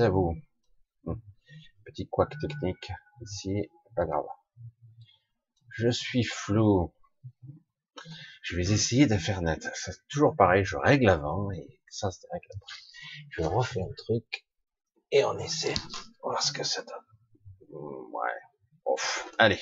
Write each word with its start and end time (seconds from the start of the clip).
à 0.00 0.08
vous. 0.08 0.36
Hmm. 1.04 1.14
Petit 1.84 2.08
couac 2.08 2.32
technique 2.40 2.92
ici, 3.22 3.68
pas 3.94 4.04
grave. 4.04 4.24
Je 5.70 5.88
suis 5.90 6.24
flou. 6.24 6.94
Je 8.42 8.56
vais 8.56 8.72
essayer 8.72 9.06
de 9.06 9.16
faire 9.16 9.42
net. 9.42 9.68
C'est 9.74 9.96
toujours 10.08 10.34
pareil, 10.36 10.64
je 10.64 10.76
règle 10.76 11.08
avant 11.08 11.50
et 11.50 11.80
ça 11.88 12.10
se 12.10 12.26
règle 12.30 12.48
après. 12.54 12.80
Je 13.30 13.42
refais 13.42 13.80
un 13.80 13.94
truc 13.96 14.46
et 15.10 15.24
on 15.24 15.38
essaie 15.38 15.74
de 15.74 16.20
voir 16.22 16.42
ce 16.42 16.52
que 16.52 16.64
ça 16.64 16.82
donne. 16.82 17.70
Hmm, 17.70 18.14
ouais. 18.14 18.94
Allez. 19.38 19.60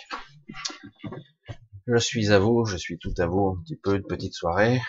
Je 1.87 1.97
suis 1.97 2.31
à 2.31 2.39
vous, 2.39 2.65
je 2.65 2.77
suis 2.77 2.99
tout 2.99 3.15
à 3.19 3.27
vous, 3.27 3.57
un 3.57 3.63
petit 3.63 3.77
peu 3.77 3.99
de 3.99 4.05
petite 4.05 4.35
soirée. 4.35 4.81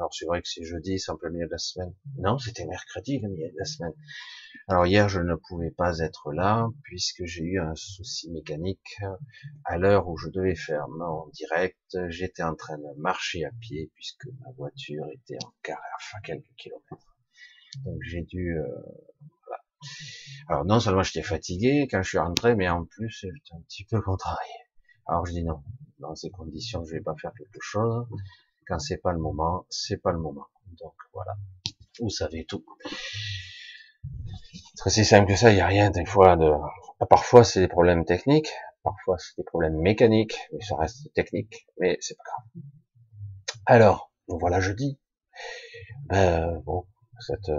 Alors 0.00 0.14
c'est 0.14 0.24
vrai 0.24 0.40
que 0.40 0.48
c'est 0.48 0.64
jeudi, 0.64 0.98
c'est 0.98 1.12
peu 1.20 1.26
le 1.26 1.34
milieu 1.34 1.46
de 1.46 1.52
la 1.52 1.58
semaine. 1.58 1.94
Non, 2.16 2.38
c'était 2.38 2.64
mercredi, 2.64 3.18
le 3.18 3.28
milieu 3.28 3.50
de 3.50 3.58
la 3.58 3.66
semaine. 3.66 3.92
Alors 4.66 4.86
hier, 4.86 5.10
je 5.10 5.20
ne 5.20 5.34
pouvais 5.34 5.70
pas 5.70 5.98
être 5.98 6.32
là 6.32 6.70
puisque 6.84 7.26
j'ai 7.26 7.42
eu 7.42 7.60
un 7.60 7.74
souci 7.74 8.30
mécanique 8.30 8.96
à 9.66 9.76
l'heure 9.76 10.08
où 10.08 10.16
je 10.16 10.30
devais 10.30 10.54
faire 10.54 10.88
mon 10.88 11.28
direct. 11.34 11.98
J'étais 12.08 12.42
en 12.42 12.54
train 12.54 12.78
de 12.78 12.98
marcher 12.98 13.44
à 13.44 13.50
pied 13.60 13.90
puisque 13.94 14.24
ma 14.42 14.50
voiture 14.52 15.04
était 15.12 15.36
en 15.44 15.52
carré, 15.62 15.82
enfin 15.98 16.18
quelques 16.24 16.54
kilomètres. 16.56 17.16
Donc 17.84 17.98
j'ai 18.02 18.22
dû. 18.22 18.56
Euh, 18.58 18.64
voilà. 19.46 19.62
Alors 20.48 20.64
non 20.64 20.80
seulement 20.80 21.02
j'étais 21.02 21.22
fatigué 21.22 21.86
quand 21.90 22.02
je 22.02 22.08
suis 22.08 22.18
rentré, 22.18 22.54
mais 22.54 22.70
en 22.70 22.86
plus 22.86 23.10
j'étais 23.10 23.54
un 23.54 23.60
petit 23.68 23.84
peu 23.84 24.00
contrarié. 24.00 24.54
Alors 25.06 25.26
je 25.26 25.32
dis 25.32 25.44
non, 25.44 25.62
dans 25.98 26.14
ces 26.14 26.30
conditions, 26.30 26.86
je 26.86 26.94
vais 26.94 27.02
pas 27.02 27.14
faire 27.20 27.32
quelque 27.36 27.60
chose. 27.60 28.06
Quand 28.70 28.78
c'est 28.78 28.98
pas 28.98 29.10
le 29.10 29.18
moment, 29.18 29.66
c'est 29.68 29.96
pas 29.96 30.12
le 30.12 30.20
moment. 30.20 30.46
Donc 30.80 30.94
voilà, 31.12 31.36
vous 31.98 32.08
savez 32.08 32.44
tout. 32.44 32.64
C'est 34.76 34.86
aussi 34.86 35.04
simple 35.04 35.26
que 35.26 35.34
ça, 35.34 35.50
il 35.50 35.56
n'y 35.56 35.60
a 35.60 35.66
rien 35.66 35.90
des 35.90 36.06
fois 36.06 36.36
de. 36.36 36.52
Parfois 37.08 37.42
c'est 37.42 37.58
des 37.58 37.66
problèmes 37.66 38.04
techniques, 38.04 38.52
parfois 38.84 39.18
c'est 39.18 39.36
des 39.36 39.42
problèmes 39.42 39.76
mécaniques, 39.76 40.38
mais 40.52 40.60
ça 40.60 40.76
reste 40.76 41.12
technique, 41.14 41.66
mais 41.80 41.98
c'est 42.00 42.16
pas 42.16 42.22
grave. 42.22 42.62
Alors, 43.66 44.12
voilà 44.28 44.60
jeudi. 44.60 45.00
Ben 46.06 46.62
bon, 46.64 46.86
cette 47.18 47.50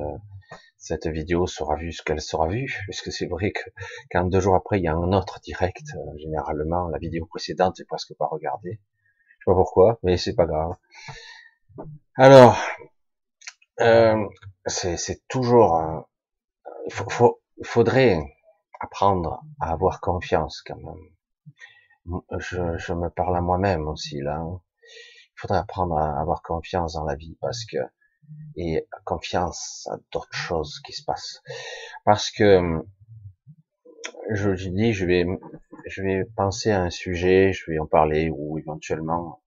cette 0.78 1.08
vidéo 1.08 1.46
sera 1.46 1.76
vue 1.76 1.92
ce 1.92 2.04
qu'elle 2.04 2.22
sera 2.22 2.48
vue, 2.48 2.74
puisque 2.84 3.12
c'est 3.12 3.28
vrai 3.28 3.52
que 3.52 3.70
quand 4.12 4.24
deux 4.24 4.40
jours 4.40 4.56
après 4.56 4.80
il 4.80 4.84
y 4.86 4.88
a 4.88 4.96
un 4.96 5.12
autre 5.12 5.42
direct, 5.42 5.88
euh, 5.94 6.18
généralement 6.20 6.88
la 6.88 7.00
vidéo 7.00 7.26
précédente 7.26 7.82
est 7.82 7.86
presque 7.86 8.14
pas 8.18 8.28
regardée. 8.28 8.80
Je 9.42 9.46
sais 9.46 9.52
pas 9.52 9.56
pourquoi, 9.56 9.98
mais 10.04 10.18
c'est 10.18 10.36
pas 10.36 10.46
grave. 10.46 10.76
Alors, 12.16 12.60
euh, 13.80 14.28
c'est 14.68 15.28
toujours, 15.28 15.78
euh, 15.78 16.00
il, 16.86 16.94
faut, 16.94 17.42
il 17.58 17.66
faudrait 17.66 18.20
apprendre 18.80 19.42
à 19.60 19.72
avoir 19.72 20.00
confiance 20.00 20.62
quand 20.62 20.78
même. 20.78 22.22
Je, 22.38 22.78
je 22.78 22.94
me 22.94 23.10
parle 23.10 23.36
à 23.36 23.42
moi-même 23.42 23.88
aussi 23.88 24.22
là. 24.22 24.44
Il 24.84 25.40
faudrait 25.40 25.58
apprendre 25.58 25.98
à 25.98 26.20
avoir 26.20 26.44
confiance 26.44 26.94
dans 26.94 27.04
la 27.06 27.16
vie 27.16 27.36
parce 27.42 27.66
que 27.66 27.78
et 28.56 28.88
confiance 29.06 29.90
à 29.92 29.98
d'autres 30.12 30.34
choses 30.34 30.80
qui 30.86 30.94
se 30.94 31.04
passent. 31.04 31.42
Parce 32.06 32.30
que 32.30 32.86
je, 34.32 34.56
je 34.56 34.70
dis, 34.70 34.94
je 34.94 35.06
vais 35.06 35.26
je 35.88 36.02
vais 36.04 36.26
penser 36.36 36.72
à 36.72 36.82
un 36.84 36.90
sujet, 36.90 37.54
je 37.54 37.70
vais 37.70 37.80
en 37.80 37.88
parler 37.88 38.30
ou 38.30 38.58
éventuellement 38.58 39.42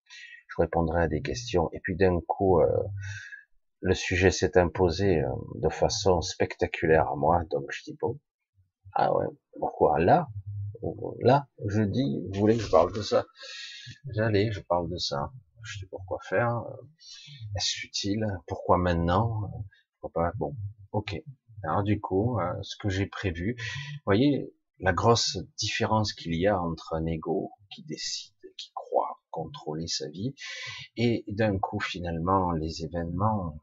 je 0.48 0.62
répondrai 0.62 1.02
à 1.02 1.08
des 1.08 1.22
questions. 1.22 1.70
Et 1.72 1.80
puis 1.80 1.96
d'un 1.96 2.20
coup, 2.20 2.60
euh, 2.60 2.66
le 3.80 3.94
sujet 3.94 4.30
s'est 4.30 4.56
imposé 4.58 5.20
euh, 5.22 5.28
de 5.56 5.68
façon 5.68 6.20
spectaculaire 6.20 7.08
à 7.08 7.16
moi. 7.16 7.42
Donc 7.50 7.64
je 7.70 7.82
dis 7.84 7.96
bon, 8.00 8.18
ah 8.92 9.14
ouais, 9.14 9.26
pourquoi 9.58 9.98
là? 9.98 10.28
Là, 11.20 11.48
je 11.66 11.82
dis, 11.82 12.20
vous 12.32 12.40
voulez 12.40 12.56
que 12.56 12.62
je 12.62 12.70
parle 12.70 12.92
de 12.92 13.00
ça? 13.00 13.24
J'allais, 14.14 14.52
je 14.52 14.60
parle 14.60 14.90
de 14.90 14.98
ça. 14.98 15.30
Je 15.62 15.78
sais 15.78 15.86
pourquoi 15.86 16.18
faire? 16.28 16.62
Est-ce 17.56 17.86
utile? 17.86 18.26
Pourquoi 18.46 18.76
maintenant? 18.76 19.50
Pourquoi 20.00 20.22
pas? 20.24 20.32
Bon, 20.36 20.54
ok. 20.92 21.22
Alors 21.64 21.82
du 21.82 22.00
coup, 22.00 22.38
euh, 22.38 22.52
ce 22.62 22.76
que 22.76 22.88
j'ai 22.88 23.06
prévu, 23.06 23.56
vous 23.58 24.00
voyez, 24.06 24.52
la 24.80 24.92
grosse 24.92 25.38
différence 25.58 26.12
qu'il 26.12 26.34
y 26.34 26.46
a 26.46 26.60
entre 26.60 26.94
un 26.94 27.06
ego 27.06 27.50
qui 27.70 27.82
décide, 27.84 28.34
qui 28.56 28.70
croit 28.74 29.20
contrôler 29.30 29.86
sa 29.86 30.08
vie, 30.08 30.34
et 30.96 31.24
d'un 31.28 31.58
coup 31.58 31.80
finalement 31.80 32.52
les 32.52 32.84
événements, 32.84 33.58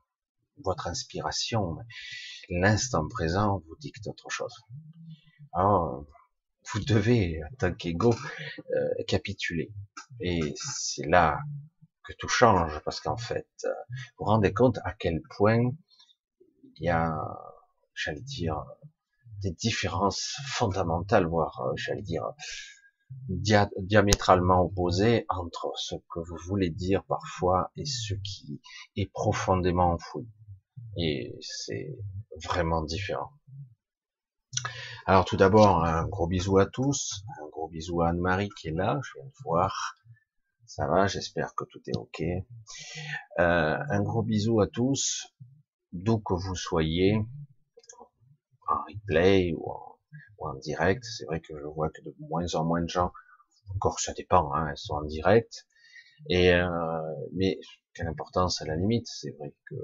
votre 0.63 0.87
inspiration, 0.87 1.77
l'instant 2.49 3.07
présent 3.07 3.61
vous 3.67 3.75
dicte 3.77 4.07
autre 4.07 4.29
chose. 4.29 4.53
Alors, 5.53 6.05
vous 6.73 6.79
devez, 6.79 7.41
en 7.43 7.55
tant 7.55 7.73
qu'ego, 7.73 8.13
euh, 8.75 9.03
capituler. 9.07 9.71
Et 10.19 10.53
c'est 10.55 11.07
là 11.07 11.39
que 12.03 12.13
tout 12.13 12.27
change, 12.27 12.79
parce 12.83 12.99
qu'en 12.99 13.17
fait, 13.17 13.47
euh, 13.65 13.69
vous 14.17 14.25
vous 14.25 14.25
rendez 14.25 14.53
compte 14.53 14.79
à 14.83 14.93
quel 14.93 15.21
point 15.35 15.71
il 16.77 16.85
y 16.85 16.89
a, 16.89 17.15
j'allais 17.93 18.21
dire, 18.21 18.63
des 19.41 19.51
différences 19.51 20.35
fondamentales, 20.47 21.25
voire, 21.25 21.61
euh, 21.61 21.73
j'allais 21.75 22.03
dire, 22.03 22.33
diamétralement 23.77 24.61
opposées 24.61 25.25
entre 25.29 25.71
ce 25.75 25.95
que 25.95 26.19
vous 26.19 26.37
voulez 26.47 26.69
dire 26.69 27.03
parfois 27.05 27.71
et 27.75 27.85
ce 27.85 28.13
qui 28.13 28.61
est 28.95 29.11
profondément 29.11 29.93
enfoui. 29.93 30.29
Et 30.97 31.35
c'est 31.41 31.97
vraiment 32.43 32.83
différent. 32.83 33.31
Alors 35.05 35.25
tout 35.25 35.37
d'abord, 35.37 35.83
un 35.83 36.07
gros 36.07 36.27
bisou 36.27 36.57
à 36.57 36.65
tous, 36.65 37.23
un 37.41 37.49
gros 37.49 37.67
bisou 37.67 38.01
à 38.01 38.09
Anne-Marie 38.09 38.49
qui 38.59 38.67
est 38.67 38.73
là, 38.73 38.99
je 39.03 39.19
viens 39.19 39.27
de 39.27 39.43
voir. 39.43 39.95
Ça 40.65 40.87
va, 40.87 41.07
j'espère 41.07 41.53
que 41.55 41.65
tout 41.65 41.81
est 41.87 41.97
ok. 41.97 42.21
Euh, 43.39 43.77
un 43.89 44.01
gros 44.01 44.23
bisou 44.23 44.61
à 44.61 44.67
tous, 44.67 45.27
d'où 45.91 46.19
que 46.19 46.33
vous 46.33 46.55
soyez, 46.55 47.19
en 48.71 48.83
replay 48.87 49.53
ou 49.53 49.71
en, 50.39 50.55
direct. 50.55 51.03
C'est 51.05 51.25
vrai 51.25 51.39
que 51.39 51.57
je 51.57 51.65
vois 51.65 51.89
que 51.89 52.01
de 52.01 52.15
moins 52.19 52.55
en 52.55 52.65
moins 52.65 52.81
de 52.81 52.89
gens, 52.89 53.11
encore 53.75 53.99
ça 53.99 54.13
dépend, 54.13 54.51
hein, 54.53 54.67
elles 54.69 54.77
sont 54.77 54.95
en 54.95 55.03
direct. 55.03 55.67
Et 56.29 56.53
euh, 56.53 56.67
mais 57.33 57.59
quelle 57.93 58.07
importance 58.07 58.61
à 58.61 58.65
la 58.65 58.75
limite. 58.75 59.07
C'est 59.07 59.31
vrai 59.37 59.53
que 59.69 59.75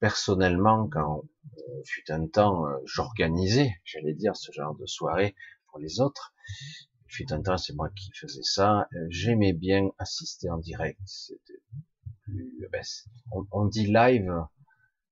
personnellement, 0.00 0.88
quand 0.88 1.24
euh, 1.58 1.82
fut 1.84 2.10
un 2.10 2.26
temps, 2.26 2.66
euh, 2.66 2.76
j'organisais, 2.84 3.74
j'allais 3.84 4.14
dire, 4.14 4.36
ce 4.36 4.52
genre 4.52 4.76
de 4.76 4.86
soirée 4.86 5.34
pour 5.68 5.78
les 5.78 6.00
autres. 6.00 6.34
Fut 7.06 7.32
un 7.32 7.40
temps, 7.40 7.56
c'est 7.56 7.74
moi 7.74 7.88
qui 7.90 8.10
faisais 8.14 8.42
ça. 8.42 8.86
Euh, 8.94 9.06
j'aimais 9.08 9.52
bien 9.52 9.90
assister 9.98 10.50
en 10.50 10.58
direct. 10.58 11.00
C'était 11.06 11.60
plus, 12.22 12.68
ben, 12.70 12.82
on, 13.32 13.46
on, 13.50 13.64
dit 13.66 13.86
live, 13.86 14.30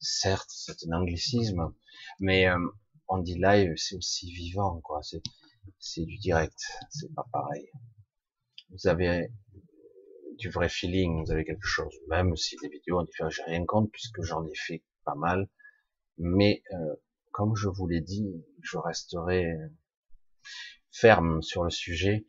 certes, 0.06 0.50
c'est 0.50 0.86
un 0.88 0.92
anglicisme, 0.92 1.74
mais 2.20 2.46
on 3.08 3.18
dit 3.18 3.38
live, 3.38 3.74
c'est 3.76 3.96
aussi 3.96 4.32
vivant, 4.32 4.80
quoi. 4.80 5.02
C'est, 5.02 5.22
c'est 5.78 6.04
du 6.04 6.16
direct, 6.18 6.58
c'est 6.90 7.12
pas 7.14 7.26
pareil. 7.32 7.68
Vous 8.70 8.88
avez 8.88 9.30
du 10.38 10.50
vrai 10.50 10.68
feeling, 10.68 11.24
vous 11.24 11.32
avez 11.32 11.44
quelque 11.44 11.66
chose. 11.66 11.94
Même 12.08 12.36
si 12.36 12.56
des 12.62 12.68
vidéos, 12.68 13.00
en 13.00 13.30
j'ai 13.30 13.42
rien 13.44 13.64
contre 13.64 13.90
puisque 13.92 14.22
j'en 14.22 14.44
ai 14.46 14.54
fait 14.54 14.82
pas 15.04 15.14
mal. 15.14 15.48
Mais 16.18 16.62
euh, 16.72 16.96
comme 17.32 17.54
je 17.56 17.68
vous 17.68 17.86
l'ai 17.86 18.00
dit, 18.00 18.44
je 18.62 18.78
resterai 18.78 19.54
ferme 20.90 21.42
sur 21.42 21.64
le 21.64 21.70
sujet 21.70 22.26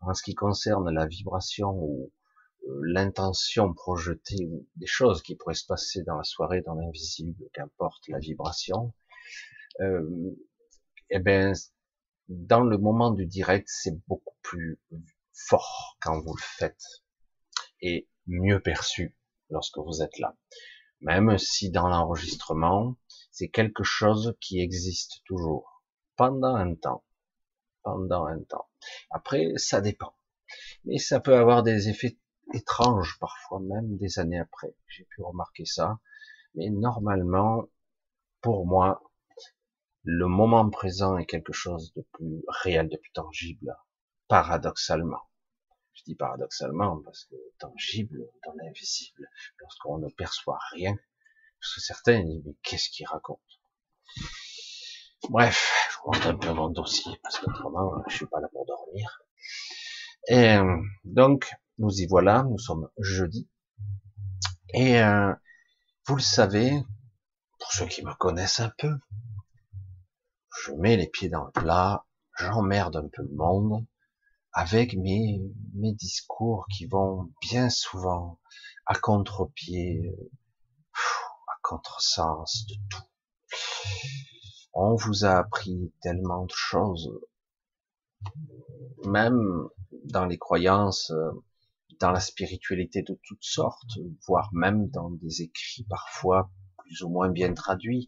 en 0.00 0.14
ce 0.14 0.22
qui 0.22 0.34
concerne 0.34 0.90
la 0.90 1.06
vibration 1.06 1.70
ou 1.70 2.04
euh, 2.04 2.12
l'intention 2.82 3.72
projetée 3.72 4.48
des 4.76 4.86
choses 4.86 5.22
qui 5.22 5.36
pourraient 5.36 5.54
se 5.54 5.66
passer 5.66 6.02
dans 6.02 6.16
la 6.16 6.24
soirée, 6.24 6.62
dans 6.62 6.74
l'invisible, 6.74 7.44
qu'importe 7.52 8.06
la 8.08 8.18
vibration. 8.18 8.92
Euh, 9.80 10.36
eh 11.10 11.18
ben, 11.18 11.54
dans 12.28 12.62
le 12.62 12.78
moment 12.78 13.10
du 13.10 13.26
direct, 13.26 13.68
c'est 13.70 13.96
beaucoup 14.08 14.36
plus 14.42 14.80
fort 15.32 15.96
quand 16.00 16.20
vous 16.20 16.34
le 16.34 16.42
faites 16.42 17.04
et 17.80 18.08
mieux 18.26 18.60
perçu 18.60 19.16
lorsque 19.50 19.78
vous 19.78 20.02
êtes 20.02 20.18
là. 20.18 20.36
Même 21.00 21.38
si 21.38 21.70
dans 21.70 21.88
l'enregistrement, 21.88 22.96
c'est 23.30 23.48
quelque 23.48 23.84
chose 23.84 24.34
qui 24.40 24.60
existe 24.60 25.22
toujours 25.24 25.84
pendant 26.16 26.54
un 26.54 26.74
temps. 26.74 27.04
Pendant 27.82 28.26
un 28.26 28.42
temps. 28.42 28.68
Après, 29.10 29.52
ça 29.56 29.80
dépend. 29.80 30.16
Mais 30.84 30.98
ça 30.98 31.20
peut 31.20 31.36
avoir 31.36 31.62
des 31.62 31.88
effets 31.88 32.18
étranges 32.52 33.18
parfois, 33.18 33.60
même 33.60 33.96
des 33.96 34.18
années 34.18 34.38
après. 34.38 34.74
J'ai 34.88 35.04
pu 35.04 35.22
remarquer 35.22 35.64
ça. 35.64 35.98
Mais 36.54 36.70
normalement, 36.70 37.68
pour 38.40 38.66
moi, 38.66 39.02
le 40.04 40.28
moment 40.28 40.68
présent 40.70 41.18
est 41.18 41.26
quelque 41.26 41.52
chose 41.52 41.92
de 41.94 42.06
plus 42.12 42.42
réel, 42.48 42.88
de 42.88 42.96
plus 42.96 43.12
tangible, 43.12 43.76
paradoxalement. 44.28 45.22
Je 45.94 46.04
dis 46.04 46.14
paradoxalement 46.14 47.00
parce 47.02 47.24
que 47.24 47.34
tangible 47.58 48.24
dans 48.44 48.52
l'invisible, 48.54 49.28
lorsqu'on 49.58 49.98
ne 49.98 50.08
perçoit 50.10 50.58
rien, 50.72 50.96
parce 51.60 51.74
que 51.74 51.80
certains 51.80 52.22
disent 52.22 52.42
mais 52.44 52.54
qu'est-ce 52.62 52.90
qu'il 52.90 53.06
raconte? 53.06 53.40
Bref, 55.30 55.90
je 55.90 55.96
montre 56.06 56.26
un 56.28 56.36
peu 56.36 56.52
mon 56.52 56.68
dossier 56.68 57.18
parce 57.22 57.38
qu'autrement, 57.38 57.92
je 58.06 58.14
suis 58.14 58.26
pas 58.26 58.40
là 58.40 58.48
pour 58.52 58.64
dormir. 58.64 59.22
Et 60.28 60.54
euh, 60.54 60.76
donc, 61.04 61.52
nous 61.78 61.90
y 62.00 62.06
voilà, 62.06 62.42
nous 62.42 62.58
sommes 62.58 62.88
jeudi. 62.98 63.48
Et 64.74 65.00
euh, 65.00 65.32
vous 66.06 66.16
le 66.16 66.22
savez, 66.22 66.82
pour 67.58 67.72
ceux 67.72 67.86
qui 67.86 68.04
me 68.04 68.14
connaissent 68.14 68.60
un 68.60 68.72
peu, 68.78 68.94
je 70.64 70.72
mets 70.72 70.96
les 70.96 71.08
pieds 71.08 71.28
dans 71.28 71.44
le 71.44 71.50
plat, 71.52 72.06
j'emmerde 72.38 72.96
un 72.96 73.08
peu 73.08 73.22
le 73.22 73.34
monde 73.34 73.86
avec 74.52 74.96
mes, 74.96 75.40
mes 75.74 75.92
discours 75.92 76.66
qui 76.74 76.86
vont 76.86 77.30
bien 77.42 77.68
souvent 77.68 78.40
à 78.86 78.94
contre-pied, 78.94 80.16
à 80.94 81.52
contre-sens 81.62 82.66
de 82.66 82.74
tout. 82.88 83.02
On 84.72 84.94
vous 84.94 85.24
a 85.24 85.32
appris 85.32 85.92
tellement 86.00 86.46
de 86.46 86.52
choses, 86.54 87.10
même 89.04 89.68
dans 90.04 90.24
les 90.24 90.38
croyances, 90.38 91.12
dans 92.00 92.10
la 92.10 92.20
spiritualité 92.20 93.02
de 93.02 93.18
toutes 93.22 93.44
sortes, 93.44 93.98
voire 94.26 94.50
même 94.52 94.88
dans 94.88 95.10
des 95.10 95.42
écrits 95.42 95.86
parfois 95.88 96.50
plus 96.78 97.02
ou 97.02 97.08
moins 97.08 97.30
bien 97.30 97.52
traduits 97.52 98.06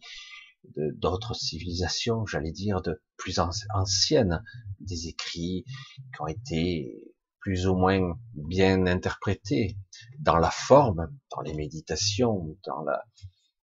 d'autres 0.75 1.33
civilisations, 1.33 2.25
j'allais 2.25 2.51
dire 2.51 2.81
de 2.81 3.01
plus 3.17 3.39
anciennes, 3.39 4.43
des 4.79 5.07
écrits 5.07 5.65
qui 5.65 6.21
ont 6.21 6.27
été 6.27 7.13
plus 7.39 7.67
ou 7.67 7.75
moins 7.75 8.19
bien 8.33 8.85
interprétés 8.85 9.77
dans 10.19 10.37
la 10.37 10.51
forme, 10.51 11.07
dans 11.31 11.41
les 11.41 11.53
méditations, 11.53 12.57
dans 12.65 12.81
la 12.83 13.03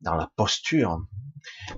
dans 0.02 0.14
la 0.14 0.30
posture, 0.36 1.06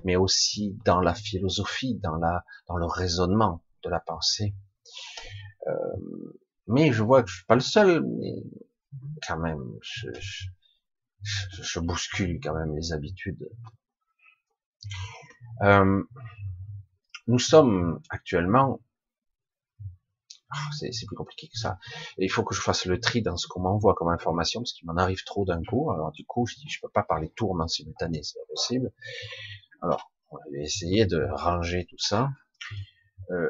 mais 0.03 0.15
aussi 0.15 0.77
dans 0.85 0.99
la 0.99 1.13
philosophie, 1.13 1.95
dans 1.95 2.15
la 2.15 2.43
dans 2.67 2.77
le 2.77 2.85
raisonnement 2.85 3.63
de 3.83 3.89
la 3.89 3.99
pensée. 3.99 4.55
Euh, 5.67 6.41
mais 6.69 6.93
je 6.93 7.03
vois 7.03 7.23
que 7.23 7.29
je 7.29 7.35
suis 7.37 7.45
pas 7.45 7.55
le 7.55 7.61
seul, 7.61 8.03
mais 8.05 8.43
quand 9.27 9.37
même, 9.37 9.63
je, 9.81 10.07
je, 10.19 10.45
je 11.61 11.79
bouscule 11.79 12.39
quand 12.41 12.55
même 12.55 12.75
les 12.75 12.93
habitudes. 12.93 13.49
Euh, 15.63 16.03
nous 17.27 17.39
sommes 17.39 18.01
actuellement 18.09 18.79
ah, 20.51 20.69
c'est 20.79 21.05
plus 21.05 21.15
compliqué 21.15 21.47
que 21.47 21.57
ça. 21.57 21.77
Et 22.17 22.25
il 22.25 22.29
faut 22.29 22.43
que 22.43 22.55
je 22.55 22.61
fasse 22.61 22.85
le 22.85 22.99
tri 22.99 23.21
dans 23.21 23.37
ce 23.37 23.47
qu'on 23.47 23.61
m'envoie 23.61 23.93
comme 23.93 24.09
information, 24.09 24.61
parce 24.61 24.73
qu'il 24.73 24.87
m'en 24.87 24.97
arrive 24.97 25.23
trop 25.23 25.45
d'un 25.45 25.61
coup. 25.63 25.91
Alors 25.91 26.11
du 26.11 26.25
coup, 26.25 26.47
je 26.47 26.55
dis, 26.55 26.67
je 26.67 26.79
peux 26.81 26.89
pas 26.89 27.03
parler 27.03 27.31
tourment 27.35 27.67
simultané, 27.67 28.23
c'est 28.23 28.39
pas 28.39 28.47
possible. 28.47 28.91
Alors, 29.81 30.11
on 30.31 30.37
va 30.37 30.59
essayer 30.59 31.05
de 31.05 31.27
ranger 31.31 31.85
tout 31.87 31.99
ça. 31.99 32.29
Euh, 33.29 33.49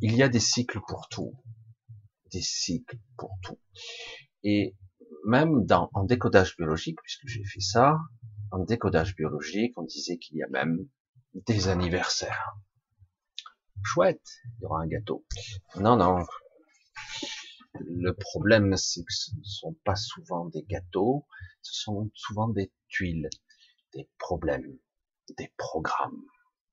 il 0.00 0.14
y 0.14 0.22
a 0.22 0.28
des 0.28 0.40
cycles 0.40 0.80
pour 0.86 1.08
tout, 1.08 1.34
des 2.32 2.42
cycles 2.42 2.98
pour 3.16 3.36
tout. 3.42 3.58
Et 4.44 4.74
même 5.26 5.64
dans 5.66 5.90
en 5.94 6.04
décodage 6.04 6.56
biologique, 6.56 6.98
puisque 7.02 7.26
j'ai 7.26 7.44
fait 7.44 7.60
ça, 7.60 7.98
en 8.50 8.58
décodage 8.64 9.14
biologique, 9.14 9.72
on 9.76 9.82
disait 9.82 10.18
qu'il 10.18 10.36
y 10.36 10.42
a 10.42 10.48
même 10.48 10.88
des 11.34 11.68
anniversaires 11.68 12.56
chouette, 13.84 14.40
il 14.44 14.62
y 14.62 14.64
aura 14.64 14.82
un 14.82 14.86
gâteau. 14.86 15.24
Non, 15.76 15.96
non. 15.96 16.24
Le 17.74 18.12
problème, 18.12 18.76
c'est 18.76 19.02
que 19.02 19.12
ce 19.12 19.34
ne 19.34 19.42
sont 19.42 19.74
pas 19.84 19.96
souvent 19.96 20.46
des 20.46 20.62
gâteaux, 20.62 21.26
ce 21.62 21.82
sont 21.82 22.10
souvent 22.14 22.48
des 22.48 22.72
tuiles, 22.88 23.28
des 23.94 24.08
problèmes, 24.18 24.78
des 25.36 25.52
programmes 25.56 26.22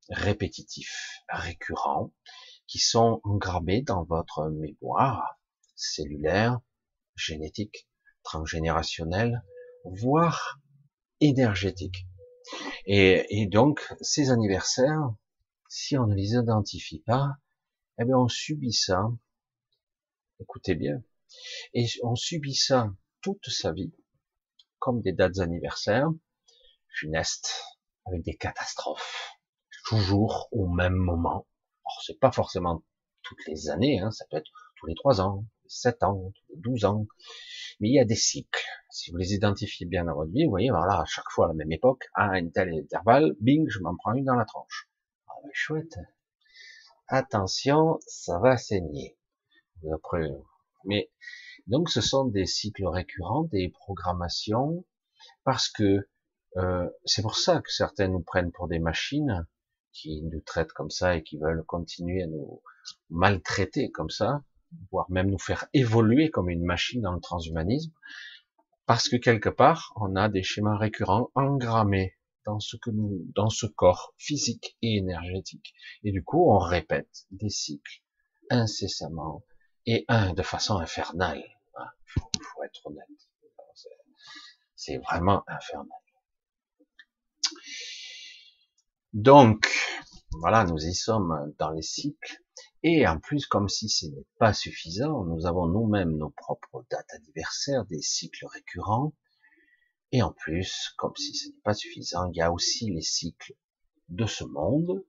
répétitifs, 0.10 1.22
récurrents, 1.30 2.14
qui 2.68 2.80
sont 2.80 3.22
engrammés 3.24 3.82
dans 3.82 4.04
votre 4.04 4.50
mémoire 4.50 5.39
cellulaire, 5.80 6.60
génétique, 7.16 7.88
transgénérationnelle, 8.24 9.44
voire 9.86 10.60
énergétique. 11.22 12.06
Et, 12.86 13.26
et 13.30 13.48
donc, 13.48 13.94
ces 14.02 14.32
anniversaires, 14.32 15.14
si 15.70 15.98
on 15.98 16.08
ne 16.08 16.16
les 16.16 16.34
identifie 16.34 17.00
pas, 17.00 17.38
eh 18.00 18.06
bien 18.06 18.18
on 18.18 18.28
subit 18.28 18.74
ça. 18.74 19.04
Écoutez 20.40 20.76
bien. 20.76 21.02
Et 21.74 21.86
on 22.04 22.16
subit 22.16 22.56
ça 22.56 22.92
toute 23.22 23.50
sa 23.50 23.72
vie, 23.72 23.94
comme 24.80 25.02
des 25.02 25.14
dates 25.14 25.40
anniversaires, 25.40 26.10
funestes, 26.88 27.64
avec 28.06 28.24
des 28.24 28.36
catastrophes, 28.36 29.30
toujours 29.86 30.48
au 30.52 30.68
même 30.68 30.96
moment. 30.96 31.48
Alors 31.86 32.02
c'est 32.06 32.20
pas 32.20 32.32
forcément 32.32 32.84
toutes 33.22 33.46
les 33.48 33.70
années, 33.70 34.00
hein, 34.00 34.12
ça 34.12 34.26
peut 34.30 34.38
être 34.38 34.52
tous 34.78 34.88
les 34.88 34.96
trois 34.96 35.22
ans, 35.22 35.46
sept 35.70 36.04
ans, 36.04 36.32
tous 36.36 36.54
les 36.54 36.62
douze 36.62 36.86
ans, 36.86 37.08
mais 37.80 37.90
il 37.90 37.94
y 37.94 38.00
a 38.00 38.06
des 38.06 38.16
cycles. 38.16 38.66
Si 38.90 39.12
vous 39.12 39.18
les 39.18 39.34
identifiez 39.34 39.86
bien 39.86 40.04
dans 40.06 40.16
votre 40.16 40.32
vie, 40.32 40.44
vous 40.44 40.50
voyez, 40.50 40.70
voilà, 40.70 41.00
à 41.00 41.06
chaque 41.06 41.30
fois 41.30 41.46
à 41.46 41.48
la 41.50 41.54
même 41.54 41.72
époque, 41.72 42.10
à 42.14 42.32
un 42.32 42.50
tel 42.50 42.74
intervalle, 42.74 43.36
bing, 43.40 43.66
je 43.70 43.80
m'en 43.80 43.96
prends 43.96 44.14
une 44.14 44.26
dans 44.26 44.36
la 44.36 44.46
tranche 44.46 44.90
chouette. 45.54 46.00
Attention, 47.08 48.00
ça 48.06 48.40
va 48.40 48.58
saigner. 48.58 49.18
Mais 50.86 51.12
donc 51.68 51.90
ce 51.90 52.02
sont 52.02 52.26
des 52.26 52.46
cycles 52.46 52.88
récurrents, 52.88 53.44
des 53.44 53.70
programmations, 53.70 54.86
parce 55.44 55.70
que 55.70 56.08
euh, 56.58 56.90
c'est 57.06 57.22
pour 57.22 57.36
ça 57.36 57.62
que 57.62 57.72
certains 57.72 58.08
nous 58.08 58.22
prennent 58.22 58.52
pour 58.52 58.68
des 58.68 58.80
machines 58.80 59.48
qui 59.92 60.22
nous 60.24 60.42
traitent 60.42 60.74
comme 60.74 60.90
ça 60.90 61.16
et 61.16 61.24
qui 61.24 61.38
veulent 61.38 61.64
continuer 61.66 62.24
à 62.24 62.28
nous 62.28 62.62
maltraiter 63.10 63.92
comme 63.92 64.10
ça, 64.10 64.44
voire 64.92 65.10
même 65.10 65.30
nous 65.30 65.40
faire 65.40 65.68
évoluer 65.74 66.30
comme 66.30 66.50
une 66.50 66.64
machine 66.64 67.02
dans 67.02 67.14
le 67.14 67.20
transhumanisme, 67.20 67.92
parce 68.86 69.10
que 69.10 69.16
quelque 69.16 69.50
part, 69.50 69.94
on 69.96 70.16
a 70.16 70.30
des 70.30 70.44
schémas 70.44 70.78
récurrents 70.78 71.30
engrammés 71.36 72.16
dans 72.46 72.60
ce 72.60 72.76
que 72.78 72.90
dans 73.36 73.50
ce 73.50 73.66
corps 73.68 74.14
physique 74.18 74.78
et 74.82 74.98
énergétique. 74.98 75.74
Et 76.04 76.12
du 76.12 76.24
coup, 76.24 76.52
on 76.52 76.58
répète 76.58 77.28
des 77.32 77.50
cycles 77.50 78.02
incessamment 78.50 79.44
et 79.86 80.06
un 80.08 80.34
de 80.34 80.42
façon 80.42 80.78
infernale. 80.78 81.40
Il 81.40 81.82
hein, 81.82 81.90
faut, 82.06 82.64
être 82.64 82.86
honnête. 82.86 83.06
C'est 84.76 84.98
vraiment 84.98 85.44
infernal. 85.48 86.00
Donc, 89.14 89.68
voilà, 90.32 90.64
nous 90.64 90.78
y 90.78 90.94
sommes 90.94 91.54
dans 91.58 91.72
les 91.72 91.82
cycles. 91.82 92.44
Et 92.82 93.06
en 93.06 93.20
plus, 93.20 93.46
comme 93.46 93.68
si 93.68 93.90
ce 93.90 94.06
n'est 94.06 94.26
pas 94.38 94.54
suffisant, 94.54 95.26
nous 95.26 95.46
avons 95.46 95.68
nous-mêmes 95.68 96.16
nos 96.16 96.30
propres 96.30 96.86
dates 96.90 97.14
anniversaires, 97.14 97.86
des 97.86 98.02
cycles 98.02 98.46
récurrents, 98.46 99.14
et 100.12 100.22
en 100.24 100.32
plus, 100.32 100.94
comme 100.98 101.16
si 101.16 101.36
ce 101.36 101.50
n'est 101.50 101.62
pas 101.64 101.74
suffisant, 101.74 102.32
il 102.32 102.38
y 102.38 102.42
a 102.42 102.52
aussi 102.52 102.90
les 102.90 103.02
cycles 103.02 103.54
de 104.08 104.26
ce 104.26 104.44
monde, 104.44 105.06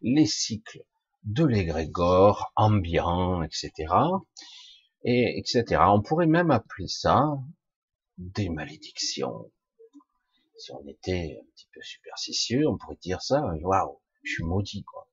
les 0.00 0.26
cycles 0.26 0.84
de 1.24 1.44
l'égrégore, 1.44 2.52
ambiant, 2.56 3.42
etc. 3.42 3.72
Et 5.02 5.38
etc. 5.38 5.82
On 5.88 6.00
pourrait 6.00 6.26
même 6.26 6.50
appeler 6.50 6.88
ça 6.88 7.38
des 8.16 8.48
malédictions. 8.48 9.50
Si 10.56 10.72
on 10.72 10.86
était 10.86 11.38
un 11.42 11.46
petit 11.52 11.68
peu 11.74 11.82
superstitieux, 11.82 12.68
on 12.68 12.78
pourrait 12.78 12.98
dire 13.02 13.20
ça, 13.20 13.42
waouh, 13.62 14.00
je 14.22 14.34
suis 14.34 14.44
maudit, 14.44 14.84
quoi. 14.84 15.08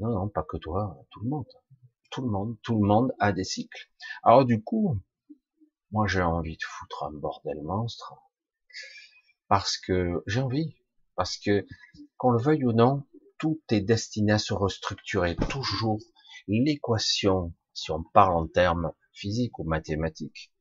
Non, 0.00 0.10
non, 0.10 0.28
pas 0.28 0.44
que 0.44 0.56
toi, 0.56 1.04
tout 1.10 1.20
le 1.20 1.28
monde. 1.28 1.46
Tout 2.10 2.22
le 2.22 2.28
monde, 2.28 2.56
tout 2.62 2.80
le 2.80 2.86
monde 2.86 3.12
a 3.18 3.32
des 3.32 3.44
cycles. 3.44 3.90
Alors 4.22 4.44
du 4.44 4.62
coup, 4.62 4.98
moi 5.90 6.06
j'ai 6.06 6.22
envie 6.22 6.56
de 6.56 6.62
foutre 6.62 7.04
un 7.04 7.12
bordel 7.12 7.60
monstre 7.62 8.14
parce 9.48 9.76
que 9.76 10.22
j'ai 10.26 10.40
envie, 10.40 10.74
parce 11.16 11.36
que 11.36 11.66
qu'on 12.16 12.30
le 12.30 12.40
veuille 12.40 12.64
ou 12.64 12.72
non, 12.72 13.04
tout 13.38 13.60
est 13.70 13.80
destiné 13.80 14.32
à 14.32 14.38
se 14.38 14.54
restructurer. 14.54 15.36
Toujours 15.36 15.98
l'équation, 16.46 17.52
si 17.74 17.90
on 17.90 18.02
parle 18.02 18.36
en 18.36 18.46
termes 18.46 18.92
physiques 19.12 19.58
ou 19.58 19.64
mathématiques, 19.64 20.52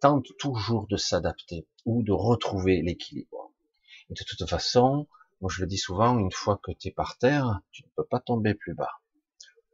tente 0.00 0.26
toujours 0.38 0.86
de 0.88 0.96
s'adapter 0.96 1.66
ou 1.84 2.02
de 2.02 2.12
retrouver 2.12 2.82
l'équilibre. 2.82 3.52
Et 4.10 4.14
de 4.14 4.24
toute 4.24 4.48
façon, 4.48 5.08
moi 5.40 5.50
je 5.52 5.60
le 5.60 5.66
dis 5.66 5.78
souvent, 5.78 6.18
une 6.18 6.32
fois 6.32 6.58
que 6.62 6.72
tu 6.72 6.88
es 6.88 6.90
par 6.90 7.18
terre, 7.18 7.60
tu 7.70 7.84
ne 7.84 7.88
peux 7.96 8.04
pas 8.04 8.20
tomber 8.20 8.54
plus 8.54 8.74
bas. 8.74 9.00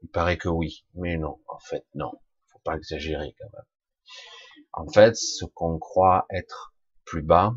Il 0.02 0.08
paraît 0.08 0.38
que 0.38 0.48
oui, 0.48 0.84
mais 0.94 1.16
non, 1.16 1.40
en 1.48 1.58
fait 1.58 1.86
non, 1.94 2.12
faut 2.48 2.58
pas 2.60 2.76
exagérer 2.76 3.34
quand 3.38 3.50
même. 3.52 3.66
En 4.72 4.88
fait, 4.88 5.16
ce 5.16 5.44
qu'on 5.44 5.78
croit 5.78 6.26
être 6.30 6.74
plus 7.04 7.22
bas, 7.22 7.54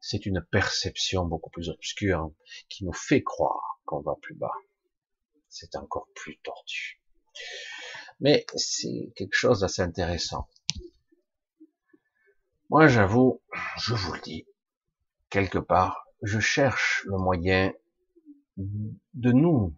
c'est 0.00 0.26
une 0.26 0.42
perception 0.42 1.24
beaucoup 1.24 1.50
plus 1.50 1.68
obscure 1.68 2.32
qui 2.68 2.84
nous 2.84 2.92
fait 2.92 3.22
croire 3.22 3.80
qu'on 3.84 4.00
va 4.00 4.14
plus 4.20 4.34
bas. 4.34 4.52
C'est 5.48 5.76
encore 5.76 6.08
plus 6.14 6.38
tordu. 6.38 7.00
Mais 8.20 8.44
c'est 8.54 9.12
quelque 9.16 9.34
chose 9.34 9.60
d'assez 9.60 9.82
intéressant. 9.82 10.48
Moi, 12.68 12.86
j'avoue, 12.86 13.42
je 13.78 13.94
vous 13.94 14.12
le 14.12 14.20
dis, 14.20 14.46
quelque 15.28 15.58
part, 15.58 16.06
je 16.22 16.38
cherche 16.38 17.04
le 17.06 17.16
moyen 17.16 17.72
de 18.56 19.32
nous, 19.32 19.74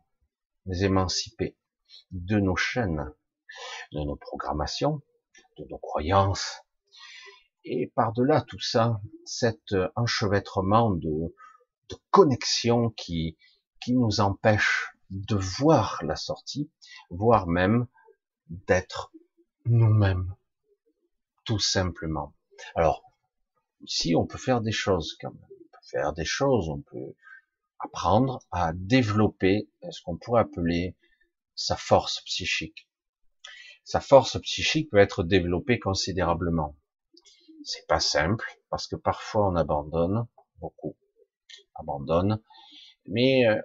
émanciper 0.67 1.57
de 2.11 2.39
nos 2.39 2.57
chaînes, 2.57 3.13
de 3.93 4.01
nos 4.01 4.17
programmations, 4.17 5.03
de 5.59 5.65
nos 5.69 5.79
croyances. 5.79 6.63
Et 7.65 7.93
par-delà 7.95 8.41
tout 8.43 8.61
ça, 8.61 9.01
cet 9.25 9.75
enchevêtrement 9.95 10.91
de, 10.91 11.35
de 11.89 11.97
connexion 12.11 12.91
qui, 12.91 13.37
qui 13.81 13.95
nous 13.95 14.21
empêche 14.21 14.93
de 15.11 15.37
voir 15.37 16.01
la 16.05 16.17
sortie, 16.17 16.71
voire 17.11 17.47
même 17.47 17.87
d'être 18.49 19.13
nous-mêmes, 19.67 20.35
tout 21.45 21.61
simplement. 21.61 22.35
Alors, 22.75 23.03
ici, 23.83 24.15
on 24.17 24.27
peut 24.27 24.39
faire 24.39 24.61
des 24.61 24.73
choses 24.73 25.17
quand 25.21 25.33
même. 25.33 25.52
Faire 25.93 26.15
des 26.15 26.25
choses, 26.25 26.71
on 26.71 26.81
peut 26.81 27.15
apprendre 27.79 28.41
à 28.51 28.73
développer 28.75 29.69
ce 29.91 30.01
qu'on 30.03 30.17
pourrait 30.17 30.41
appeler 30.41 30.97
sa 31.55 31.77
force 31.77 32.23
psychique. 32.23 32.89
Sa 33.85 34.01
force 34.01 34.41
psychique 34.41 34.91
peut 34.91 34.97
être 34.97 35.23
développée 35.23 35.79
considérablement. 35.79 36.79
C'est 37.63 37.87
pas 37.87 38.01
simple 38.01 38.59
parce 38.71 38.87
que 38.87 38.97
parfois 38.97 39.51
on 39.51 39.55
abandonne, 39.55 40.27
beaucoup 40.61 40.97
abandonnent, 41.75 42.41
mais 43.07 43.47
euh, 43.47 43.61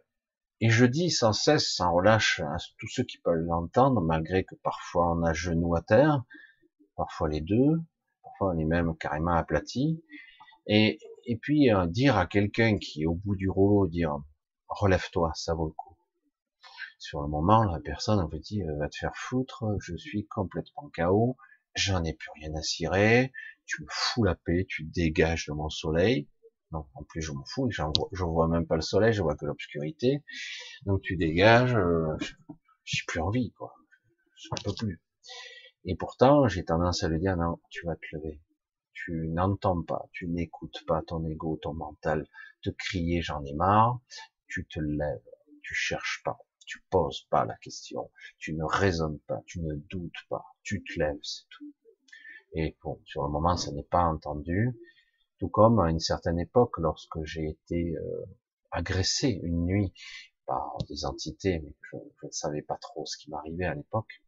et 0.59 0.69
je 0.69 0.85
dis 0.85 1.11
sans 1.11 1.31
cesse, 1.31 1.71
sans 1.75 1.93
relâche 1.93 2.41
à 2.41 2.57
tous 2.77 2.87
ceux 2.87 3.03
qui 3.03 3.19
peuvent 3.19 3.35
l'entendre, 3.35 4.01
malgré 4.01 4.43
que 4.43 4.55
parfois 4.55 5.13
on 5.13 5.23
a 5.23 5.31
genou 5.31 5.75
à 5.75 5.81
terre, 5.81 6.23
parfois 6.97 7.29
les 7.29 7.41
deux, 7.41 7.79
parfois 8.21 8.53
on 8.53 8.57
est 8.57 8.65
même 8.65 8.97
carrément 8.97 9.33
aplati, 9.33 10.03
et, 10.65 10.99
et 11.27 11.37
puis 11.37 11.71
euh, 11.71 11.85
dire 11.85 12.17
à 12.17 12.25
quelqu'un 12.25 12.77
qui 12.77 13.03
est 13.03 13.05
au 13.05 13.15
bout 13.15 13.35
du 13.35 13.49
rouleau, 13.49 13.87
dire 13.87 14.17
relève-toi, 14.69 15.31
ça 15.35 15.53
vaut 15.53 15.67
le 15.67 15.73
coup. 15.73 15.95
Sur 16.99 17.21
le 17.21 17.27
moment, 17.27 17.63
la 17.63 17.79
personne 17.79 18.19
en 18.19 18.29
fait 18.29 18.39
dit 18.39 18.63
va 18.79 18.89
te 18.89 18.95
faire 18.95 19.15
foutre, 19.15 19.65
je 19.79 19.95
suis 19.95 20.25
complètement 20.25 20.89
KO, 20.95 21.37
j'en 21.75 22.03
ai 22.03 22.13
plus 22.13 22.29
rien 22.41 22.55
à 22.55 22.61
cirer, 22.61 23.31
tu 23.65 23.83
me 23.83 23.87
fous 23.89 24.23
la 24.23 24.35
paix, 24.35 24.65
tu 24.67 24.83
dégages 24.83 25.45
de 25.47 25.53
mon 25.53 25.69
soleil. 25.69 26.27
Non, 26.71 26.85
en 26.95 27.03
plus 27.03 27.21
je 27.21 27.31
m'en 27.31 27.45
fous, 27.45 27.69
je 27.69 27.81
vois, 27.81 28.09
vois 28.11 28.47
même 28.47 28.65
pas 28.65 28.75
le 28.75 28.81
soleil, 28.81 29.13
je 29.13 29.21
vois 29.21 29.35
que 29.35 29.45
l'obscurité. 29.45 30.23
Donc 30.85 31.01
tu 31.01 31.17
dégages, 31.17 31.75
euh, 31.75 32.17
j'ai 32.83 33.03
plus 33.05 33.19
envie, 33.19 33.51
quoi. 33.51 33.75
Je 34.35 34.49
peux 34.63 34.73
plus. 34.73 35.01
Et 35.85 35.95
pourtant, 35.95 36.47
j'ai 36.47 36.63
tendance 36.63 37.03
à 37.03 37.09
lui 37.09 37.19
dire 37.19 37.37
non, 37.37 37.59
tu 37.69 37.85
vas 37.85 37.95
te 37.95 38.15
lever. 38.15 38.41
Tu 39.05 39.27
n'entends 39.27 39.83
pas, 39.83 40.09
tu 40.11 40.27
n'écoutes 40.27 40.83
pas 40.87 41.03
ton 41.03 41.23
ego, 41.23 41.59
ton 41.61 41.75
mental 41.75 42.27
te 42.63 42.71
crier 42.71 43.21
j'en 43.21 43.43
ai 43.45 43.53
marre. 43.53 43.99
Tu 44.47 44.65
te 44.65 44.79
lèves, 44.79 45.21
tu 45.61 45.75
cherches 45.75 46.21
pas, 46.23 46.39
tu 46.65 46.83
poses 46.89 47.27
pas 47.29 47.45
la 47.45 47.55
question, 47.57 48.09
tu 48.39 48.53
ne 48.53 48.63
raisonnes 48.63 49.19
pas, 49.27 49.41
tu 49.45 49.61
ne 49.61 49.75
doutes 49.75 50.25
pas, 50.29 50.45
tu 50.63 50.83
te 50.83 50.99
lèves, 50.99 51.19
c'est 51.21 51.47
tout. 51.49 51.73
Et 52.53 52.75
bon, 52.81 52.99
sur 53.05 53.23
le 53.23 53.29
moment, 53.29 53.55
ça 53.55 53.71
n'est 53.71 53.83
pas 53.83 54.03
entendu. 54.03 54.75
Tout 55.37 55.49
comme 55.49 55.79
à 55.79 55.91
une 55.91 55.99
certaine 55.99 56.39
époque, 56.39 56.77
lorsque 56.79 57.23
j'ai 57.23 57.47
été 57.49 57.95
euh, 57.95 58.25
agressé 58.71 59.39
une 59.43 59.65
nuit 59.65 59.93
par 60.47 60.77
des 60.87 61.05
entités, 61.05 61.59
mais 61.59 61.75
je, 61.91 61.97
ne 62.25 62.31
savais 62.31 62.63
pas 62.63 62.77
trop 62.77 63.05
ce 63.05 63.17
qui 63.17 63.29
m'arrivait 63.29 63.65
à 63.65 63.75
l'époque, 63.75 64.23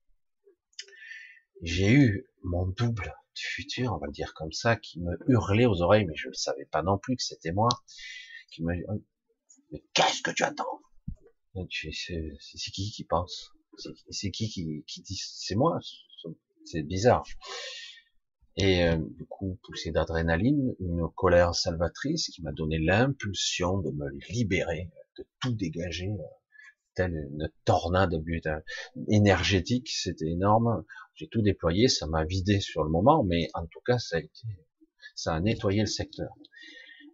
j'ai 1.62 1.92
eu 1.92 2.28
mon 2.44 2.68
double 2.68 3.14
du 3.36 3.44
futur, 3.44 3.94
on 3.94 3.98
va 3.98 4.08
le 4.08 4.14
dire 4.14 4.34
comme 4.34 4.52
ça, 4.52 4.76
qui 4.76 5.00
me 5.00 5.18
hurlait 5.28 5.66
aux 5.66 5.82
oreilles, 5.82 6.06
mais 6.06 6.16
je 6.16 6.30
ne 6.30 6.34
savais 6.34 6.66
pas 6.66 6.82
non 6.82 6.98
plus 6.98 7.16
que 7.16 7.24
c'était 7.24 7.52
moi, 7.52 7.70
qui 8.52 8.64
me 8.64 8.74
mais 9.72 9.84
qu'est-ce 9.94 10.22
que 10.22 10.32
tu 10.32 10.44
attends? 10.44 10.82
C'est 11.72 12.72
qui 12.72 12.92
qui 12.92 13.04
pense? 13.04 13.52
C'est 14.10 14.32
qui 14.32 14.50
qui, 14.50 15.02
dit 15.02 15.22
c'est 15.22 15.56
moi? 15.56 15.80
C'est 16.66 16.84
bizarre. 16.84 17.24
Et 18.58 18.84
euh, 18.84 18.98
du 18.98 19.26
coup, 19.26 19.58
poussé 19.64 19.92
d'adrénaline, 19.92 20.76
une 20.80 21.08
colère 21.16 21.56
salvatrice 21.56 22.30
qui 22.30 22.42
m'a 22.42 22.52
donné 22.52 22.78
l'impulsion 22.78 23.78
de 23.78 23.92
me 23.92 24.10
libérer, 24.30 24.90
de 25.18 25.26
tout 25.40 25.54
dégager, 25.54 26.10
euh, 26.10 26.39
une 27.08 27.50
tornade 27.66 28.14
euh, 28.14 28.60
énergétique, 29.08 29.90
c'était 29.90 30.28
énorme. 30.28 30.84
J'ai 31.16 31.28
tout 31.28 31.42
déployé, 31.42 31.88
ça 31.88 32.08
m'a 32.08 32.24
vidé 32.26 32.60
sur 32.60 32.84
le 32.84 32.90
moment, 32.90 33.24
mais 33.24 33.50
en 33.54 33.66
tout 33.66 33.82
cas, 33.86 34.00
ça 34.00 34.18
a 34.18 34.20
été, 34.20 34.48
ça 35.16 35.34
a 35.34 35.40
nettoyé 35.40 35.82
le 35.82 35.88
secteur. 35.88 36.30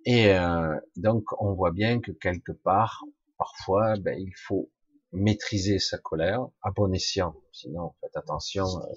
Et 0.08 0.30
donc, 0.98 1.24
on 1.40 1.56
voit 1.56 1.72
bien 1.72 2.00
que 2.00 2.12
quelque 2.12 2.52
part, 2.52 3.04
parfois, 3.40 3.96
ben, 3.98 4.16
il 4.20 4.36
faut 4.36 4.70
maîtriser 5.16 5.80
sa 5.80 5.98
colère 5.98 6.46
à 6.62 6.72
bon 6.72 6.94
escient. 6.94 7.36
Sinon, 7.52 7.94
faites 8.02 8.16
attention, 8.16 8.66
euh, 8.66 8.94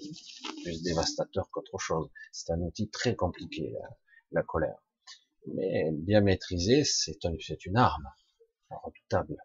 plus 0.64 0.82
dévastateur 0.82 1.48
qu'autre 1.50 1.78
chose. 1.78 2.10
C'est 2.32 2.52
un 2.52 2.60
outil 2.60 2.90
très 2.90 3.14
compliqué, 3.14 3.72
la, 4.32 4.42
colère. 4.42 4.78
Mais 5.54 5.90
bien 5.92 6.20
maîtriser, 6.20 6.84
c'est 6.84 7.24
un, 7.24 7.32
une 7.64 7.76
arme 7.76 8.08
redoutable. 8.70 9.36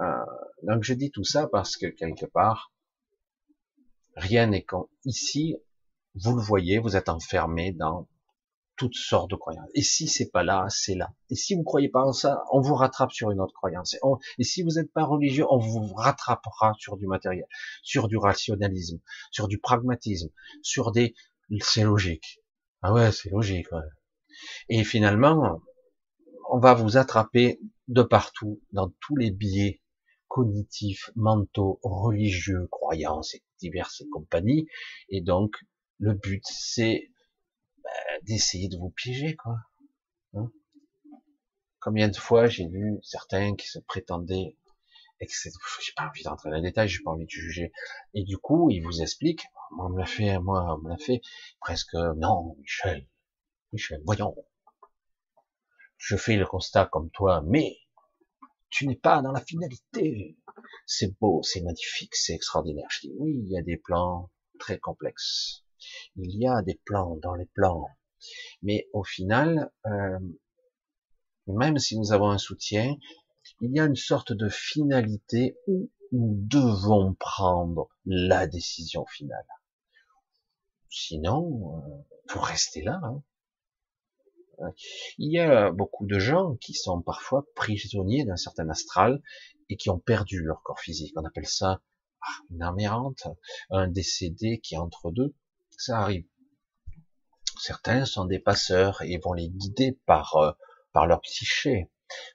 Euh, 0.00 0.24
donc 0.62 0.82
je 0.82 0.94
dis 0.94 1.10
tout 1.10 1.24
ça 1.24 1.48
parce 1.48 1.76
que 1.76 1.86
quelque 1.86 2.26
part, 2.26 2.72
rien 4.16 4.46
n'est 4.46 4.62
quand 4.62 4.88
ici, 5.04 5.56
vous 6.14 6.36
le 6.36 6.42
voyez, 6.42 6.78
vous 6.78 6.96
êtes 6.96 7.08
enfermé 7.08 7.72
dans 7.72 8.08
toutes 8.78 8.94
sortes 8.94 9.30
de 9.30 9.36
croyances. 9.36 9.68
Et 9.74 9.82
si 9.82 10.06
c'est 10.06 10.30
pas 10.30 10.44
là, 10.44 10.66
c'est 10.70 10.94
là. 10.94 11.10
Et 11.30 11.34
si 11.34 11.54
vous 11.54 11.64
croyez 11.64 11.88
pas 11.88 12.02
en 12.02 12.12
ça, 12.12 12.44
on 12.52 12.60
vous 12.60 12.76
rattrape 12.76 13.10
sur 13.10 13.30
une 13.30 13.40
autre 13.40 13.52
croyance. 13.52 13.96
Et, 14.38 14.44
si 14.44 14.62
vous 14.62 14.70
n'êtes 14.76 14.92
pas 14.92 15.04
religieux, 15.04 15.44
on 15.50 15.58
vous 15.58 15.92
rattrapera 15.94 16.72
sur 16.78 16.96
du 16.96 17.06
matériel, 17.06 17.44
sur 17.82 18.08
du 18.08 18.16
rationalisme, 18.16 19.00
sur 19.32 19.48
du 19.48 19.58
pragmatisme, 19.58 20.30
sur 20.62 20.92
des, 20.92 21.14
c'est 21.60 21.82
logique. 21.82 22.40
Ah 22.80 22.92
ouais, 22.92 23.10
c'est 23.10 23.30
logique. 23.30 23.66
Et 24.68 24.84
finalement, 24.84 25.60
on 26.48 26.60
va 26.60 26.74
vous 26.74 26.96
attraper 26.96 27.60
de 27.88 28.02
partout, 28.02 28.60
dans 28.72 28.90
tous 29.00 29.16
les 29.16 29.32
biais 29.32 29.80
cognitifs, 30.28 31.10
mentaux, 31.16 31.80
religieux, 31.82 32.68
croyances 32.70 33.34
et 33.34 33.42
diverses 33.58 34.04
compagnies. 34.12 34.68
Et 35.08 35.20
donc, 35.20 35.56
le 35.98 36.14
but, 36.14 36.44
c'est 36.46 37.10
bah, 37.82 37.90
d'essayer 38.22 38.68
de 38.68 38.76
vous 38.76 38.90
piéger, 38.90 39.34
quoi. 39.36 39.56
Hein? 40.34 40.50
Combien 41.80 42.08
de 42.08 42.16
fois 42.16 42.46
j'ai 42.46 42.68
vu 42.68 42.98
certains 43.02 43.56
qui 43.56 43.66
se 43.66 43.78
prétendaient, 43.78 44.56
j'ai 45.20 45.92
pas 45.96 46.08
envie 46.08 46.22
d'entrer 46.22 46.50
dans 46.50 46.56
les 46.56 46.62
détails, 46.62 46.88
j'ai 46.88 47.02
pas 47.02 47.10
envie 47.10 47.24
de 47.24 47.30
juger, 47.30 47.72
et 48.14 48.24
du 48.24 48.36
coup, 48.36 48.70
ils 48.70 48.80
vous 48.80 49.00
expliquent, 49.02 49.46
moi, 49.70 49.86
on 49.86 49.90
me 49.90 49.98
l'a 49.98 50.06
fait, 50.06 50.38
moi, 50.38 50.74
on 50.74 50.82
me 50.82 50.90
l'a 50.90 50.98
fait, 50.98 51.20
presque, 51.60 51.94
non, 51.94 52.56
Michel, 52.60 53.08
Michel, 53.72 54.00
voyons, 54.04 54.34
je 55.96 56.16
fais 56.16 56.36
le 56.36 56.46
constat 56.46 56.86
comme 56.86 57.10
toi, 57.10 57.42
mais 57.44 57.76
tu 58.70 58.86
n'es 58.86 58.96
pas 58.96 59.22
dans 59.22 59.32
la 59.32 59.40
finalité. 59.40 60.36
C'est 60.86 61.18
beau, 61.18 61.42
c'est 61.42 61.62
magnifique, 61.62 62.14
c'est 62.14 62.34
extraordinaire. 62.34 62.88
Je 62.90 63.08
dis 63.08 63.12
oui, 63.18 63.38
il 63.42 63.48
y 63.48 63.58
a 63.58 63.62
des 63.62 63.76
plans 63.76 64.30
très 64.58 64.78
complexes. 64.78 65.64
Il 66.16 66.36
y 66.38 66.46
a 66.46 66.62
des 66.62 66.80
plans 66.84 67.16
dans 67.16 67.34
les 67.34 67.46
plans. 67.46 67.86
Mais 68.62 68.88
au 68.92 69.04
final, 69.04 69.70
euh, 69.86 70.18
même 71.46 71.78
si 71.78 71.98
nous 71.98 72.12
avons 72.12 72.30
un 72.30 72.38
soutien, 72.38 72.96
il 73.60 73.74
y 73.74 73.80
a 73.80 73.84
une 73.84 73.96
sorte 73.96 74.32
de 74.32 74.48
finalité 74.48 75.56
où 75.66 75.90
nous 76.12 76.34
devons 76.34 77.14
prendre 77.14 77.88
la 78.04 78.46
décision 78.46 79.06
finale. 79.06 79.46
Sinon, 80.90 81.76
euh, 81.76 82.04
vous 82.32 82.40
restez 82.40 82.82
là. 82.82 83.00
Hein. 83.02 83.22
Il 85.18 85.32
y 85.32 85.38
a 85.38 85.70
beaucoup 85.70 86.06
de 86.06 86.18
gens 86.18 86.56
qui 86.56 86.74
sont 86.74 87.00
parfois 87.02 87.44
prisonniers 87.54 88.24
d'un 88.24 88.36
certain 88.36 88.68
astral 88.68 89.22
et 89.68 89.76
qui 89.76 89.90
ont 89.90 89.98
perdu 89.98 90.42
leur 90.42 90.62
corps 90.62 90.80
physique. 90.80 91.12
On 91.16 91.24
appelle 91.24 91.46
ça 91.46 91.80
une 92.50 92.62
âme 92.62 92.78
un 93.70 93.88
décédé 93.88 94.58
qui 94.60 94.74
est 94.74 94.78
entre 94.78 95.12
deux 95.12 95.34
ça 95.78 96.00
arrive. 96.00 96.26
Certains 97.60 98.04
sont 98.04 98.24
des 98.24 98.38
passeurs 98.38 99.02
et 99.02 99.18
vont 99.18 99.32
les 99.32 99.48
guider 99.48 99.98
par, 100.06 100.36
euh, 100.36 100.52
par 100.92 101.06
leur 101.06 101.20
psyché, 101.22 101.90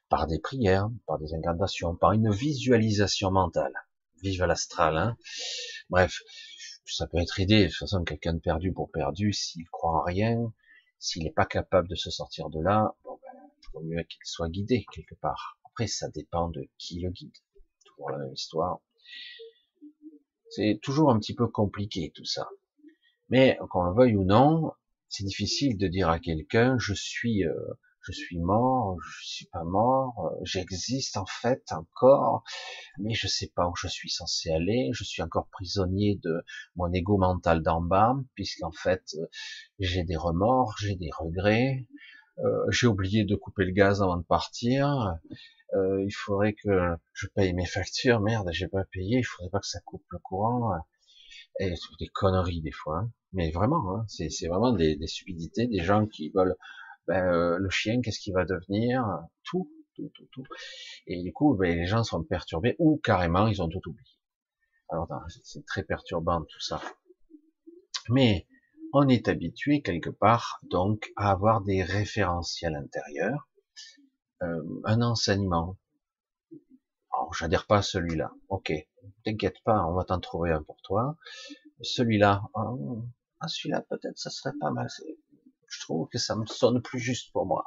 par 0.10 0.27
des 0.27 0.39
prières, 0.39 0.89
par 1.06 1.20
des 1.20 1.34
incantations, 1.34 1.96
par 1.96 2.13
une 2.13 2.32
visualisation 2.32 3.32
mentale. 3.32 3.74
Vive 4.22 4.46
l'astral, 4.46 4.98
hein 4.98 5.18
Bref, 5.89 6.22
ça 6.86 7.08
peut 7.08 7.18
être 7.18 7.39
aidé. 7.39 7.63
De 7.63 7.68
toute 7.68 7.77
façon, 7.77 8.03
quelqu'un 8.03 8.34
de 8.34 8.39
perdu 8.39 8.72
pour 8.72 8.92
perdu, 8.92 9.34
s'il 9.34 9.65
croit 9.70 10.00
en 10.00 10.03
rien, 10.03 10.53
s'il 11.03 11.24
n'est 11.24 11.31
pas 11.31 11.45
capable 11.45 11.89
de 11.89 11.95
se 11.95 12.10
sortir 12.10 12.50
de 12.50 12.62
là, 12.62 12.95
bon 13.03 13.19
ben, 13.22 13.38
il 13.62 13.67
vaut 13.74 13.83
mieux 13.83 14.03
qu'il 14.03 14.22
soit 14.24 14.48
guidé 14.48 14.86
quelque 14.93 15.15
part. 15.15 15.60
Après, 15.65 15.86
ça 15.86 16.07
dépend 16.07 16.48
de 16.48 16.69
qui 16.77 17.01
le 17.01 17.10
guide. 17.10 17.36
Toujours 17.83 18.12
la 18.12 18.19
même 18.19 18.31
histoire. 18.31 18.79
C'est 20.50 20.79
toujours 20.81 21.12
un 21.12 21.19
petit 21.19 21.36
peu 21.36 21.48
compliqué 21.48 22.13
tout 22.15 22.24
ça. 22.24 22.48
Mais 23.27 23.60
qu'on 23.69 23.83
le 23.83 23.93
veuille 23.93 24.15
ou 24.15 24.24
non, 24.24 24.72
c'est 25.10 25.25
difficile 25.25 25.77
de 25.77 25.88
dire 25.89 26.07
à 26.07 26.19
quelqu'un 26.19 26.77
je 26.79 26.93
suis 26.93 27.43
euh, 27.43 27.53
je 28.05 28.12
suis 28.12 28.39
mort, 28.39 28.98
je 29.01 29.25
suis 29.25 29.45
pas 29.48 29.63
mort, 29.63 30.25
euh, 30.25 30.39
j'existe 30.43 31.17
en 31.17 31.25
fait 31.25 31.63
encore, 31.72 32.43
mais 33.00 33.13
je 33.13 33.27
sais 33.27 33.51
pas 33.55 33.67
où 33.67 33.75
je 33.75 33.88
suis 33.88 34.10
censé 34.10 34.51
aller, 34.51 34.89
je 34.93 35.03
suis 35.03 35.22
encore 35.22 35.48
prisonnier 35.51 36.19
de 36.22 36.43
mon 36.75 36.91
ego 36.91 37.17
mental 37.17 37.63
d'en 37.63 37.81
bas, 37.81 38.15
puisqu'en 38.36 38.72
fait 38.72 39.15
euh, 39.15 39.25
j'ai 39.79 40.03
des 40.03 40.17
remords, 40.17 40.75
j'ai 40.79 40.95
des 40.95 41.12
regrets, 41.17 41.88
euh, 42.39 42.65
j'ai 42.69 42.88
oublié 42.88 43.24
de 43.24 43.36
couper 43.36 43.65
le 43.65 43.72
gaz 43.72 44.01
avant 44.01 44.17
de 44.17 44.24
partir, 44.24 45.17
il 45.75 46.12
faudrait 46.12 46.53
que 46.53 46.95
je 47.13 47.25
paye 47.25 47.51
mes 47.53 47.65
factures, 47.65 48.19
merde, 48.19 48.48
j'ai 48.51 48.67
pas 48.67 48.83
payé, 48.91 49.18
il 49.18 49.24
faudrait 49.24 49.50
pas 49.50 49.59
que 49.59 49.66
ça 49.66 49.79
coupe 49.79 50.03
le 50.11 50.20
courant, 50.20 50.72
et 51.59 51.74
des 52.00 52.07
conneries 52.09 52.61
des 52.61 52.72
fois, 52.72 53.00
hein. 53.00 53.11
mais 53.31 53.50
vraiment, 53.50 53.96
hein, 53.96 54.05
c'est 54.07 54.48
vraiment 54.48 54.72
des, 54.72 54.96
des 54.96 55.07
stupidités, 55.07 55.66
des 55.66 55.83
gens 55.83 56.05
qui 56.05 56.29
veulent 56.29 56.55
ben, 57.07 57.25
euh, 57.25 57.57
le 57.57 57.70
chien, 57.70 58.01
qu'est-ce 58.01 58.20
qu'il 58.20 58.33
va 58.33 58.46
devenir, 58.46 59.05
tout, 59.44 59.70
tout, 59.96 60.09
tout, 60.16 60.27
tout. 60.31 60.44
Et 61.07 61.22
du 61.22 61.33
coup, 61.33 61.55
ben, 61.55 61.77
les 61.77 61.85
gens 61.85 62.03
sont 62.03 62.24
perturbés 62.24 62.75
ou 62.79 63.00
carrément 63.03 63.48
ils 63.48 63.61
ont 63.61 63.70
tout 63.70 63.81
oublié. 63.87 64.09
Alors 64.89 65.07
c'est 65.44 65.66
très 65.66 65.83
perturbant 65.83 66.42
tout 66.42 66.59
ça. 66.59 66.81
Mais 68.09 68.48
on 68.94 69.07
est 69.07 69.27
habitué 69.27 69.81
quelque 69.81 70.11
part 70.11 70.59
donc 70.63 71.11
à 71.16 71.31
avoir 71.31 71.61
des 71.61 71.83
référentiels 71.83 72.75
intérieurs, 72.75 73.50
euh, 74.44 74.61
un 74.85 75.01
enseignement. 75.01 75.77
Alors 77.11 77.33
j'adhère 77.33 77.66
pas 77.66 77.77
à 77.77 77.81
celui-là. 77.81 78.31
Ok, 78.50 78.72
t'inquiète 79.24 79.61
pas, 79.63 79.83
on 79.87 79.94
va 79.94 80.03
t'en 80.03 80.20
trouver 80.20 80.51
un 80.51 80.61
pour 80.61 80.81
toi. 80.83 81.18
Celui-là, 81.81 82.44
oh, 82.53 83.03
ah, 83.39 83.48
celui-là 83.48 83.81
peut-être 83.89 84.18
ça 84.18 84.29
serait 84.29 84.55
pas 84.59 84.70
mal 84.72 84.89
je 85.74 85.81
trouve 85.81 86.07
que 86.09 86.18
ça 86.18 86.36
me 86.36 86.46
sonne 86.46 86.81
plus 86.81 87.00
juste 87.00 87.31
pour 87.31 87.46
moi. 87.46 87.66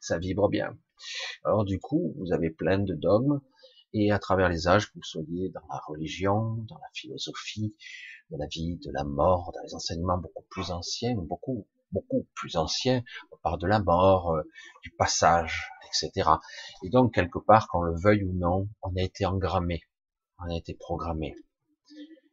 Ça 0.00 0.18
vibre 0.18 0.48
bien. 0.48 0.76
Alors 1.44 1.64
du 1.64 1.80
coup, 1.80 2.14
vous 2.16 2.32
avez 2.32 2.50
plein 2.50 2.78
de 2.78 2.94
dogmes, 2.94 3.40
et 3.94 4.10
à 4.10 4.18
travers 4.18 4.48
les 4.48 4.68
âges, 4.68 4.86
que 4.86 4.94
vous 4.94 5.02
soyez 5.02 5.50
dans 5.50 5.66
la 5.68 5.80
religion, 5.86 6.54
dans 6.68 6.78
la 6.78 6.88
philosophie, 6.94 7.74
de 8.30 8.38
la 8.38 8.46
vie, 8.46 8.78
de 8.78 8.90
la 8.92 9.04
mort, 9.04 9.52
dans 9.54 9.62
les 9.62 9.74
enseignements 9.74 10.18
beaucoup 10.18 10.44
plus 10.48 10.70
anciens, 10.70 11.14
beaucoup, 11.16 11.66
beaucoup 11.90 12.26
plus 12.34 12.56
anciens, 12.56 13.02
on 13.30 13.36
parle 13.42 13.60
de 13.60 13.66
la 13.66 13.80
mort, 13.80 14.30
euh, 14.30 14.42
du 14.82 14.90
passage, 14.92 15.68
etc. 15.86 16.30
Et 16.84 16.88
donc, 16.88 17.14
quelque 17.14 17.38
part, 17.38 17.68
qu'on 17.68 17.82
le 17.82 17.94
veuille 18.00 18.24
ou 18.24 18.32
non, 18.32 18.68
on 18.82 18.96
a 18.96 19.02
été 19.02 19.26
engrammé, 19.26 19.82
on 20.38 20.50
a 20.50 20.56
été 20.56 20.74
programmé. 20.74 21.36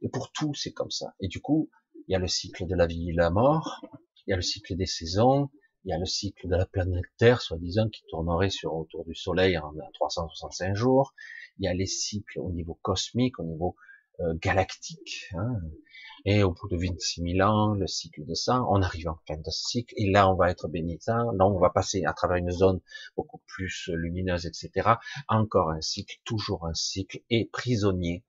Et 0.02 0.08
pour 0.08 0.32
tout, 0.32 0.54
c'est 0.54 0.72
comme 0.72 0.92
ça. 0.92 1.14
Et 1.20 1.28
du 1.28 1.42
coup, 1.42 1.70
il 2.08 2.14
y 2.14 2.16
a 2.16 2.20
le 2.20 2.28
cycle 2.28 2.66
de 2.66 2.76
la 2.76 2.88
vie 2.88 3.10
et 3.10 3.14
la 3.14 3.30
mort, 3.30 3.82
il 4.30 4.34
y 4.34 4.36
a 4.36 4.36
le 4.36 4.44
cycle 4.44 4.76
des 4.76 4.86
saisons, 4.86 5.50
il 5.86 5.90
y 5.90 5.92
a 5.92 5.98
le 5.98 6.06
cycle 6.06 6.48
de 6.48 6.56
la 6.56 6.68
planète 6.68 7.06
Terre, 7.18 7.42
soi-disant, 7.42 7.90
qui 7.90 8.04
tournerait 8.10 8.52
sur 8.52 8.76
autour 8.76 9.04
du 9.04 9.16
Soleil 9.16 9.58
en 9.58 9.74
365 9.96 10.76
jours. 10.76 11.16
Il 11.58 11.66
y 11.66 11.68
a 11.68 11.74
les 11.74 11.88
cycles 11.88 12.38
au 12.38 12.52
niveau 12.52 12.78
cosmique, 12.84 13.40
au 13.40 13.44
niveau 13.44 13.76
euh, 14.20 14.36
galactique. 14.36 15.32
Hein. 15.34 15.62
Et 16.26 16.44
au 16.44 16.52
bout 16.52 16.68
de 16.70 16.78
26 16.78 17.38
000 17.38 17.50
ans, 17.50 17.74
le 17.74 17.88
cycle 17.88 18.24
de 18.24 18.36
ça, 18.36 18.62
on 18.70 18.84
arrive 18.84 19.10
en 19.10 19.18
fin 19.28 19.38
de 19.38 19.50
cycle, 19.50 19.96
et 19.98 20.12
là 20.12 20.30
on 20.30 20.36
va 20.36 20.52
être 20.52 20.68
bénitant, 20.68 21.32
là 21.32 21.48
on 21.48 21.58
va 21.58 21.72
passer 21.72 22.04
à 22.06 22.14
travers 22.14 22.38
une 22.38 22.52
zone 22.52 22.82
beaucoup 23.18 23.42
plus 23.48 23.90
lumineuse, 23.96 24.46
etc. 24.46 24.92
Encore 25.28 25.72
un 25.72 25.82
cycle, 25.82 26.18
toujours 26.24 26.68
un 26.68 26.76
cycle, 26.76 27.24
et 27.32 27.50
prisonnier 27.52 28.24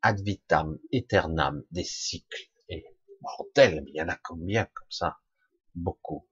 ad 0.00 0.18
vitam 0.22 0.78
aeternam 0.94 1.62
des 1.70 1.84
cycles. 1.84 2.48
Et 2.70 2.86
mortel, 3.20 3.84
il 3.88 3.96
y 3.96 4.00
en 4.00 4.08
a 4.08 4.16
combien 4.16 4.64
comme 4.64 4.90
ça? 4.90 5.18
Beaucoup. 5.74 6.26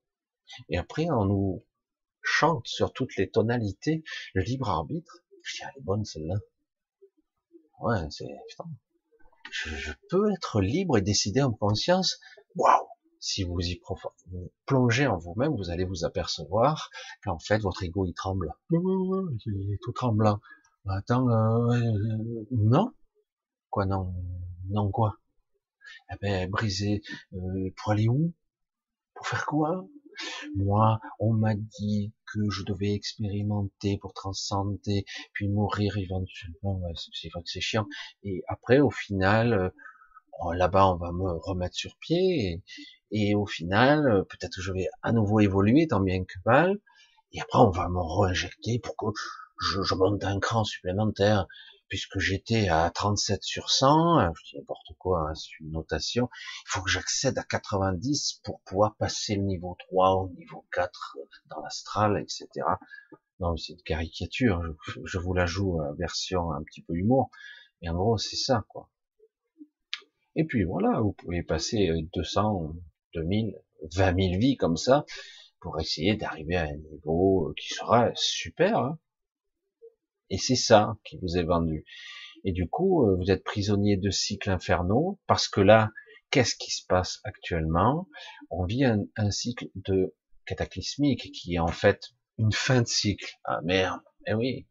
Et 0.68 0.78
après, 0.78 1.08
on 1.10 1.24
nous 1.24 1.64
chante 2.22 2.66
sur 2.66 2.92
toutes 2.92 3.16
les 3.16 3.30
tonalités 3.30 4.04
le 4.34 4.42
libre 4.42 4.68
arbitre. 4.68 5.22
Je 5.42 5.62
elle 5.62 5.80
est 5.80 5.84
bonne 5.84 6.04
celle-là. 6.04 6.36
Ouais, 7.80 8.10
c'est, 8.10 8.28
putain. 8.48 8.64
Je, 9.50 9.92
peux 10.08 10.30
être 10.32 10.60
libre 10.60 10.98
et 10.98 11.02
décider 11.02 11.42
en 11.42 11.52
conscience. 11.52 12.20
Waouh! 12.54 12.86
Si 13.18 13.42
vous 13.42 13.60
y 13.60 13.80
plongez 14.64 15.06
en 15.06 15.18
vous-même, 15.18 15.54
vous 15.54 15.70
allez 15.70 15.84
vous 15.84 16.04
apercevoir 16.04 16.90
qu'en 17.22 17.38
fait, 17.38 17.58
votre 17.58 17.82
ego, 17.82 18.06
il 18.06 18.14
tremble. 18.14 18.54
Il 18.70 19.72
est 19.72 19.82
tout 19.82 19.92
tremblant. 19.92 20.40
Attends, 20.88 21.28
euh, 21.28 22.44
non? 22.50 22.92
Quoi, 23.68 23.84
non? 23.84 24.14
Non, 24.70 24.90
quoi? 24.90 25.18
Eh 26.10 26.16
ben, 26.22 26.50
briser, 26.50 27.02
euh, 27.34 27.70
pour 27.76 27.92
aller 27.92 28.08
où? 28.08 28.32
Pour 29.20 29.28
faire 29.28 29.44
quoi? 29.44 29.86
Moi, 30.56 30.98
on 31.18 31.34
m'a 31.34 31.54
dit 31.54 32.10
que 32.32 32.48
je 32.48 32.64
devais 32.64 32.94
expérimenter 32.94 33.98
pour 33.98 34.14
transcender, 34.14 35.04
puis 35.34 35.46
mourir 35.50 35.98
éventuellement. 35.98 36.80
c'est 37.12 37.28
vrai 37.28 37.42
que 37.42 37.50
c'est 37.50 37.60
chiant. 37.60 37.86
Et 38.22 38.42
après, 38.48 38.80
au 38.80 38.88
final, 38.88 39.52
euh, 39.52 39.68
oh, 40.40 40.54
là-bas, 40.54 40.86
on 40.86 40.96
va 40.96 41.12
me 41.12 41.32
remettre 41.32 41.74
sur 41.74 41.98
pied. 41.98 42.62
Et, 43.10 43.34
au 43.34 43.44
final, 43.44 44.08
euh, 44.08 44.22
peut-être 44.22 44.56
que 44.56 44.62
je 44.62 44.72
vais 44.72 44.88
à 45.02 45.12
nouveau 45.12 45.40
évoluer, 45.40 45.86
tant 45.86 46.00
bien 46.00 46.24
que 46.24 46.38
mal. 46.46 46.78
Et 47.32 47.42
après, 47.42 47.58
on 47.58 47.68
va 47.68 47.90
me 47.90 48.00
réinjecter 48.00 48.78
pour 48.78 48.96
que 48.96 49.20
je, 49.60 49.82
je 49.82 49.94
monte 49.94 50.24
un 50.24 50.40
cran 50.40 50.64
supplémentaire 50.64 51.46
puisque 51.90 52.20
j'étais 52.20 52.68
à 52.68 52.88
37 52.88 53.42
sur 53.42 53.68
100, 53.68 54.32
je 54.34 54.42
dis 54.44 54.58
n'importe 54.58 54.92
quoi, 54.96 55.28
hein, 55.28 55.34
c'est 55.34 55.58
une 55.58 55.72
notation, 55.72 56.30
il 56.32 56.68
faut 56.68 56.82
que 56.82 56.88
j'accède 56.88 57.36
à 57.36 57.42
90 57.42 58.40
pour 58.44 58.60
pouvoir 58.62 58.96
passer 58.96 59.34
le 59.34 59.42
niveau 59.42 59.76
3 59.88 60.22
au 60.22 60.30
niveau 60.30 60.64
4 60.72 61.18
dans 61.46 61.60
l'astral, 61.60 62.16
etc. 62.18 62.48
Non, 63.40 63.56
c'est 63.56 63.72
une 63.72 63.82
caricature, 63.82 64.62
je, 65.04 65.18
vous 65.18 65.34
la 65.34 65.46
joue 65.46 65.80
en 65.82 65.92
version 65.94 66.52
un 66.52 66.62
petit 66.62 66.82
peu 66.82 66.94
humour, 66.94 67.30
mais 67.82 67.88
en 67.88 67.94
gros, 67.94 68.18
c'est 68.18 68.36
ça, 68.36 68.64
quoi. 68.68 68.88
Et 70.36 70.44
puis 70.44 70.62
voilà, 70.62 71.00
vous 71.00 71.12
pouvez 71.12 71.42
passer 71.42 71.90
200, 72.14 72.72
2000, 73.14 73.60
20 73.96 74.14
000 74.14 74.38
vies 74.38 74.56
comme 74.56 74.76
ça, 74.76 75.04
pour 75.58 75.80
essayer 75.80 76.14
d'arriver 76.14 76.56
à 76.56 76.64
un 76.64 76.76
niveau 76.76 77.52
qui 77.58 77.74
sera 77.74 78.12
super, 78.14 78.78
hein. 78.78 78.98
Et 80.30 80.38
c'est 80.38 80.56
ça 80.56 80.96
qui 81.04 81.18
vous 81.18 81.36
est 81.36 81.44
vendu. 81.44 81.84
Et 82.44 82.52
du 82.52 82.68
coup, 82.68 83.06
euh, 83.06 83.16
vous 83.16 83.30
êtes 83.30 83.44
prisonnier 83.44 83.96
de 83.96 84.10
cycles 84.10 84.50
infernaux, 84.50 85.18
parce 85.26 85.48
que 85.48 85.60
là, 85.60 85.90
qu'est-ce 86.30 86.54
qui 86.56 86.70
se 86.70 86.86
passe 86.86 87.20
actuellement? 87.24 88.08
On 88.50 88.64
vit 88.64 88.84
un, 88.84 89.30
cycle 89.30 89.66
de 89.74 90.14
cataclysmique 90.46 91.32
qui 91.32 91.54
est 91.54 91.58
en 91.58 91.68
fait 91.68 92.10
une 92.38 92.52
fin 92.52 92.82
de 92.82 92.86
cycle. 92.86 93.38
Ah 93.44 93.60
merde, 93.62 94.00
eh 94.26 94.34
oui, 94.34 94.66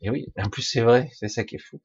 et 0.00 0.06
eh 0.06 0.10
oui, 0.10 0.32
en 0.38 0.48
plus 0.48 0.62
c'est 0.62 0.80
vrai, 0.80 1.10
c'est 1.12 1.28
ça 1.28 1.44
qui 1.44 1.56
est 1.56 1.62
fou. 1.62 1.80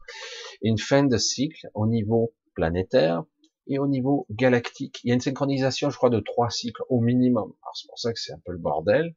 Une 0.62 0.78
fin 0.78 1.04
de 1.04 1.18
cycle 1.18 1.68
au 1.74 1.86
niveau 1.86 2.34
planétaire 2.56 3.24
et 3.68 3.80
au 3.80 3.88
niveau 3.88 4.26
galactique. 4.30 5.02
Il 5.04 5.10
y 5.10 5.12
a 5.12 5.16
une 5.16 5.22
synchronisation, 5.22 5.90
je 5.90 5.98
crois, 5.98 6.10
de 6.10 6.20
trois 6.20 6.50
cycles 6.50 6.82
au 6.90 7.02
minimum. 7.02 7.54
C'est 7.74 7.88
pour 7.88 8.00
ça 8.00 8.13
que 8.13 8.20
c'est 8.20 8.32
un 8.32 8.40
peu 8.46 8.54
le 8.54 8.58
bordel. 8.58 9.13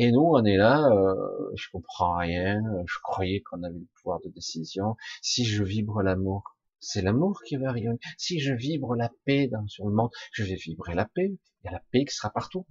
Et 0.00 0.12
nous, 0.12 0.20
on 0.20 0.44
est 0.44 0.56
là, 0.56 0.88
euh, 0.92 1.50
je 1.56 1.66
comprends 1.72 2.16
rien, 2.16 2.62
je 2.86 2.98
croyais 3.02 3.40
qu'on 3.42 3.64
avait 3.64 3.80
le 3.80 3.88
pouvoir 3.96 4.20
de 4.20 4.28
décision. 4.28 4.96
Si 5.22 5.44
je 5.44 5.64
vibre 5.64 6.02
l'amour, 6.02 6.56
c'est 6.78 7.02
l'amour 7.02 7.42
qui 7.44 7.56
va 7.56 7.72
rayonner. 7.72 7.98
Si 8.16 8.38
je 8.38 8.54
vibre 8.54 8.94
la 8.94 9.10
paix 9.24 9.48
dans, 9.48 9.66
sur 9.66 9.88
le 9.88 9.94
monde, 9.94 10.10
je 10.32 10.44
vais 10.44 10.54
vibrer 10.54 10.94
la 10.94 11.04
paix. 11.04 11.36
Il 11.62 11.64
y 11.64 11.68
a 11.68 11.72
la 11.72 11.82
paix 11.90 12.04
qui 12.04 12.14
sera 12.14 12.30
partout. 12.30 12.64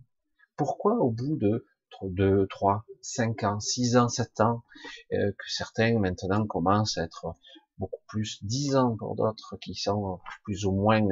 Pourquoi 0.56 0.96
au 1.00 1.12
bout 1.12 1.36
de 1.36 1.66
2, 2.02 2.48
3, 2.48 2.86
5 3.02 3.44
ans, 3.44 3.60
6 3.60 3.98
ans, 3.98 4.08
7 4.08 4.40
ans, 4.40 4.64
euh, 5.12 5.32
que 5.32 5.50
certains 5.50 6.00
maintenant 6.00 6.48
commencent 6.48 6.98
à 6.98 7.04
être 7.04 7.34
beaucoup 7.78 8.02
plus, 8.08 8.42
10 8.46 8.78
ans 8.78 8.96
pour 8.96 9.16
d'autres 9.16 9.58
qui 9.62 9.76
sont 9.76 10.22
plus 10.44 10.66
ou 10.66 10.72
moins 10.72 11.06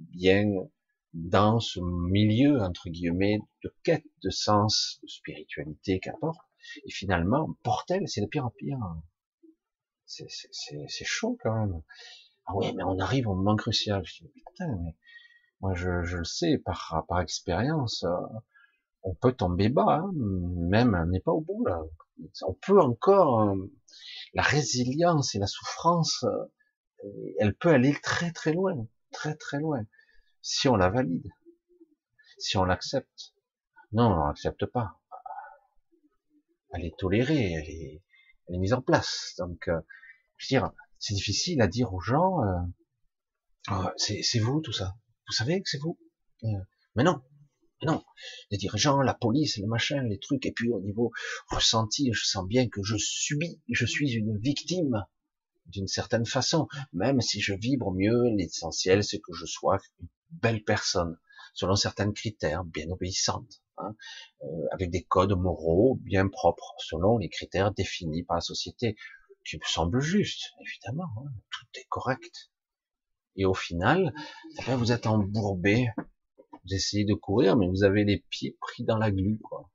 bien 0.00 0.50
dans 1.12 1.58
ce 1.60 1.80
milieu, 1.80 2.60
entre 2.60 2.88
guillemets, 2.88 3.40
de 3.64 3.74
quête 3.82 4.04
de 4.22 4.30
sens, 4.30 5.00
de 5.02 5.08
spiritualité, 5.08 6.00
qu'importe. 6.00 6.40
Et 6.84 6.90
finalement, 6.90 7.56
portel, 7.62 8.06
c'est 8.06 8.20
de 8.20 8.26
pire 8.26 8.46
en 8.46 8.50
pire. 8.50 8.78
C'est 10.06 11.04
chaud 11.04 11.38
quand 11.42 11.54
même. 11.54 11.82
Ah 12.46 12.56
ouais, 12.56 12.72
mais 12.72 12.82
on 12.82 12.98
arrive 12.98 13.28
au 13.28 13.34
moment 13.34 13.56
crucial. 13.56 14.04
Je 14.04 14.24
dis, 14.24 14.32
putain, 14.46 14.76
mais 14.82 14.96
moi 15.60 15.74
je, 15.74 16.02
je 16.02 16.18
le 16.18 16.24
sais 16.24 16.58
par, 16.58 17.04
par 17.08 17.20
expérience, 17.20 18.04
euh, 18.04 18.16
on 19.02 19.14
peut 19.14 19.32
tomber 19.32 19.68
bas, 19.68 20.02
hein, 20.02 20.10
même 20.14 20.98
on 21.00 21.06
n'est 21.06 21.20
pas 21.20 21.32
au 21.32 21.40
bout 21.40 21.64
là. 21.64 21.82
On 22.42 22.54
peut 22.54 22.80
encore, 22.80 23.42
euh, 23.42 23.70
la 24.34 24.42
résilience 24.42 25.34
et 25.34 25.38
la 25.38 25.46
souffrance, 25.46 26.24
euh, 26.24 27.34
elle 27.38 27.54
peut 27.54 27.70
aller 27.70 27.94
très 28.02 28.32
très 28.32 28.52
loin, 28.52 28.86
très 29.12 29.34
très 29.34 29.58
loin 29.58 29.84
si 30.42 30.68
on 30.68 30.76
la 30.76 30.90
valide, 30.90 31.28
si 32.38 32.56
on 32.56 32.64
l'accepte. 32.64 33.34
Non, 33.92 34.06
on 34.06 34.26
l'accepte 34.26 34.66
pas. 34.66 35.00
Elle 36.72 36.84
est 36.84 36.96
tolérée, 36.96 37.52
elle 37.52 37.68
est, 37.68 38.02
elle 38.48 38.54
est 38.54 38.58
mise 38.58 38.72
en 38.72 38.82
place. 38.82 39.34
Donc, 39.38 39.68
euh, 39.68 39.80
je 40.36 40.46
veux 40.46 40.60
dire, 40.60 40.72
c'est 40.98 41.14
difficile 41.14 41.60
à 41.62 41.66
dire 41.66 41.92
aux 41.92 42.00
gens, 42.00 42.42
euh, 42.44 42.60
oh, 43.70 43.88
c'est 43.96 44.38
vous 44.38 44.60
tout 44.60 44.72
ça. 44.72 44.96
Vous 45.26 45.32
savez 45.32 45.60
que 45.62 45.68
c'est 45.68 45.78
vous. 45.78 45.98
Euh, 46.44 46.48
mais 46.94 47.04
non, 47.04 47.22
Non, 47.82 48.04
les 48.50 48.58
dirigeants, 48.58 49.00
la 49.00 49.14
police, 49.14 49.56
le 49.56 49.66
machin, 49.66 50.02
les 50.02 50.18
trucs, 50.18 50.44
et 50.46 50.52
puis 50.52 50.70
au 50.70 50.80
niveau 50.80 51.12
ressenti, 51.48 52.10
je 52.12 52.24
sens 52.24 52.46
bien 52.46 52.68
que 52.68 52.82
je 52.82 52.96
subis, 52.98 53.60
je 53.70 53.86
suis 53.86 54.12
une 54.12 54.38
victime 54.38 55.06
d'une 55.66 55.86
certaine 55.86 56.26
façon, 56.26 56.68
même 56.92 57.20
si 57.20 57.40
je 57.40 57.54
vibre 57.54 57.92
mieux, 57.92 58.24
l'essentiel 58.36 59.02
c'est 59.04 59.20
que 59.20 59.32
je 59.32 59.46
sois 59.46 59.78
belle 60.30 60.64
personne, 60.64 61.18
selon 61.54 61.76
certains 61.76 62.12
critères, 62.12 62.64
bien 62.64 62.88
obéissante, 62.90 63.62
hein, 63.78 63.94
euh, 64.42 64.66
avec 64.72 64.90
des 64.90 65.02
codes 65.02 65.36
moraux 65.36 65.98
bien 66.00 66.28
propres, 66.28 66.74
selon 66.78 67.18
les 67.18 67.28
critères 67.28 67.72
définis 67.72 68.22
par 68.22 68.36
la 68.36 68.40
société, 68.40 68.96
qui 69.44 69.56
me 69.56 69.64
semble 69.64 70.00
juste, 70.00 70.52
évidemment, 70.60 71.08
hein, 71.18 71.30
tout 71.50 71.66
est 71.80 71.86
correct. 71.88 72.50
Et 73.36 73.44
au 73.44 73.54
final, 73.54 74.12
eh 74.66 74.74
vous 74.74 74.92
êtes 74.92 75.06
embourbé, 75.06 75.88
vous 75.96 76.74
essayez 76.74 77.04
de 77.04 77.14
courir, 77.14 77.56
mais 77.56 77.68
vous 77.68 77.84
avez 77.84 78.04
les 78.04 78.24
pieds 78.28 78.56
pris 78.60 78.84
dans 78.84 78.98
la 78.98 79.10
glu, 79.10 79.38
quoi. 79.38 79.70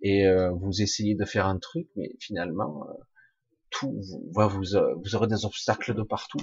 Et 0.00 0.26
euh, 0.26 0.50
vous 0.50 0.82
essayez 0.82 1.14
de 1.14 1.24
faire 1.24 1.46
un 1.46 1.58
truc, 1.58 1.88
mais 1.96 2.10
finalement, 2.20 2.84
euh, 2.88 2.92
tout 3.70 4.00
va 4.32 4.46
vous, 4.46 4.76
euh, 4.76 4.94
vous 4.96 5.14
aurez 5.14 5.26
des 5.26 5.44
obstacles 5.44 5.94
de 5.94 6.02
partout. 6.02 6.40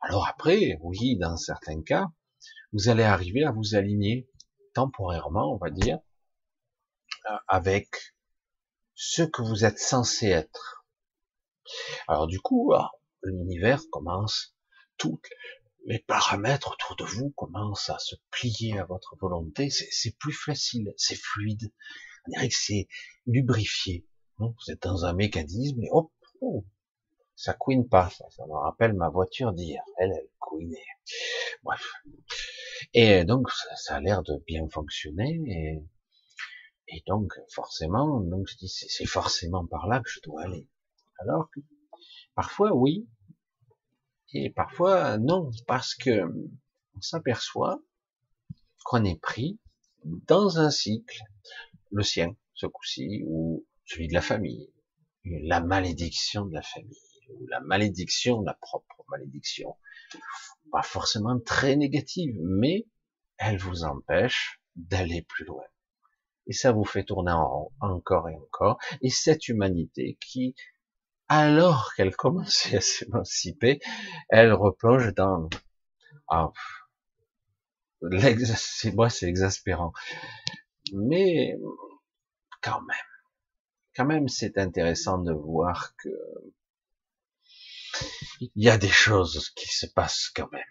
Alors 0.00 0.26
après, 0.28 0.78
oui, 0.82 1.16
dans 1.16 1.36
certains 1.36 1.82
cas, 1.82 2.10
vous 2.72 2.88
allez 2.88 3.02
arriver 3.02 3.44
à 3.44 3.52
vous 3.52 3.74
aligner 3.74 4.28
temporairement, 4.74 5.54
on 5.54 5.58
va 5.58 5.70
dire, 5.70 5.98
avec 7.48 7.88
ce 8.94 9.22
que 9.22 9.42
vous 9.42 9.64
êtes 9.64 9.78
censé 9.78 10.26
être. 10.26 10.84
Alors 12.08 12.26
du 12.26 12.40
coup, 12.40 12.72
ah, 12.74 12.92
l'univers 13.22 13.82
commence, 13.90 14.54
tous 14.96 15.20
les 15.86 15.98
paramètres 16.00 16.72
autour 16.72 16.96
de 16.96 17.04
vous 17.04 17.30
commencent 17.30 17.90
à 17.90 17.98
se 17.98 18.16
plier 18.30 18.78
à 18.78 18.84
votre 18.84 19.16
volonté. 19.20 19.70
C'est 19.70 20.16
plus 20.18 20.32
facile, 20.32 20.92
c'est 20.96 21.18
fluide. 21.18 21.72
On 22.26 22.30
dirait 22.32 22.48
que 22.48 22.56
c'est 22.56 22.88
lubrifié. 23.26 24.06
Vous 24.38 24.52
êtes 24.68 24.82
dans 24.82 25.04
un 25.04 25.12
mécanisme 25.14 25.80
et 25.82 25.88
hop, 25.92 26.12
oh, 26.40 26.66
ça 27.36 27.52
couine 27.52 27.88
pas. 27.88 28.10
Ça, 28.10 28.46
me 28.46 28.54
rappelle 28.54 28.94
ma 28.94 29.10
voiture 29.10 29.52
d'hier. 29.52 29.82
Elle, 29.98 30.12
elle 30.12 30.28
couinait. 30.38 30.82
Bref. 31.62 31.92
Et 32.94 33.24
donc, 33.24 33.50
ça, 33.76 33.96
a 33.96 34.00
l'air 34.00 34.22
de 34.22 34.42
bien 34.46 34.68
fonctionner. 34.68 35.40
Et, 35.46 36.96
et 36.96 37.02
donc, 37.06 37.32
forcément, 37.50 38.20
donc 38.20 38.48
je 38.48 38.56
dis, 38.56 38.68
c'est 38.68 39.06
forcément 39.06 39.66
par 39.66 39.86
là 39.86 40.00
que 40.00 40.10
je 40.10 40.20
dois 40.22 40.42
aller. 40.42 40.68
Alors 41.18 41.50
que, 41.50 41.60
parfois, 42.34 42.74
oui, 42.74 43.06
et 44.32 44.50
parfois, 44.50 45.18
non, 45.18 45.50
parce 45.66 45.94
que 45.94 46.22
on 46.96 47.00
s'aperçoit 47.00 47.80
qu'on 48.84 49.04
est 49.04 49.20
pris 49.20 49.58
dans 50.04 50.58
un 50.58 50.70
cycle, 50.70 51.20
le 51.90 52.02
sien, 52.02 52.34
ce 52.54 52.66
coup-ci, 52.66 53.24
ou 53.26 53.66
celui 53.84 54.08
de 54.08 54.14
la 54.14 54.22
famille, 54.22 54.72
la 55.24 55.60
malédiction 55.60 56.46
de 56.46 56.54
la 56.54 56.62
famille, 56.62 57.05
ou 57.28 57.46
la 57.48 57.60
malédiction, 57.60 58.42
la 58.42 58.54
propre 58.54 59.04
malédiction, 59.08 59.76
pas 60.70 60.82
forcément 60.82 61.38
très 61.40 61.76
négative, 61.76 62.36
mais 62.40 62.86
elle 63.38 63.58
vous 63.58 63.84
empêche 63.84 64.60
d'aller 64.74 65.22
plus 65.22 65.44
loin. 65.44 65.64
Et 66.46 66.52
ça 66.52 66.72
vous 66.72 66.84
fait 66.84 67.04
tourner 67.04 67.32
en 67.32 67.48
rond 67.48 67.72
encore 67.80 68.28
et 68.28 68.36
encore. 68.36 68.78
Et 69.02 69.10
cette 69.10 69.48
humanité 69.48 70.16
qui, 70.20 70.54
alors 71.28 71.92
qu'elle 71.94 72.14
commençait 72.16 72.76
à 72.76 72.80
s'émanciper, 72.80 73.80
elle 74.28 74.52
replonge 74.52 75.12
dans, 75.14 75.48
ah, 76.28 76.52
c'est 78.56 78.94
moi, 78.94 79.10
c'est 79.10 79.26
exaspérant. 79.26 79.92
Mais, 80.92 81.56
quand 82.62 82.80
même, 82.82 82.96
quand 83.96 84.04
même, 84.04 84.28
c'est 84.28 84.58
intéressant 84.58 85.18
de 85.18 85.32
voir 85.32 85.94
que 85.96 86.08
il 88.40 88.50
y 88.56 88.68
a 88.68 88.78
des 88.78 88.88
choses 88.88 89.50
qui 89.56 89.68
se 89.68 89.86
passent 89.86 90.30
quand 90.34 90.50
même. 90.52 90.62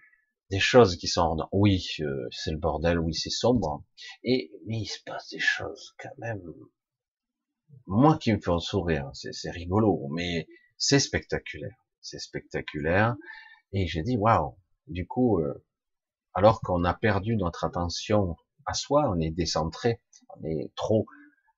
Des 0.52 0.60
choses 0.60 0.96
qui 0.98 1.08
sont, 1.08 1.38
oui, 1.52 1.86
euh, 2.02 2.28
c'est 2.32 2.52
le 2.52 2.58
bordel, 2.58 3.00
oui, 3.00 3.14
c'est 3.14 3.32
sombre. 3.32 3.84
Et, 4.24 4.52
mais 4.68 4.82
il 4.82 4.86
se 4.86 5.02
passe 5.04 5.30
des 5.30 5.40
choses 5.40 5.96
quand 6.00 6.16
même. 6.20 6.42
Moi 7.88 8.18
qui 8.18 8.32
me 8.32 8.40
font 8.40 8.60
sourire, 8.60 9.10
c'est 9.14 9.52
rigolo, 9.52 10.08
mais 10.14 10.48
c'est 10.78 11.00
spectaculaire. 11.00 11.76
C'est 12.02 12.20
spectaculaire. 12.20 13.16
Et 13.74 13.88
j'ai 13.88 14.04
dit, 14.04 14.18
waouh. 14.18 14.56
Du 14.88 15.08
coup, 15.08 15.40
euh, 15.40 15.66
alors 16.36 16.62
qu'on 16.62 16.84
a 16.84 16.94
perdu 16.94 17.36
notre 17.36 17.64
attention 17.64 18.36
à 18.66 18.74
soi, 18.74 19.10
on 19.10 19.20
est 19.20 19.32
décentré, 19.32 20.02
on 20.30 20.44
est 20.44 20.72
trop 20.76 21.08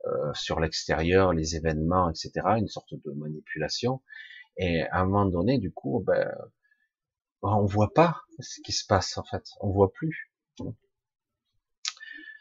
euh, 0.06 0.34
sur 0.34 0.60
l'extérieur, 0.60 1.34
les 1.34 1.56
événements, 1.56 2.10
etc., 2.10 2.32
une 2.58 2.67
sorte 2.67 2.93
de 2.93 3.12
manipulation. 3.12 4.01
Et 4.58 4.84
à 4.84 5.02
un 5.02 5.06
moment 5.06 5.26
donné, 5.26 5.60
du 5.60 5.72
coup, 5.72 6.04
ben, 6.06 6.30
on 7.41 7.65
voit 7.65 7.93
pas 7.93 8.22
ce 8.39 8.62
qui 8.62 8.72
se 8.72 8.86
passe 8.86 9.17
en 9.17 9.24
fait, 9.24 9.43
on 9.62 9.70
voit 9.72 9.91
plus. 9.91 10.32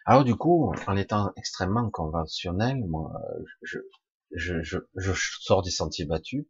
Alors 0.06 0.24
du 0.24 0.36
coup, 0.36 0.72
en 0.86 0.96
étant 0.96 1.32
extrêmement 1.36 1.90
conventionnel, 1.90 2.84
moi, 2.86 3.12
je, 3.62 3.78
je, 4.30 4.62
je, 4.62 4.78
je 4.94 5.12
sors 5.40 5.62
des 5.62 5.70
sentiers 5.70 6.06
battus. 6.06 6.46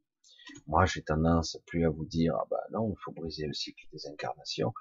Moi, 0.67 0.85
j'ai 0.87 1.03
tendance 1.03 1.59
plus 1.67 1.85
à 1.85 1.91
vous 1.91 2.05
dire, 2.05 2.35
ah 2.39 2.47
ben 2.51 2.59
non, 2.73 2.91
il 2.91 3.03
faut 3.03 3.13
briser 3.13 3.47
le 3.47 3.53
cycle 3.53 3.85
des 3.93 4.07
incarnations. 4.07 4.73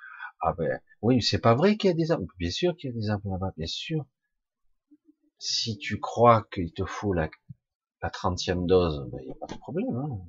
Ah 0.41 0.53
ben 0.53 0.79
oui, 1.01 1.21
c'est 1.21 1.39
pas 1.39 1.55
vrai 1.55 1.77
qu'il 1.77 1.89
y 1.89 1.93
a 1.93 1.95
des 1.95 2.11
âmes. 2.11 2.27
Bien 2.37 2.51
sûr 2.51 2.75
qu'il 2.75 2.91
y 2.91 2.93
a 2.93 2.95
des 2.95 3.09
âmes 3.09 3.21
là-bas, 3.23 3.53
bien 3.57 3.65
sûr 3.67 4.05
si 5.39 5.77
tu 5.77 5.99
crois 5.99 6.47
qu'il 6.51 6.71
te 6.73 6.85
faut 6.85 7.13
la, 7.13 7.29
la 8.01 8.09
30e 8.09 8.65
dose, 8.65 9.03
il 9.05 9.11
ben, 9.11 9.25
n'y 9.25 9.31
a 9.31 9.35
pas 9.35 9.53
de 9.53 9.59
problème. 9.59 9.95
Hein. 9.95 10.19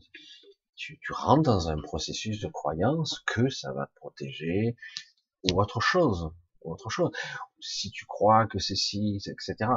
Tu, 0.76 0.98
tu, 1.00 1.12
rentres 1.12 1.42
dans 1.42 1.68
un 1.68 1.80
processus 1.80 2.40
de 2.40 2.48
croyance 2.48 3.20
que 3.26 3.48
ça 3.48 3.72
va 3.72 3.86
te 3.86 3.94
protéger, 3.96 4.76
ou 5.44 5.60
autre 5.60 5.80
chose, 5.80 6.30
ou 6.62 6.72
autre 6.72 6.90
chose. 6.90 7.10
Si 7.60 7.90
tu 7.90 8.04
crois 8.06 8.46
que 8.46 8.58
c'est 8.58 8.76
si, 8.76 9.16
etc. 9.26 9.70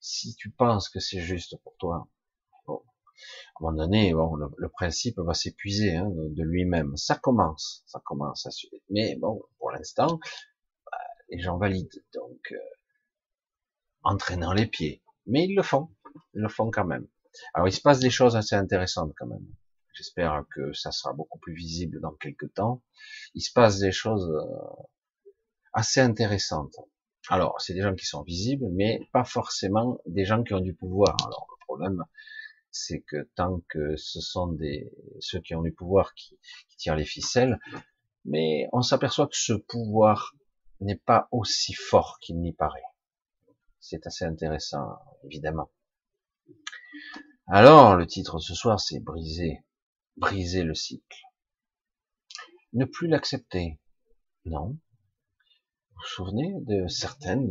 Si 0.00 0.34
tu 0.36 0.50
penses 0.50 0.88
que 0.88 1.00
c'est 1.00 1.20
juste 1.20 1.56
pour 1.62 1.76
toi, 1.76 2.08
bon, 2.66 2.76
à 2.76 2.78
un 2.78 3.72
moment 3.72 3.76
donné, 3.76 4.14
bon, 4.14 4.34
le, 4.34 4.68
principe 4.68 5.18
va 5.18 5.34
s'épuiser 5.34 5.96
hein, 5.96 6.08
de, 6.10 6.42
lui-même. 6.42 6.96
Ça 6.96 7.16
commence, 7.16 7.82
ça 7.86 8.00
commence 8.04 8.46
à 8.46 8.50
suivre. 8.50 8.76
Mais 8.88 9.16
bon, 9.16 9.42
pour 9.58 9.70
l'instant, 9.70 10.18
bah, 10.90 10.98
les 11.28 11.40
gens 11.40 11.58
valident. 11.58 12.02
Donc, 12.14 12.52
euh, 12.52 12.56
entraînant 14.02 14.52
les 14.52 14.66
pieds. 14.66 15.02
Mais 15.26 15.44
ils 15.44 15.54
le 15.54 15.62
font. 15.62 15.90
Ils 16.34 16.40
le 16.40 16.48
font 16.48 16.70
quand 16.70 16.86
même. 16.86 17.06
Alors 17.54 17.68
il 17.68 17.72
se 17.72 17.80
passe 17.80 18.00
des 18.00 18.10
choses 18.10 18.36
assez 18.36 18.56
intéressantes 18.56 19.12
quand 19.16 19.26
même. 19.26 19.46
J'espère 20.00 20.46
que 20.54 20.72
ça 20.72 20.92
sera 20.92 21.12
beaucoup 21.12 21.38
plus 21.38 21.52
visible 21.52 22.00
dans 22.00 22.12
quelques 22.12 22.54
temps. 22.54 22.82
Il 23.34 23.42
se 23.42 23.52
passe 23.52 23.80
des 23.80 23.92
choses 23.92 24.30
euh, 24.30 24.82
assez 25.74 26.00
intéressantes. 26.00 26.74
Alors, 27.28 27.60
c'est 27.60 27.74
des 27.74 27.82
gens 27.82 27.94
qui 27.94 28.06
sont 28.06 28.22
visibles, 28.22 28.64
mais 28.72 29.06
pas 29.12 29.24
forcément 29.24 29.98
des 30.06 30.24
gens 30.24 30.42
qui 30.42 30.54
ont 30.54 30.60
du 30.60 30.72
pouvoir. 30.72 31.14
Alors, 31.26 31.46
le 31.50 31.64
problème, 31.66 32.02
c'est 32.70 33.02
que 33.02 33.28
tant 33.34 33.60
que 33.68 33.94
ce 33.98 34.22
sont 34.22 34.46
des 34.46 34.90
ceux 35.18 35.40
qui 35.40 35.54
ont 35.54 35.60
du 35.60 35.72
pouvoir 35.72 36.14
qui, 36.14 36.38
qui 36.70 36.76
tirent 36.78 36.96
les 36.96 37.04
ficelles, 37.04 37.58
mais 38.24 38.68
on 38.72 38.80
s'aperçoit 38.80 39.26
que 39.26 39.36
ce 39.36 39.52
pouvoir 39.52 40.34
n'est 40.80 40.96
pas 40.96 41.28
aussi 41.30 41.74
fort 41.74 42.20
qu'il 42.22 42.40
n'y 42.40 42.54
paraît. 42.54 42.88
C'est 43.80 44.06
assez 44.06 44.24
intéressant, 44.24 44.98
évidemment. 45.24 45.70
Alors, 47.48 47.96
le 47.96 48.06
titre 48.06 48.38
ce 48.38 48.54
soir, 48.54 48.80
c'est 48.80 49.00
briser, 49.00 49.62
briser 50.16 50.62
le 50.62 50.74
cycle. 50.74 51.22
Ne 52.72 52.84
plus 52.84 53.08
l'accepter. 53.08 53.80
Non. 54.44 54.68
Vous 54.68 55.96
vous 55.96 56.06
souvenez 56.06 56.54
de 56.60 56.86
certaines, 56.88 57.50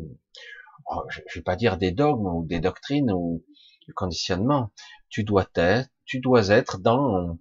oh, 0.85 1.03
je 1.09 1.19
ne 1.19 1.25
vais 1.35 1.41
pas 1.41 1.55
dire 1.55 1.77
des 1.77 1.91
dogmes 1.91 2.27
ou 2.27 2.45
des 2.45 2.59
doctrines 2.59 3.11
ou 3.11 3.43
du 3.85 3.93
conditionnement. 3.93 4.71
Tu 5.09 5.23
dois 5.23 5.49
être, 5.55 5.89
tu 6.05 6.19
dois 6.19 6.47
être 6.49 6.79
dans 6.79 7.37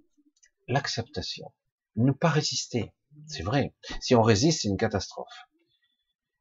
l'acceptation. 0.66 1.52
Ne 1.96 2.12
pas 2.12 2.28
résister. 2.28 2.92
C'est 3.26 3.42
vrai. 3.42 3.74
Si 4.00 4.14
on 4.14 4.22
résiste, 4.22 4.62
c'est 4.62 4.68
une 4.68 4.76
catastrophe. 4.76 5.48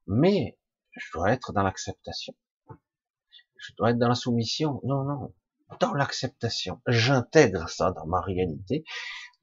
Mais 0.06 0.58
je 0.92 1.06
dois 1.14 1.32
être 1.32 1.54
dans 1.54 1.64
l'acceptation. 1.64 2.34
Je 3.58 3.74
dois 3.78 3.92
être 3.92 3.98
dans 3.98 4.08
la 4.08 4.16
soumission. 4.16 4.80
Non, 4.84 5.04
non. 5.04 5.34
Dans 5.80 5.94
l'acceptation. 5.94 6.82
J'intègre 6.88 7.70
ça 7.70 7.92
dans 7.92 8.08
ma 8.08 8.22
réalité. 8.22 8.84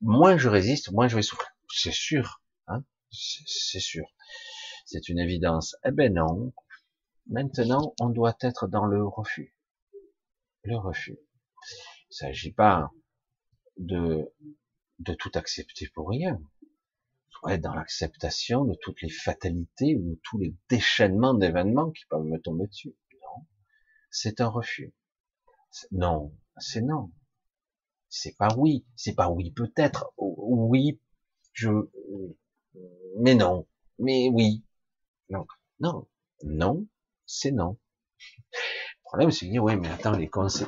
Moins 0.01 0.37
je 0.37 0.49
résiste, 0.49 0.91
moins 0.91 1.09
je 1.09 1.17
vais 1.17 1.23
souffrir. 1.23 1.51
C'est 1.69 1.93
sûr. 1.93 2.43
Hein 2.67 2.83
c'est 3.11 3.81
sûr. 3.81 4.07
C'est 4.87 5.09
une 5.09 5.19
évidence. 5.19 5.77
Eh 5.85 5.91
ben 5.93 6.13
non. 6.15 6.53
Maintenant, 7.27 7.95
on 8.01 8.11
doit 8.11 8.37
être 8.41 8.67
dans 8.69 8.85
le 8.85 9.05
refus. 9.07 9.55
Le 10.63 10.77
refus. 10.77 11.19
Il 12.11 12.15
s'agit 12.17 12.53
pas 12.53 12.91
de, 13.79 14.33
de 14.99 15.15
tout 15.15 15.31
accepter 15.35 15.89
pour 15.95 16.09
rien. 16.11 16.41
être 17.49 17.61
dans 17.61 17.75
l'acceptation 17.75 18.65
de 18.65 18.75
toutes 18.81 19.03
les 19.03 19.11
fatalités 19.11 19.97
ou 19.97 20.19
tous 20.23 20.39
les 20.39 20.55
déchaînements 20.69 21.35
d'événements 21.35 21.91
qui 21.91 22.05
peuvent 22.07 22.25
me 22.25 22.41
tomber 22.41 22.67
dessus. 22.67 22.97
Non. 23.13 23.47
C'est 24.11 24.41
un 24.41 24.49
refus. 24.49 24.95
Non. 25.91 26.35
C'est 26.59 26.83
non. 26.83 27.13
C'est 28.09 28.37
pas 28.37 28.49
oui. 28.57 28.87
C'est 28.97 29.15
pas 29.15 29.31
oui 29.31 29.53
peut-être. 29.53 30.13
Oui. 30.19 31.01
Je, 31.53 31.71
mais 33.19 33.35
non. 33.35 33.67
Mais 33.99 34.29
oui. 34.33 34.65
Non. 35.31 35.47
Non. 35.81 36.09
Non. 36.45 36.87
C'est 37.27 37.53
non. 37.53 37.79
Le 38.19 39.03
problème, 39.05 39.31
c'est 39.31 39.47
de 39.47 39.53
dire, 39.53 39.63
oui, 39.63 39.77
mais 39.77 39.89
attends, 39.89 40.13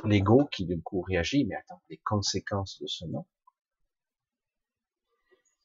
l'ego 0.05 0.45
qui 0.51 0.65
du 0.65 0.81
coup 0.81 1.01
réagit, 1.01 1.45
mais 1.45 1.55
attends, 1.55 1.81
les 1.89 1.97
conséquences 1.97 2.79
de 2.81 2.87
ce 2.87 3.05
non. 3.05 3.25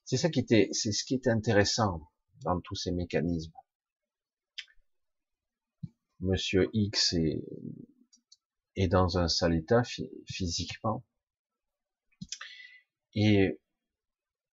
C'est 0.05 0.17
ça 0.17 0.31
qui 0.31 0.41
était, 0.41 0.69
c'est 0.73 0.93
ce 0.93 1.05
qui 1.05 1.15
était 1.15 1.31
intéressant 1.31 2.01
dans 2.45 2.61
tous 2.61 2.75
ces 2.75 2.93
mécanismes. 2.93 3.53
Monsieur 6.21 6.69
X 6.73 7.15
est, 7.15 7.43
est 8.77 8.89
dans 8.89 9.19
un 9.19 9.29
sale 9.29 9.55
état 9.55 9.83
physiquement. 10.27 11.05
Et 13.15 13.61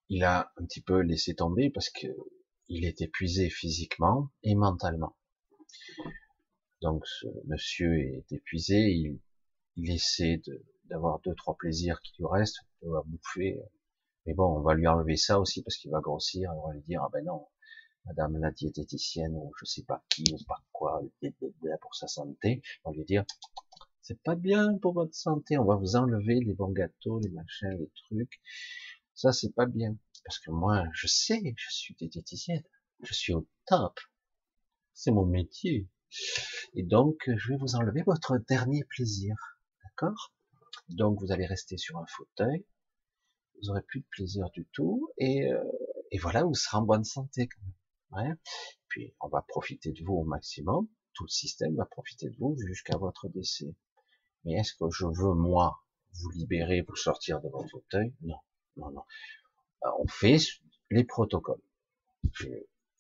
il 0.10 0.24
a 0.24 0.52
un 0.58 0.66
petit 0.66 0.82
peu 0.82 1.00
laissé 1.02 1.36
tomber 1.36 1.70
parce 1.70 1.90
que 1.90 2.08
il 2.68 2.86
est 2.86 3.02
épuisé 3.02 3.50
physiquement 3.50 4.30
et 4.44 4.56
mentalement. 4.56 5.16
Donc 6.82 7.06
ce 7.06 7.28
monsieur 7.46 8.00
est 8.00 8.32
épuisé, 8.32 8.92
il, 8.92 9.20
il 9.76 9.92
essaie 9.92 10.42
d'avoir 10.86 11.20
deux 11.20 11.36
trois 11.36 11.56
plaisirs 11.56 12.02
qui 12.02 12.14
lui 12.20 12.26
restent, 12.30 12.60
de 12.82 12.88
bouffer, 13.06 13.60
mais 14.26 14.34
bon, 14.34 14.58
on 14.58 14.62
va 14.62 14.76
lui 14.76 14.88
enlever 14.88 15.18
ça 15.18 15.40
aussi 15.40 15.64
parce 15.64 15.78
qu'il 15.78 15.92
va 15.92 16.00
grossir, 16.00 16.52
on 16.56 16.68
va 16.68 16.74
lui 16.74 16.82
dire 16.82 17.02
ah 17.04 17.10
ben 17.12 17.24
non, 17.26 17.48
madame 18.06 18.38
la 18.38 18.52
diététicienne 18.52 19.36
ou 19.36 19.52
je 19.60 19.66
sais 19.66 19.84
pas 19.84 20.04
qui 20.10 20.24
ou 20.34 20.44
pas 20.46 20.64
quoi 20.72 21.02
pour 21.82 21.96
sa 21.96 22.08
santé, 22.08 22.62
on 22.84 22.92
va 22.92 22.98
lui 22.98 23.06
dire 23.06 23.26
c'est 24.10 24.22
pas 24.24 24.34
bien 24.34 24.76
pour 24.80 24.94
votre 24.94 25.14
santé, 25.14 25.60
on 25.60 25.66
va 25.66 25.76
vous 25.76 25.96
enlever 25.96 26.40
les 26.40 26.54
bons 26.56 26.72
gâteaux, 26.72 27.20
les 27.20 27.30
machins, 27.30 27.78
les 27.78 27.92
trucs, 28.08 28.42
ça 29.14 29.32
c'est 29.32 29.54
pas 29.54 29.68
bien 29.68 29.96
parce 30.26 30.40
que 30.40 30.50
moi 30.50 30.84
je 30.94 31.06
sais, 31.06 31.54
je 31.56 31.70
suis 31.70 31.94
diététicienne, 31.94 32.64
je 33.04 33.14
suis 33.14 33.34
au 33.34 33.48
top, 33.68 34.00
c'est 34.96 35.12
mon 35.12 35.28
métier. 35.28 35.88
Et 36.74 36.82
donc, 36.82 37.18
je 37.28 37.50
vais 37.50 37.58
vous 37.58 37.76
enlever 37.76 38.02
votre 38.02 38.40
dernier 38.50 38.84
plaisir. 38.84 39.36
D'accord? 39.84 40.34
Donc, 40.88 41.20
vous 41.22 41.32
allez 41.32 41.46
rester 41.46 41.78
sur 41.78 41.98
un 41.98 42.06
fauteuil. 42.08 42.66
Vous 43.62 43.70
aurez 43.70 43.84
plus 43.84 44.00
de 44.00 44.08
plaisir 44.10 44.50
du 44.50 44.66
tout. 44.74 45.14
Et, 45.20 45.52
euh, 45.52 45.64
et 46.10 46.18
voilà, 46.18 46.44
vous 46.44 46.56
serez 46.56 46.78
en 46.78 46.82
bonne 46.82 47.04
santé 47.04 47.48
quand 47.48 48.18
même. 48.18 48.32
Ouais. 48.32 48.36
Puis, 48.88 49.14
on 49.22 49.28
va 49.28 49.44
profiter 49.48 49.92
de 49.92 50.04
vous 50.04 50.16
au 50.16 50.24
maximum. 50.24 50.88
Tout 51.14 51.26
le 51.26 51.30
système 51.30 51.76
va 51.76 51.86
profiter 51.86 52.28
de 52.28 52.36
vous 52.40 52.58
jusqu'à 52.58 52.98
votre 52.98 53.30
décès. 53.30 53.76
Mais 54.44 54.54
est-ce 54.54 54.74
que 54.74 54.90
je 54.92 55.06
veux, 55.06 55.34
moi, 55.34 55.84
vous 56.14 56.30
libérer, 56.32 56.82
vous 56.82 56.96
sortir 56.96 57.42
de 57.42 57.50
votre 57.50 57.70
fauteuil? 57.70 58.14
Non, 58.22 58.40
non, 58.78 58.92
non. 58.92 59.04
Euh, 59.86 59.90
on 60.00 60.08
fait 60.08 60.38
les 60.90 61.04
protocoles. 61.04 61.62
Je, 62.34 62.48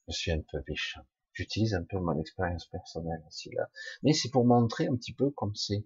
suis 0.10 0.32
un 0.32 0.42
peu 0.42 0.62
méchant. 0.68 1.06
J'utilise 1.34 1.74
un 1.74 1.84
peu 1.84 2.00
mon 2.00 2.20
expérience 2.20 2.66
personnelle 2.68 3.24
aussi 3.28 3.52
là. 3.52 3.70
Mais 4.04 4.14
c'est 4.14 4.30
pour 4.30 4.46
montrer 4.46 4.88
un 4.88 4.96
petit 4.96 5.14
peu 5.14 5.30
comme 5.32 5.56
c'est. 5.56 5.86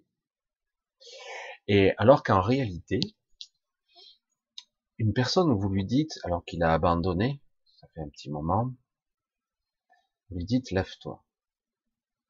Et 1.68 1.92
alors 1.98 2.22
qu'en 2.22 2.40
réalité, 2.40 3.00
une 4.98 5.12
personne, 5.12 5.52
vous 5.52 5.68
lui 5.68 5.84
dites, 5.84 6.18
alors 6.24 6.44
qu'il 6.44 6.62
a 6.62 6.72
abandonné, 6.72 7.42
ça 7.80 7.88
fait 7.94 8.00
un 8.00 8.08
petit 8.08 8.30
moment, 8.30 8.72
vous 10.30 10.36
lui 10.36 10.44
dites, 10.44 10.70
lève-toi. 10.70 11.24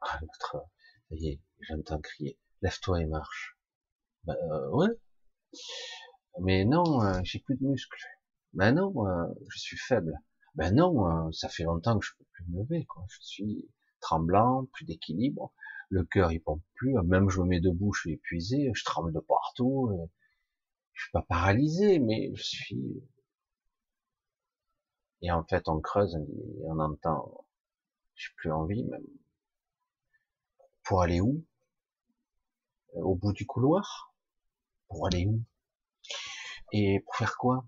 Ah, 0.01 0.19
l'autre, 0.21 0.67
ça 1.11 1.17
j'entends 1.61 2.01
crier, 2.01 2.39
lève-toi 2.65 3.03
et 3.03 3.07
marche. 3.07 3.57
Ben, 4.25 4.37
euh, 4.51 4.71
ouais. 4.71 4.89
Mais 6.41 6.65
non, 6.65 7.03
euh, 7.03 7.21
j'ai 7.23 7.39
plus 7.41 7.57
de 7.57 7.67
muscles. 7.67 8.03
Ben 8.55 8.75
non, 8.75 9.07
euh, 9.07 9.27
je 9.51 9.59
suis 9.59 9.77
faible. 9.77 10.19
Ben 10.55 10.75
non, 10.75 11.31
ça 11.33 11.49
fait 11.49 11.65
longtemps 11.65 11.99
que 11.99 12.07
je 12.07 12.13
plus 12.33 12.45
me 12.49 12.63
lever, 12.63 12.85
quoi. 12.87 13.05
Je 13.09 13.19
suis 13.21 13.69
tremblant, 14.01 14.67
plus 14.73 14.85
d'équilibre, 14.87 15.53
le 15.91 16.05
cœur 16.05 16.33
il 16.33 16.41
pompe 16.41 16.63
plus, 16.75 16.95
même 17.05 17.29
je 17.29 17.41
me 17.41 17.47
mets 17.47 17.61
debout, 17.61 17.93
je 17.93 18.01
suis 18.01 18.13
épuisé, 18.13 18.71
je 18.75 18.85
tremble 18.85 19.13
de 19.13 19.21
partout, 19.21 19.91
euh, 19.93 20.07
je 20.93 21.03
suis 21.05 21.13
pas 21.13 21.23
paralysé, 21.23 21.99
mais 21.99 22.33
je 22.35 22.43
suis. 22.43 23.03
Et 25.23 25.31
en 25.31 25.45
fait, 25.45 25.69
on 25.69 25.81
creuse 25.81 26.17
et 26.17 26.65
on 26.67 26.79
entend, 26.79 27.47
j'ai 28.15 28.31
plus 28.37 28.53
envie 28.53 28.85
même. 28.85 29.07
Pour 30.85 31.03
aller 31.03 31.21
où? 31.21 31.45
Au 32.95 33.17
bout 33.17 33.33
du 33.33 33.45
couloir 33.45 34.15
Pour 34.89 35.07
aller 35.07 35.27
où? 35.27 35.43
Et 36.73 37.01
pour 37.01 37.17
faire 37.17 37.37
quoi? 37.37 37.67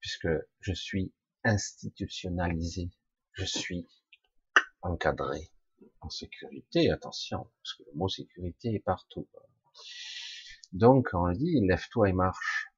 Puisque 0.00 0.28
je 0.60 0.72
suis 0.72 1.12
institutionnalisé, 1.44 2.90
je 3.32 3.44
suis 3.44 3.88
encadré, 4.82 5.50
en 6.00 6.08
sécurité, 6.08 6.90
attention, 6.90 7.50
parce 7.62 7.74
que 7.74 7.82
le 7.84 7.98
mot 7.98 8.08
sécurité 8.08 8.74
est 8.74 8.84
partout. 8.84 9.28
Donc, 10.72 11.08
on 11.14 11.26
le 11.26 11.36
dit, 11.36 11.60
lève-toi 11.66 12.08
et 12.08 12.12
marche. 12.12 12.68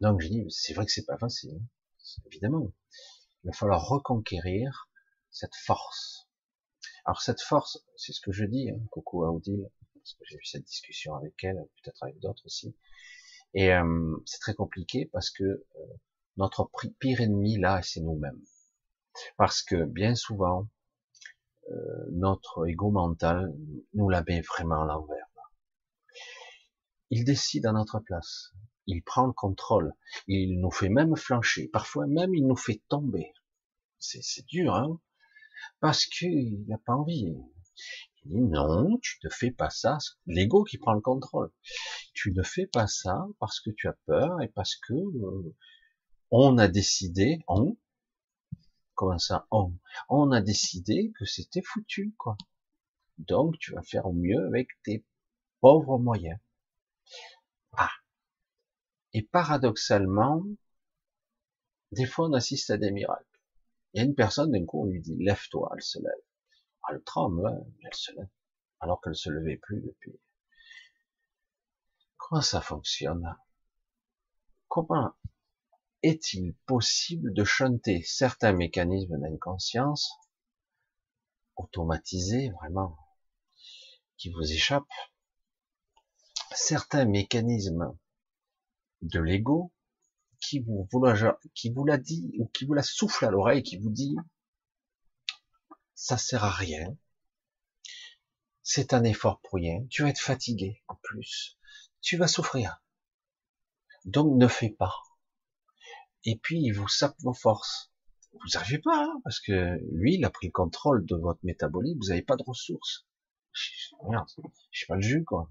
Donc, 0.00 0.20
je 0.20 0.28
dis, 0.28 0.44
c'est 0.50 0.72
vrai 0.74 0.86
que 0.86 0.92
c'est 0.92 1.06
pas 1.06 1.18
facile, 1.18 1.58
hein. 1.60 2.22
évidemment. 2.26 2.72
Il 3.42 3.48
va 3.48 3.52
falloir 3.52 3.88
reconquérir 3.88 4.88
cette 5.30 5.54
force. 5.56 6.28
Alors, 7.04 7.20
cette 7.20 7.40
force, 7.40 7.84
c'est 7.96 8.12
ce 8.12 8.20
que 8.20 8.32
je 8.32 8.44
dis, 8.44 8.70
hein, 8.70 8.80
coucou 8.90 9.24
à 9.24 9.32
Odile, 9.32 9.68
parce 10.10 10.18
que 10.18 10.24
j'ai 10.28 10.36
eu 10.36 10.44
cette 10.44 10.64
discussion 10.64 11.14
avec 11.14 11.34
elle, 11.44 11.56
peut-être 11.82 12.02
avec 12.02 12.18
d'autres 12.20 12.44
aussi. 12.46 12.74
Et 13.54 13.72
euh, 13.72 14.16
c'est 14.26 14.38
très 14.38 14.54
compliqué 14.54 15.08
parce 15.12 15.30
que 15.30 15.44
euh, 15.44 15.64
notre 16.36 16.70
pire 16.98 17.20
ennemi, 17.20 17.58
là, 17.58 17.80
c'est 17.82 18.00
nous-mêmes. 18.00 18.40
Parce 19.36 19.62
que 19.62 19.84
bien 19.84 20.14
souvent, 20.14 20.68
euh, 21.70 22.06
notre 22.12 22.68
ego 22.68 22.90
mental 22.90 23.52
nous 23.94 24.08
la 24.08 24.22
met 24.22 24.40
vraiment 24.40 24.82
à 24.82 24.86
l'envers. 24.86 25.26
Il 27.10 27.24
décide 27.24 27.66
à 27.66 27.72
notre 27.72 27.98
place. 28.00 28.52
Il 28.86 29.02
prend 29.02 29.26
le 29.26 29.32
contrôle. 29.32 29.94
Il 30.28 30.60
nous 30.60 30.70
fait 30.70 30.88
même 30.88 31.16
flancher. 31.16 31.68
Parfois 31.68 32.06
même, 32.06 32.34
il 32.34 32.46
nous 32.46 32.56
fait 32.56 32.82
tomber. 32.88 33.32
C'est 33.98 34.46
dur, 34.46 34.74
hein 34.74 35.00
Parce 35.80 36.06
qu'il 36.06 36.64
n'a 36.66 36.78
pas 36.78 36.94
envie. 36.94 37.34
Il 38.24 38.32
dit 38.32 38.40
non, 38.40 38.98
tu 38.98 39.18
ne 39.24 39.30
fais 39.30 39.50
pas 39.50 39.70
ça. 39.70 39.98
L'ego 40.26 40.64
qui 40.64 40.78
prend 40.78 40.94
le 40.94 41.00
contrôle. 41.00 41.50
Tu 42.14 42.32
ne 42.32 42.42
fais 42.42 42.66
pas 42.66 42.86
ça 42.86 43.26
parce 43.38 43.60
que 43.60 43.70
tu 43.70 43.88
as 43.88 43.96
peur 44.06 44.40
et 44.42 44.48
parce 44.48 44.76
que 44.76 44.94
euh, 44.94 45.54
on 46.30 46.58
a 46.58 46.68
décidé, 46.68 47.40
on, 47.48 47.76
Comment 49.00 49.18
ça 49.18 49.46
on, 49.50 49.72
on 50.10 50.30
a 50.30 50.42
décidé 50.42 51.10
que 51.18 51.24
c'était 51.24 51.62
foutu, 51.62 52.14
quoi. 52.18 52.36
Donc 53.16 53.58
tu 53.58 53.72
vas 53.72 53.82
faire 53.82 54.04
au 54.04 54.12
mieux 54.12 54.44
avec 54.46 54.68
tes 54.82 55.06
pauvres 55.60 55.98
moyens. 55.98 56.38
Ah. 57.72 57.88
Et 59.14 59.22
paradoxalement, 59.22 60.44
des 61.92 62.04
fois 62.04 62.28
on 62.28 62.34
assiste 62.34 62.68
à 62.68 62.76
des 62.76 62.90
miracles. 62.90 63.24
Il 63.94 63.98
y 63.98 64.00
a 64.02 64.04
une 64.04 64.14
personne, 64.14 64.52
d'un 64.52 64.66
coup, 64.66 64.82
on 64.82 64.86
lui 64.86 65.00
dit, 65.00 65.16
lève-toi, 65.18 65.72
elle 65.74 65.82
se 65.82 65.98
lève. 65.98 66.29
Tremble, 67.04 67.46
hein, 67.46 67.58
elle 67.82 68.16
lève. 68.16 68.28
Alors 68.80 69.00
qu'elle 69.00 69.14
se 69.14 69.30
levait 69.30 69.58
plus 69.58 69.80
depuis. 69.82 70.18
Comment 72.16 72.42
ça 72.42 72.60
fonctionne? 72.60 73.36
Comment 74.68 75.14
est-il 76.02 76.54
possible 76.66 77.32
de 77.34 77.44
chanter 77.44 78.02
certains 78.02 78.52
mécanismes 78.52 79.18
d'inconscience 79.18 80.12
automatisés 81.56 82.50
vraiment 82.60 82.96
qui 84.16 84.30
vous 84.30 84.52
échappent, 84.52 84.86
certains 86.52 87.04
mécanismes 87.04 87.96
de 89.02 89.20
l'ego 89.20 89.72
qui 90.40 90.60
vous 90.60 90.86
l'a 91.84 91.98
dit 91.98 92.32
ou 92.38 92.46
qui 92.48 92.64
vous 92.64 92.74
la 92.74 92.82
souffle 92.82 93.24
à 93.24 93.30
l'oreille, 93.30 93.62
qui 93.62 93.76
vous 93.78 93.90
dit 93.90 94.16
ça 96.00 96.16
sert 96.18 96.44
à 96.44 96.50
rien, 96.50 96.96
c'est 98.62 98.94
un 98.94 99.04
effort 99.04 99.40
pour 99.40 99.54
rien, 99.54 99.84
tu 99.90 100.02
vas 100.02 100.08
être 100.08 100.20
fatigué 100.20 100.82
en 100.88 100.94
plus, 101.02 101.58
tu 102.00 102.16
vas 102.16 102.28
souffrir, 102.28 102.82
donc 104.04 104.36
ne 104.36 104.48
fais 104.48 104.70
pas 104.70 104.94
et 106.24 106.36
puis 106.36 106.60
il 106.60 106.72
vous 106.72 106.88
sape 106.88 107.16
vos 107.20 107.32
forces. 107.32 107.92
Vous 108.32 108.38
n'arrivez 108.54 108.78
pas, 108.78 109.04
hein, 109.04 109.20
parce 109.24 109.40
que 109.40 109.78
lui, 109.90 110.14
il 110.14 110.24
a 110.24 110.30
pris 110.30 110.48
le 110.48 110.52
contrôle 110.52 111.04
de 111.04 111.16
votre 111.16 111.40
métabolisme, 111.42 111.98
vous 112.00 112.08
n'avez 112.08 112.22
pas 112.22 112.36
de 112.36 112.44
ressources. 112.44 113.06
Merde, 114.08 114.28
je 114.70 114.86
pas 114.86 114.94
le 114.96 115.02
jus, 115.02 115.24
quoi. 115.24 115.50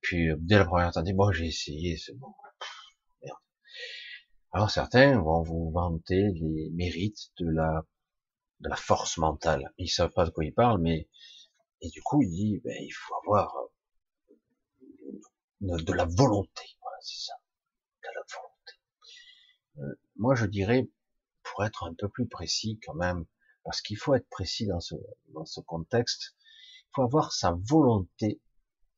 Puis, 0.00 0.28
dès 0.38 0.58
la 0.58 0.64
première 0.64 0.92
dit, 1.02 1.12
bon, 1.12 1.32
j'ai 1.32 1.46
essayé, 1.46 1.96
c'est 1.96 2.16
bon. 2.16 2.32
Merde. 3.22 3.38
Alors 4.52 4.70
certains 4.70 5.20
vont 5.20 5.42
vous 5.42 5.70
vanter 5.70 6.30
les 6.34 6.70
mérites 6.72 7.30
de 7.38 7.50
la 7.50 7.84
de 8.60 8.68
la 8.68 8.76
force 8.76 9.18
mentale. 9.18 9.72
Ils 9.78 9.88
savent 9.88 10.12
pas 10.12 10.24
de 10.24 10.30
quoi 10.30 10.44
ils 10.44 10.54
parlent, 10.54 10.80
mais 10.80 11.08
et 11.80 11.88
du 11.88 12.02
coup 12.02 12.22
il 12.22 12.30
dit 12.30 12.60
ben, 12.64 12.76
il 12.80 12.92
faut 12.92 13.14
avoir 13.16 13.56
de, 15.60 15.92
la 15.92 16.04
volonté. 16.04 16.62
Voilà, 16.80 16.96
c'est 17.00 17.26
ça, 17.26 17.34
de 18.02 18.08
la 18.14 18.22
volonté. 18.34 18.72
Euh, 19.78 20.00
moi 20.16 20.34
je 20.34 20.46
dirais 20.46 20.88
pour 21.42 21.64
être 21.64 21.84
un 21.84 21.94
peu 21.94 22.08
plus 22.08 22.28
précis 22.28 22.78
quand 22.84 22.94
même, 22.94 23.26
parce 23.64 23.80
qu'il 23.82 23.96
faut 23.96 24.14
être 24.14 24.28
précis 24.28 24.66
dans 24.66 24.80
ce 24.80 24.94
dans 25.28 25.46
ce 25.46 25.60
contexte, 25.60 26.36
il 26.40 26.90
faut 26.94 27.02
avoir 27.02 27.32
sa 27.32 27.52
volonté 27.52 28.40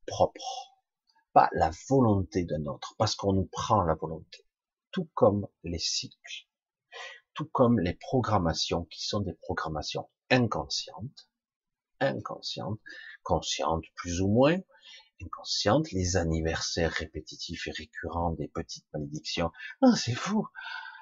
propre, 0.06 0.74
pas 1.32 1.48
la 1.52 1.70
volonté 1.88 2.44
d'un 2.44 2.66
autre, 2.66 2.94
parce 2.98 3.14
qu'on 3.14 3.32
nous 3.32 3.46
prend 3.46 3.82
la 3.82 3.94
volonté, 3.94 4.44
tout 4.90 5.08
comme 5.14 5.46
les 5.62 5.78
cycles, 5.78 6.48
tout 7.34 7.46
comme 7.46 7.80
les 7.80 7.94
programmations 7.94 8.84
qui 8.84 9.06
sont 9.06 9.20
des 9.20 9.34
programmations 9.34 10.08
inconscientes, 10.30 11.28
inconscientes, 12.00 12.80
conscientes 13.22 13.84
plus 13.94 14.20
ou 14.20 14.28
moins, 14.28 14.58
inconscientes, 15.22 15.92
les 15.92 16.16
anniversaires 16.16 16.92
répétitifs 16.92 17.66
et 17.68 17.72
récurrents 17.72 18.32
des 18.32 18.48
petites 18.48 18.86
malédictions. 18.92 19.50
Ah, 19.82 19.94
c'est 19.96 20.14
fou. 20.14 20.48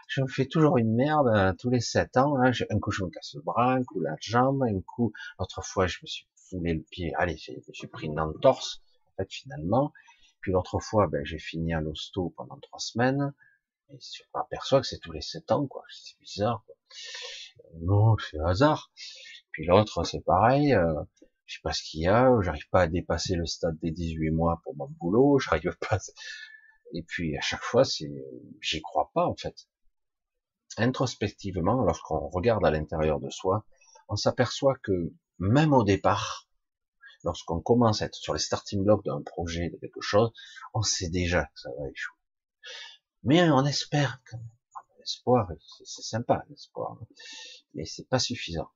Je 0.08 0.22
me 0.22 0.26
fais 0.26 0.46
toujours 0.46 0.76
une 0.78 0.94
merde 0.94 1.28
euh, 1.28 1.52
tous 1.56 1.70
les 1.70 1.80
sept 1.80 2.16
ans. 2.16 2.36
Hein. 2.42 2.50
Un 2.70 2.78
coup, 2.80 2.90
je 2.90 3.04
me 3.04 3.10
casse 3.10 3.34
le 3.34 3.42
bras, 3.42 3.74
un 3.74 3.84
coup 3.84 4.00
la 4.00 4.16
jambe, 4.20 4.62
un 4.64 4.80
coup, 4.80 5.12
l'autre 5.38 5.62
fois, 5.64 5.86
je 5.86 5.98
me 6.02 6.06
suis 6.06 6.26
foulé 6.34 6.74
le 6.74 6.82
pied. 6.82 7.12
Allez, 7.16 7.36
je 7.36 7.52
me 7.52 7.72
suis 7.72 7.86
pris 7.86 8.06
une 8.06 8.20
torse 8.42 8.82
en 9.06 9.22
fait, 9.22 9.32
finalement. 9.32 9.92
Puis 10.40 10.52
l'autre 10.52 10.80
fois, 10.80 11.06
ben, 11.06 11.24
j'ai 11.24 11.38
fini 11.38 11.74
à 11.74 11.80
l'hosto 11.80 12.34
pendant 12.36 12.58
trois 12.58 12.80
semaines. 12.80 13.32
Et 13.92 13.98
je 14.00 14.22
m'aperçois 14.34 14.80
que 14.80 14.86
c'est 14.86 14.98
tous 14.98 15.12
les 15.12 15.20
sept 15.20 15.50
ans, 15.52 15.66
quoi. 15.66 15.84
C'est 15.90 16.18
bizarre, 16.20 16.64
quoi. 16.66 16.74
Non, 17.80 18.16
c'est 18.18 18.38
hasard. 18.40 18.90
Puis 19.52 19.66
l'autre, 19.66 20.04
c'est 20.04 20.24
pareil. 20.24 20.74
Euh, 20.74 21.02
je 21.46 21.56
sais 21.56 21.60
pas 21.62 21.72
ce 21.72 21.82
qu'il 21.82 22.02
y 22.02 22.06
a. 22.06 22.30
J'arrive 22.42 22.68
pas 22.70 22.82
à 22.82 22.86
dépasser 22.86 23.34
le 23.34 23.46
stade 23.46 23.78
des 23.80 23.90
18 23.90 24.30
mois 24.30 24.60
pour 24.64 24.76
mon 24.76 24.88
boulot. 24.88 25.38
J'arrive 25.40 25.76
pas. 25.88 25.98
Et 26.92 27.02
puis 27.02 27.36
à 27.36 27.40
chaque 27.40 27.62
fois, 27.62 27.84
c'est, 27.84 28.10
j'y 28.60 28.80
crois 28.82 29.10
pas 29.14 29.26
en 29.26 29.36
fait. 29.36 29.68
Introspectivement, 30.76 31.82
lorsqu'on 31.82 32.28
regarde 32.28 32.64
à 32.64 32.70
l'intérieur 32.70 33.20
de 33.20 33.30
soi, 33.30 33.64
on 34.08 34.16
s'aperçoit 34.16 34.76
que 34.82 35.12
même 35.38 35.72
au 35.72 35.84
départ, 35.84 36.48
lorsqu'on 37.24 37.60
commence 37.60 38.02
à 38.02 38.06
être 38.06 38.14
sur 38.14 38.32
les 38.34 38.40
starting 38.40 38.84
blocks 38.84 39.04
d'un 39.04 39.22
projet, 39.22 39.70
de 39.70 39.76
quelque 39.76 40.00
chose, 40.00 40.32
on 40.74 40.82
sait 40.82 41.08
déjà 41.08 41.44
que 41.44 41.60
ça 41.60 41.70
va 41.78 41.88
échouer. 41.88 42.16
Mais 43.22 43.42
on 43.50 43.64
espère 43.66 44.20
quand 44.28 44.38
même. 44.38 44.48
L'espoir, 44.98 45.50
c'est 45.84 46.02
sympa, 46.02 46.44
l'espoir. 46.50 46.98
Mais 47.74 47.84
c'est 47.84 48.08
pas 48.08 48.18
suffisant. 48.18 48.70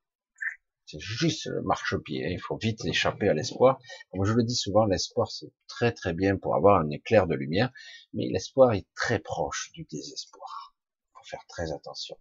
C'est 0.87 1.01
juste 1.01 1.47
le 1.47 1.63
marchepied. 1.63 2.27
Il 2.31 2.41
faut 2.41 2.57
vite 2.57 2.85
échapper 2.85 3.29
à 3.29 3.35
l'espoir. 3.35 3.79
Comme 4.11 4.25
je 4.25 4.33
le 4.33 4.43
dis 4.43 4.55
souvent, 4.55 4.85
l'espoir, 4.85 5.31
c'est 5.31 5.53
très 5.67 5.93
très 5.93 6.13
bien 6.13 6.37
pour 6.37 6.55
avoir 6.57 6.81
un 6.81 6.91
éclair 6.91 7.27
de 7.27 7.35
lumière. 7.35 7.73
Mais 8.13 8.29
l'espoir 8.31 8.73
est 8.73 8.87
très 8.95 9.19
proche 9.19 9.71
du 9.73 9.85
désespoir. 9.85 10.75
Il 11.09 11.19
faut 11.19 11.25
faire 11.25 11.45
très 11.49 11.73
attention. 11.73 12.19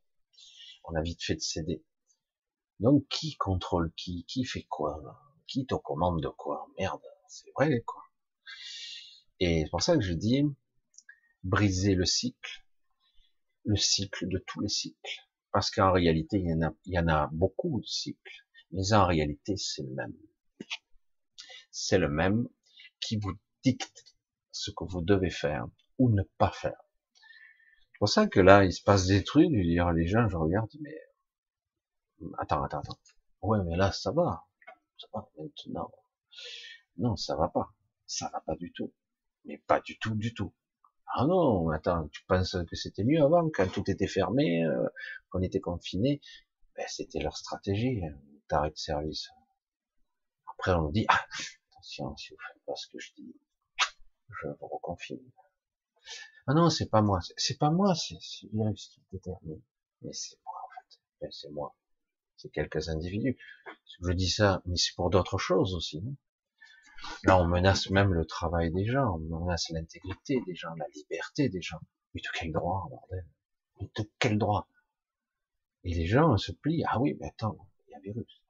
On 0.86 0.96
a 0.96 1.02
vite 1.02 1.24
fait 1.24 1.36
de 1.36 1.42
céder. 1.42 1.84
Donc, 2.80 3.08
qui 3.10 3.36
contrôle 3.36 3.92
qui? 3.96 4.26
Qui 4.26 4.46
fait 4.46 4.64
quoi? 4.64 5.22
Qui 5.48 5.66
te 5.66 5.76
commande 5.76 6.22
de 6.22 6.30
quoi? 6.30 6.68
Merde, 6.78 7.02
c'est 7.28 7.52
vrai 7.56 7.82
quoi. 7.82 8.04
Et 9.40 9.64
c'est 9.64 9.70
pour 9.70 9.82
ça 9.82 9.96
que 9.96 10.02
je 10.02 10.14
dis 10.14 10.44
briser 11.44 11.96
le 11.96 12.06
cycle, 12.06 12.66
le 13.66 13.76
cycle 13.76 14.28
de 14.28 14.44
tous 14.48 14.62
les 14.62 14.70
cycles, 14.70 15.28
parce 15.52 15.72
qu'en 15.72 15.92
réalité 15.92 16.38
il 16.38 16.50
y 16.50 16.54
en 16.54 16.62
a, 16.62 16.74
il 16.86 16.94
y 16.94 17.00
en 17.00 17.08
a 17.08 17.30
beaucoup 17.32 17.80
de 17.80 17.86
cycles, 17.86 18.46
mais 18.72 18.94
en 18.94 19.06
réalité 19.06 19.58
c'est 19.58 19.84
le 19.84 19.94
même. 19.94 20.18
C'est 21.72 21.98
le 21.98 22.10
même 22.10 22.48
qui 23.00 23.18
vous 23.18 23.34
dicte 23.64 24.16
ce 24.52 24.72
que 24.72 24.84
vous 24.84 25.02
devez 25.02 25.32
faire 25.32 25.68
ou 25.98 26.10
ne 26.10 26.24
pas 26.38 26.52
faire. 26.52 26.82
C'est 27.14 28.00
pour 28.00 28.10
ça 28.10 28.28
que 28.28 28.40
là, 28.40 28.64
il 28.66 28.74
se 28.74 28.84
passe 28.84 29.08
des 29.08 29.24
trucs, 29.24 29.50
je 29.52 29.62
dire 29.62 29.92
les 29.92 30.08
gens, 30.08 30.28
je 30.28 30.36
regarde, 30.36 30.70
mais 30.82 31.00
attends, 32.38 32.64
attends, 32.64 32.80
attends. 32.80 33.00
Ouais, 33.42 33.60
mais 33.66 33.76
là, 33.76 33.92
ça 33.92 34.12
va 34.12 34.46
maintenant. 35.38 35.92
Non, 36.98 37.16
ça 37.16 37.36
va 37.36 37.50
pas. 37.50 37.74
Ça 38.06 38.30
va 38.32 38.42
pas 38.42 38.56
du 38.56 38.72
tout. 38.72 38.94
Mais 39.46 39.58
pas 39.58 39.80
du 39.82 39.98
tout, 40.00 40.16
du 40.16 40.34
tout. 40.34 40.54
Ah 41.16 41.26
non, 41.26 41.70
attends, 41.70 42.08
tu 42.10 42.24
penses 42.26 42.58
que 42.68 42.76
c'était 42.76 43.04
mieux 43.04 43.22
avant, 43.22 43.50
quand 43.50 43.72
tout 43.72 43.90
était 43.90 44.08
fermé, 44.08 44.64
euh, 44.66 44.88
qu'on 45.30 45.42
était 45.42 45.60
confiné 45.60 46.22
ben, 46.76 46.86
C'était 46.88 47.20
leur 47.20 47.38
stratégie, 47.38 48.02
d'arrêt 48.50 48.72
de 48.72 48.78
service. 48.78 49.30
Après, 50.48 50.72
on 50.74 50.84
nous 50.84 50.92
dit, 50.92 51.06
ah, 51.10 51.26
attention, 51.72 52.16
si 52.18 52.32
vous 52.32 52.40
faites 52.48 52.64
pas 52.66 52.76
ce 52.76 52.88
que 52.88 53.00
je 53.00 53.14
dis, 53.16 53.36
je 54.30 54.48
vous 54.60 54.68
reconfine. 54.68 55.22
Ah 56.48 56.54
non, 56.54 56.70
c'est 56.70 56.90
pas 56.90 57.02
moi, 57.02 57.20
c'est 57.38 57.58
pas 57.58 57.70
moi, 57.70 57.94
c'est 57.96 58.18
le 58.52 58.64
virus 58.64 58.90
qui 58.90 59.02
détermine. 59.12 59.62
Mais 60.02 60.14
c'est 60.14 60.38
moi, 60.44 60.56
en 60.66 60.70
fait. 60.70 61.00
Ben, 61.22 61.32
c'est 61.32 61.50
moi 61.52 61.76
c'est 62.44 62.50
quelques 62.50 62.90
individus. 62.90 63.38
Je 64.02 64.12
dis 64.12 64.30
ça, 64.30 64.62
mais 64.66 64.76
c'est 64.76 64.94
pour 64.96 65.10
d'autres 65.10 65.38
choses 65.38 65.74
aussi. 65.76 66.04
Hein. 66.06 66.14
Là, 67.24 67.38
on 67.38 67.48
menace 67.48 67.90
même 67.90 68.14
le 68.14 68.26
travail 68.26 68.72
des 68.72 68.86
gens, 68.86 69.16
on 69.16 69.40
menace 69.40 69.70
l'intégrité 69.70 70.42
des 70.46 70.56
gens, 70.56 70.74
la 70.76 70.88
liberté 70.94 71.50
des 71.50 71.62
gens. 71.62 71.80
Mais 72.14 72.22
de 72.22 72.28
quel 72.34 72.52
droit, 72.52 72.86
bordel? 72.90 73.26
Mais 73.80 73.90
de 73.96 74.12
quel 74.20 74.38
droit? 74.38 74.68
Et 75.84 75.94
les 75.94 76.06
gens 76.06 76.38
se 76.38 76.52
plient. 76.52 76.84
Ah 76.88 77.00
oui, 77.00 77.18
mais 77.20 77.28
attends, 77.28 77.58
il 77.88 77.92
y 77.92 77.94
a 77.94 77.98
un 77.98 78.02
virus. 78.02 78.42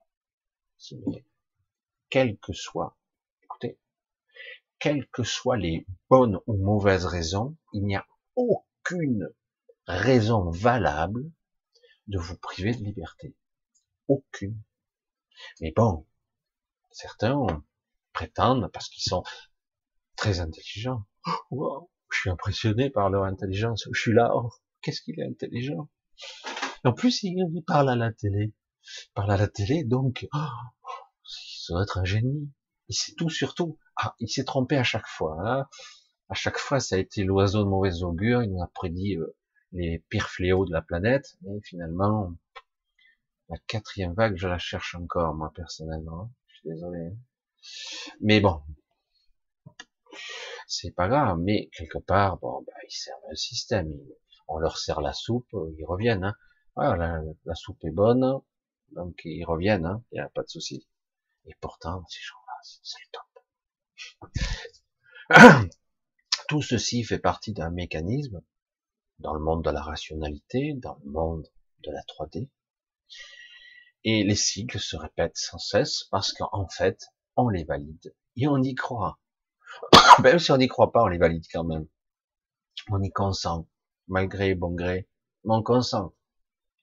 Quel 2.10 2.38
que 2.38 2.52
soit, 2.52 2.96
écoutez, 3.42 3.78
quelles 4.78 5.06
que 5.08 5.22
soient 5.22 5.56
les 5.56 5.86
bonnes 6.10 6.38
ou 6.46 6.56
mauvaises 6.56 7.06
raisons, 7.06 7.56
il 7.72 7.84
n'y 7.84 7.96
a 7.96 8.06
aucune 8.36 9.28
raison 9.86 10.50
valable 10.50 11.30
de 12.06 12.18
vous 12.18 12.36
priver 12.36 12.74
de 12.74 12.84
liberté. 12.84 13.34
Aucune. 14.08 14.60
Mais 15.60 15.72
bon, 15.74 16.06
certains 16.90 17.34
prétendent, 18.14 18.70
parce 18.72 18.88
qu'ils 18.88 19.02
sont 19.02 19.22
très 20.16 20.40
intelligents, 20.40 21.04
wow, 21.50 21.90
je 22.10 22.20
suis 22.20 22.30
impressionné 22.30 22.88
par 22.88 23.10
leur 23.10 23.24
intelligence, 23.24 23.86
je 23.92 24.00
suis 24.00 24.14
là, 24.14 24.30
oh, 24.34 24.50
qu'est-ce 24.80 25.02
qu'il 25.02 25.20
est 25.20 25.26
intelligent. 25.26 25.88
En 26.84 26.92
plus, 26.92 27.22
il 27.22 27.62
parle 27.66 27.90
à 27.90 27.96
la 27.96 28.12
télé. 28.12 28.52
Il 28.84 29.12
parle 29.14 29.32
à 29.32 29.36
la 29.36 29.48
télé, 29.48 29.84
donc, 29.84 30.26
oh, 30.32 30.38
ça 31.24 31.74
doit 31.74 31.82
être 31.82 31.98
un 31.98 32.04
génie. 32.04 32.50
Il 32.88 32.94
sait 32.94 33.14
tout 33.14 33.30
sur 33.30 33.54
tout. 33.54 33.78
Ah, 33.96 34.14
il 34.18 34.28
s'est 34.28 34.44
trompé 34.44 34.76
à 34.76 34.84
chaque 34.84 35.06
fois. 35.06 35.36
Hein. 35.40 35.66
À 36.28 36.34
chaque 36.34 36.58
fois, 36.58 36.80
ça 36.80 36.96
a 36.96 36.98
été 36.98 37.24
l'oiseau 37.24 37.64
de 37.64 37.68
mauvais 37.68 38.02
augure. 38.02 38.42
Il 38.42 38.52
nous 38.52 38.62
a 38.62 38.66
prédit 38.66 39.16
euh, 39.16 39.34
les 39.72 40.04
pires 40.10 40.28
fléaux 40.28 40.66
de 40.66 40.72
la 40.72 40.82
planète. 40.82 41.36
Mais 41.42 41.60
finalement, 41.62 42.34
la 43.48 43.56
quatrième 43.66 44.12
vague, 44.12 44.36
je 44.36 44.48
la 44.48 44.58
cherche 44.58 44.94
encore, 44.94 45.34
moi, 45.34 45.50
personnellement. 45.54 46.30
Je 46.48 46.54
suis 46.56 46.68
désolé. 46.68 47.12
Mais 48.20 48.40
bon. 48.40 48.62
C'est 50.66 50.92
pas 50.92 51.08
grave, 51.08 51.38
mais 51.38 51.68
quelque 51.76 51.98
part, 51.98 52.38
bon, 52.38 52.62
bah, 52.66 52.72
ils 52.88 52.94
servent 52.94 53.24
un 53.30 53.34
système. 53.34 53.92
On 54.48 54.58
leur 54.58 54.78
sert 54.78 55.00
la 55.00 55.12
soupe, 55.12 55.48
ils 55.78 55.84
reviennent, 55.84 56.24
hein. 56.24 56.36
Voilà, 56.76 57.22
la, 57.44 57.54
soupe 57.54 57.84
est 57.84 57.90
bonne, 57.90 58.40
donc 58.92 59.20
ils 59.24 59.44
reviennent, 59.44 59.86
hein. 59.86 60.02
Il 60.12 60.16
n'y 60.16 60.20
a 60.20 60.28
pas 60.28 60.42
de 60.42 60.48
souci. 60.48 60.86
Et 61.46 61.54
pourtant, 61.60 62.04
ces 62.08 62.20
gens-là, 62.22 62.58
c'est 62.82 63.10
top. 63.12 63.24
Tout 66.48 66.62
ceci 66.62 67.04
fait 67.04 67.18
partie 67.18 67.52
d'un 67.52 67.70
mécanisme 67.70 68.42
dans 69.18 69.34
le 69.34 69.40
monde 69.40 69.64
de 69.64 69.70
la 69.70 69.82
rationalité, 69.82 70.74
dans 70.74 70.98
le 71.04 71.10
monde 71.10 71.48
de 71.80 71.90
la 71.90 72.02
3D, 72.02 72.48
et 74.04 74.24
les 74.24 74.34
cycles 74.34 74.80
se 74.80 74.96
répètent 74.96 75.36
sans 75.36 75.58
cesse 75.58 76.04
parce 76.10 76.32
qu'en 76.32 76.68
fait, 76.68 77.06
on 77.36 77.48
les 77.48 77.64
valide 77.64 78.14
et 78.36 78.46
on 78.48 78.62
y 78.62 78.74
croit. 78.74 79.18
même 80.22 80.38
si 80.38 80.52
on 80.52 80.56
n'y 80.56 80.68
croit 80.68 80.92
pas, 80.92 81.02
on 81.02 81.08
les 81.08 81.18
valide 81.18 81.44
quand 81.52 81.64
même. 81.64 81.86
On 82.90 83.02
y 83.02 83.10
consent, 83.10 83.68
malgré 84.08 84.54
bon 84.54 84.74
gré, 84.74 85.08
mais 85.44 85.54
on 85.54 85.62
consent. 85.62 86.14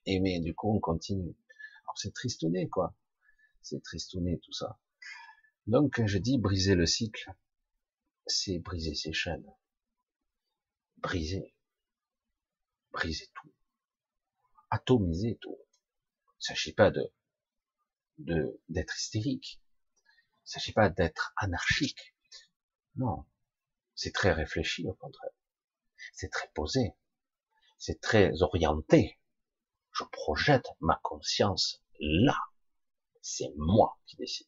Et 0.06 0.20
mais 0.20 0.40
du 0.40 0.56
coup, 0.56 0.76
on 0.76 0.80
continue. 0.80 1.36
Alors 1.84 1.98
c'est 1.98 2.14
tristouné, 2.14 2.70
quoi. 2.70 2.96
C'est 3.62 3.84
tristouné 3.84 4.40
tout 4.40 4.54
ça. 4.54 4.80
Donc, 5.68 6.04
je 6.06 6.18
dis 6.18 6.40
briser 6.40 6.76
le 6.76 6.88
cycle, 6.88 7.32
c'est 8.26 8.60
briser 8.60 8.96
ses 8.96 9.14
chaînes. 9.14 9.46
Briser. 10.98 11.54
Briser 12.92 13.30
tout. 13.36 13.52
Atomiser 14.70 15.38
tout. 15.40 15.58
Il 15.60 16.38
ne 16.40 16.44
s'agit 16.56 16.74
pas 16.74 16.92
de 16.92 17.12
d'être 18.70 18.98
hystérique. 18.98 19.60
Il 20.52 20.58
ne 20.58 20.60
s'agit 20.60 20.74
pas 20.74 20.90
d'être 20.90 21.32
anarchique. 21.38 22.14
Non. 22.98 23.24
C'est 23.96 24.12
très 24.12 24.34
réfléchi, 24.34 24.86
au 24.86 24.94
contraire. 24.94 25.32
C'est 26.12 26.28
très 26.28 26.50
posé. 26.50 26.94
c'est 27.78 28.02
très 28.02 28.42
orienté. 28.42 29.18
Je 29.94 30.04
projette 30.12 30.68
ma 30.82 31.00
conscience 31.04 31.82
là. 32.02 32.38
C'est 33.22 33.54
moi 33.56 33.98
qui 34.06 34.18
décide. 34.18 34.48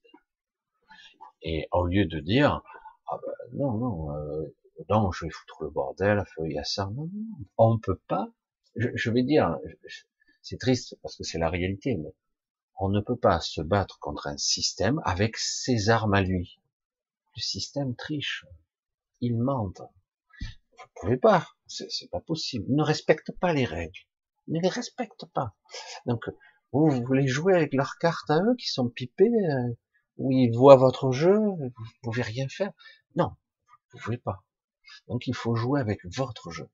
Et 1.41 1.70
au 1.72 1.86
lieu 1.86 2.06
de 2.06 2.20
dire, 2.20 2.62
ah 3.08 3.18
ben 3.26 3.34
non, 3.54 3.78
non, 3.78 4.18
euh, 4.18 4.58
non, 4.89 5.10
je 5.14 5.24
vais 5.24 5.32
foutre 5.32 5.64
le 5.64 5.70
bordel, 5.70 6.26
il 6.43 6.51
y 6.51 6.60
a 6.60 6.66
ça, 6.66 6.88
non, 6.93 7.10
non, 7.14 7.45
on 7.56 7.80
peut 7.80 8.01
pas. 8.08 8.28
Je, 8.76 8.89
je 8.93 9.10
vais 9.10 9.24
dire, 9.24 9.58
c'est 10.41 10.60
triste 10.60 10.97
parce 11.01 11.16
que 11.16 11.24
c'est 11.24 11.39
la 11.39 11.49
réalité, 11.49 11.95
mais 11.95 12.14
on 12.80 12.89
ne 12.89 13.01
peut 13.01 13.17
pas 13.17 13.39
se 13.39 13.61
battre 13.61 13.99
contre 13.99 14.28
un 14.28 14.38
système 14.38 15.01
avec 15.05 15.38
ses 15.38 15.89
armes 15.89 16.13
à 16.13 16.21
lui. 16.21 16.59
Le 17.36 17.41
système 17.41 17.95
triche, 17.95 18.45
il 19.21 19.38
mente. 19.38 19.82
Vous 20.41 20.88
pouvez 20.95 21.17
pas, 21.17 21.47
c'est 21.67 22.09
pas 22.11 22.19
possible. 22.19 22.65
Il 22.69 22.76
ne 22.76 22.84
respecte 22.84 23.32
pas 23.32 23.53
les 23.53 23.65
règles, 23.65 23.99
il 24.47 24.55
ne 24.55 24.61
les 24.61 24.69
respecte 24.69 25.26
pas. 25.34 25.55
Donc 26.05 26.26
vous, 26.71 26.89
voulez 27.05 27.28
jouer 27.28 27.53
avec 27.55 27.74
leurs 27.74 27.97
cartes 27.97 28.30
à 28.30 28.39
eux 28.39 28.55
qui 28.55 28.67
sont 28.67 28.89
pipées, 28.89 29.26
euh, 29.26 29.78
où 30.17 30.32
ils 30.32 30.55
voient 30.55 30.76
votre 30.76 31.11
jeu, 31.11 31.38
vous 31.38 31.71
pouvez 32.01 32.21
rien 32.21 32.47
faire. 32.49 32.71
Non, 33.15 33.36
vous 33.91 33.99
pouvez 33.99 34.17
pas. 34.17 34.43
Donc 35.07 35.28
il 35.28 35.36
faut 35.36 35.55
jouer 35.55 35.80
avec 35.80 35.99
votre 36.05 36.51
jeu. 36.51 36.69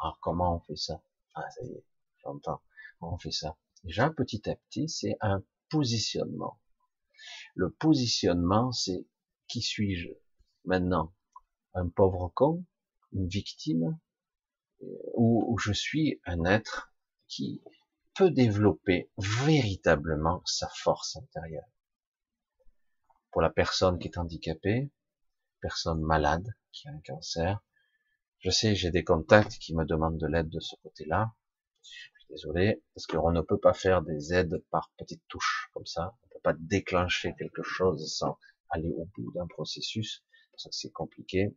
Alors 0.00 0.18
comment 0.20 0.56
on 0.56 0.60
fait 0.60 0.76
ça? 0.76 1.02
Ah 1.34 1.48
ça 1.50 1.64
y 1.64 1.72
est, 1.72 1.84
j'entends. 2.22 2.62
Comment 2.98 3.14
on 3.14 3.18
fait 3.18 3.32
ça? 3.32 3.56
Déjà 3.84 4.10
petit 4.10 4.48
à 4.48 4.54
petit, 4.54 4.88
c'est 4.88 5.16
un 5.20 5.42
positionnement. 5.68 6.60
Le 7.54 7.70
positionnement, 7.70 8.72
c'est 8.72 9.06
qui 9.48 9.60
suis-je 9.60 10.08
maintenant? 10.64 11.14
Un 11.74 11.88
pauvre 11.88 12.30
con? 12.34 12.64
Une 13.12 13.28
victime? 13.28 13.98
Euh, 14.82 14.86
Ou 15.14 15.58
je 15.58 15.72
suis 15.72 16.20
un 16.24 16.44
être 16.44 16.92
qui 17.28 17.62
peut 18.14 18.30
développer 18.30 19.10
véritablement 19.18 20.42
sa 20.44 20.68
force 20.68 21.16
intérieure? 21.16 21.68
Pour 23.30 23.42
la 23.42 23.50
personne 23.50 23.98
qui 23.98 24.08
est 24.08 24.18
handicapée, 24.18 24.92
personne 25.60 26.02
malade, 26.02 26.46
qui 26.72 26.88
a 26.88 26.92
un 26.92 27.00
cancer, 27.00 27.62
je 28.40 28.50
sais, 28.50 28.74
j'ai 28.74 28.90
des 28.90 29.04
contacts 29.04 29.58
qui 29.58 29.74
me 29.74 29.84
demandent 29.84 30.18
de 30.18 30.26
l'aide 30.26 30.48
de 30.48 30.60
ce 30.60 30.74
côté-là. 30.82 31.32
Désolé, 32.32 32.82
parce 32.94 33.06
qu'on 33.06 33.30
ne 33.30 33.42
peut 33.42 33.60
pas 33.60 33.74
faire 33.74 34.00
des 34.00 34.32
aides 34.32 34.64
par 34.70 34.90
petites 34.96 35.22
touches, 35.28 35.68
comme 35.74 35.84
ça. 35.84 36.16
On 36.22 36.26
ne 36.28 36.32
peut 36.32 36.40
pas 36.42 36.54
déclencher 36.54 37.34
quelque 37.38 37.62
chose 37.62 38.10
sans 38.10 38.38
aller 38.70 38.90
au 38.96 39.04
bout 39.14 39.30
d'un 39.32 39.46
processus. 39.46 40.24
ça 40.56 40.70
c'est 40.72 40.90
compliqué. 40.90 41.54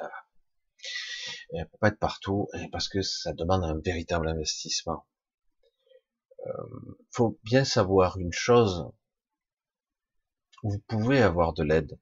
Euh, 0.00 0.08
et 1.52 1.58
ne 1.58 1.64
peut 1.64 1.76
pas 1.78 1.88
être 1.88 1.98
partout, 1.98 2.48
parce 2.72 2.88
que 2.88 3.02
ça 3.02 3.34
demande 3.34 3.64
un 3.64 3.78
véritable 3.78 4.28
investissement. 4.28 5.06
Euh, 6.46 6.96
faut 7.10 7.38
bien 7.44 7.64
savoir 7.64 8.16
une 8.16 8.32
chose. 8.32 8.90
Vous 10.62 10.78
pouvez 10.88 11.20
avoir 11.20 11.52
de 11.52 11.64
l'aide, 11.64 11.98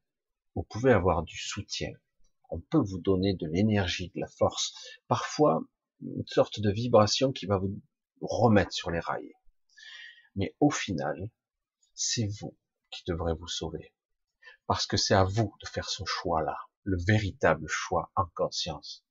vous 0.55 0.63
pouvez 0.63 0.93
avoir 0.93 1.25
du 1.25 1.37
soutien. 1.37 1.91
On 2.51 2.61
peut 2.61 2.79
vous 2.79 3.01
donner 3.01 3.35
de 3.35 3.49
l'énergie, 3.49 4.13
de 4.15 4.21
la 4.21 4.29
force. 4.29 4.73
Parfois, 5.09 5.65
une 6.03 6.27
sorte 6.27 6.61
de 6.61 6.71
vibration 6.71 7.33
qui 7.33 7.47
va 7.47 7.59
vous 7.59 7.81
remettre 8.21 8.73
sur 8.73 8.91
les 8.91 9.01
rails. 9.01 9.35
Mais 10.37 10.55
au 10.61 10.71
final, 10.71 11.31
c'est 11.95 12.27
vous 12.41 12.57
qui 12.91 13.03
devrez 13.07 13.35
vous 13.35 13.49
sauver. 13.49 13.93
Parce 14.67 14.87
que 14.87 14.97
c'est 14.97 15.15
à 15.15 15.25
vous 15.25 15.55
de 15.63 15.69
faire 15.69 15.89
ce 15.89 16.05
choix-là, 16.05 16.57
le 16.85 16.97
véritable 17.07 17.67
choix 17.69 18.11
en 18.15 18.27
conscience. 18.35 19.05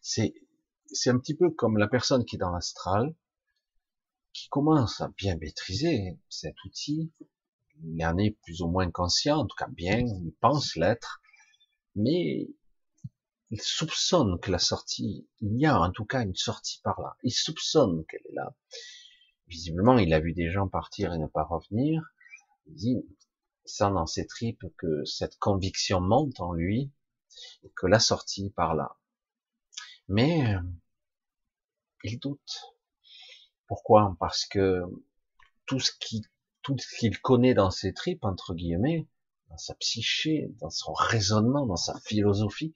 C'est, 0.00 0.34
c'est 0.86 1.10
un 1.10 1.18
petit 1.18 1.36
peu 1.36 1.50
comme 1.50 1.78
la 1.78 1.88
personne 1.88 2.24
qui 2.24 2.36
est 2.36 2.38
dans 2.38 2.52
l'astral, 2.52 3.14
qui 4.32 4.48
commence 4.48 5.00
à 5.00 5.08
bien 5.08 5.36
maîtriser 5.36 6.18
cet 6.28 6.54
outil, 6.64 7.12
il 7.84 8.04
en 8.04 8.16
est 8.18 8.36
plus 8.42 8.62
ou 8.62 8.68
moins 8.68 8.90
conscient, 8.90 9.38
en 9.38 9.46
tout 9.46 9.56
cas 9.56 9.68
bien, 9.68 9.98
il 9.98 10.32
pense 10.40 10.76
l'être, 10.76 11.20
mais 11.94 12.48
il 13.52 13.60
soupçonne 13.60 14.40
que 14.40 14.50
la 14.50 14.58
sortie, 14.58 15.28
il 15.40 15.58
y 15.58 15.66
a 15.66 15.78
en 15.78 15.92
tout 15.92 16.06
cas 16.06 16.22
une 16.22 16.34
sortie 16.34 16.80
par 16.82 16.98
là, 17.02 17.16
il 17.22 17.32
soupçonne 17.32 18.04
qu'elle 18.06 18.22
est 18.30 18.34
là. 18.34 18.56
Visiblement, 19.46 19.98
il 19.98 20.14
a 20.14 20.20
vu 20.20 20.32
des 20.32 20.50
gens 20.50 20.68
partir 20.68 21.12
et 21.12 21.18
ne 21.18 21.26
pas 21.26 21.44
revenir, 21.44 22.02
il 22.66 22.74
dit, 22.74 22.96
ça 23.66 23.90
dans 23.90 24.06
ses 24.06 24.26
tripes 24.26 24.64
que 24.78 25.04
cette 25.04 25.38
conviction 25.38 26.00
monte 26.00 26.40
en 26.40 26.54
lui, 26.54 26.90
et 27.62 27.70
que 27.76 27.86
la 27.86 28.00
sortie 28.00 28.48
par 28.50 28.74
là. 28.74 28.96
Mais, 30.08 30.56
il 32.04 32.18
doute. 32.18 32.74
Pourquoi? 33.66 34.16
Parce 34.18 34.46
que 34.46 34.80
tout 35.66 35.78
ce 35.78 35.92
qu'il 35.98 37.20
connaît 37.20 37.54
dans 37.54 37.70
ses 37.70 37.92
tripes, 37.92 38.24
entre 38.24 38.54
guillemets, 38.54 39.06
dans 39.50 39.58
sa 39.58 39.74
psyché, 39.74 40.48
dans 40.60 40.70
son 40.70 40.94
raisonnement, 40.94 41.66
dans 41.66 41.76
sa 41.76 42.00
philosophie, 42.00 42.74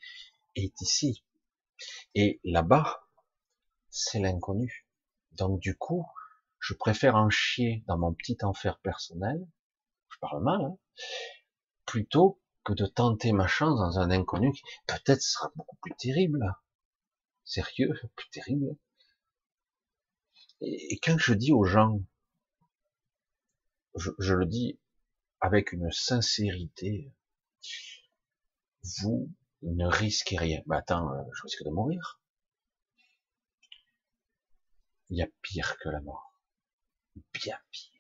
est 0.57 0.81
ici. 0.81 1.25
Et 2.15 2.41
là-bas, 2.45 3.09
c'est 3.91 4.19
l'inconnu. 4.19 4.87
Donc 5.33 5.61
du 5.61 5.77
coup, 5.77 6.07
je 6.59 6.75
préfère 6.75 7.17
en 7.17 7.31
chier 7.31 7.85
dans 7.87 7.99
mon 7.99 8.13
petit 8.15 8.39
enfer 8.43 8.79
personnel, 8.81 9.47
je 10.09 10.19
parle 10.19 10.43
mal, 10.43 10.65
hein, 10.65 10.79
plutôt 11.85 12.41
que 12.65 12.73
de 12.73 12.87
tenter 12.87 13.33
ma 13.33 13.47
chance 13.47 13.79
dans 13.79 13.99
un 14.01 14.11
inconnu 14.11 14.53
qui 14.53 14.63
peut-être 14.87 15.23
sera 15.23 15.53
beaucoup 15.55 15.77
plus 15.77 15.95
terrible. 15.97 16.57
Sérieux, 17.45 17.93
plus 18.17 18.31
terrible. 18.31 18.77
Et, 20.61 20.95
et 20.95 20.99
quand 20.99 21.19
je 21.19 21.35
dis 21.35 21.53
aux 21.53 21.65
gens, 21.65 22.01
je, 23.97 24.35
le 24.35 24.47
dis 24.47 24.79
avec 25.41 25.73
une 25.73 25.91
sincérité, 25.91 27.13
vous 29.01 29.31
ne 29.63 29.87
risquez 29.87 30.37
rien. 30.37 30.63
Mais 30.67 30.77
attends, 30.77 31.13
euh, 31.13 31.23
je 31.33 31.43
risque 31.43 31.65
de 31.65 31.71
mourir. 31.71 32.21
Il 35.09 35.19
y 35.19 35.23
a 35.23 35.29
pire 35.43 35.77
que 35.79 35.89
la 35.89 36.01
mort. 36.01 36.43
Bien 37.33 37.59
pire. 37.71 37.93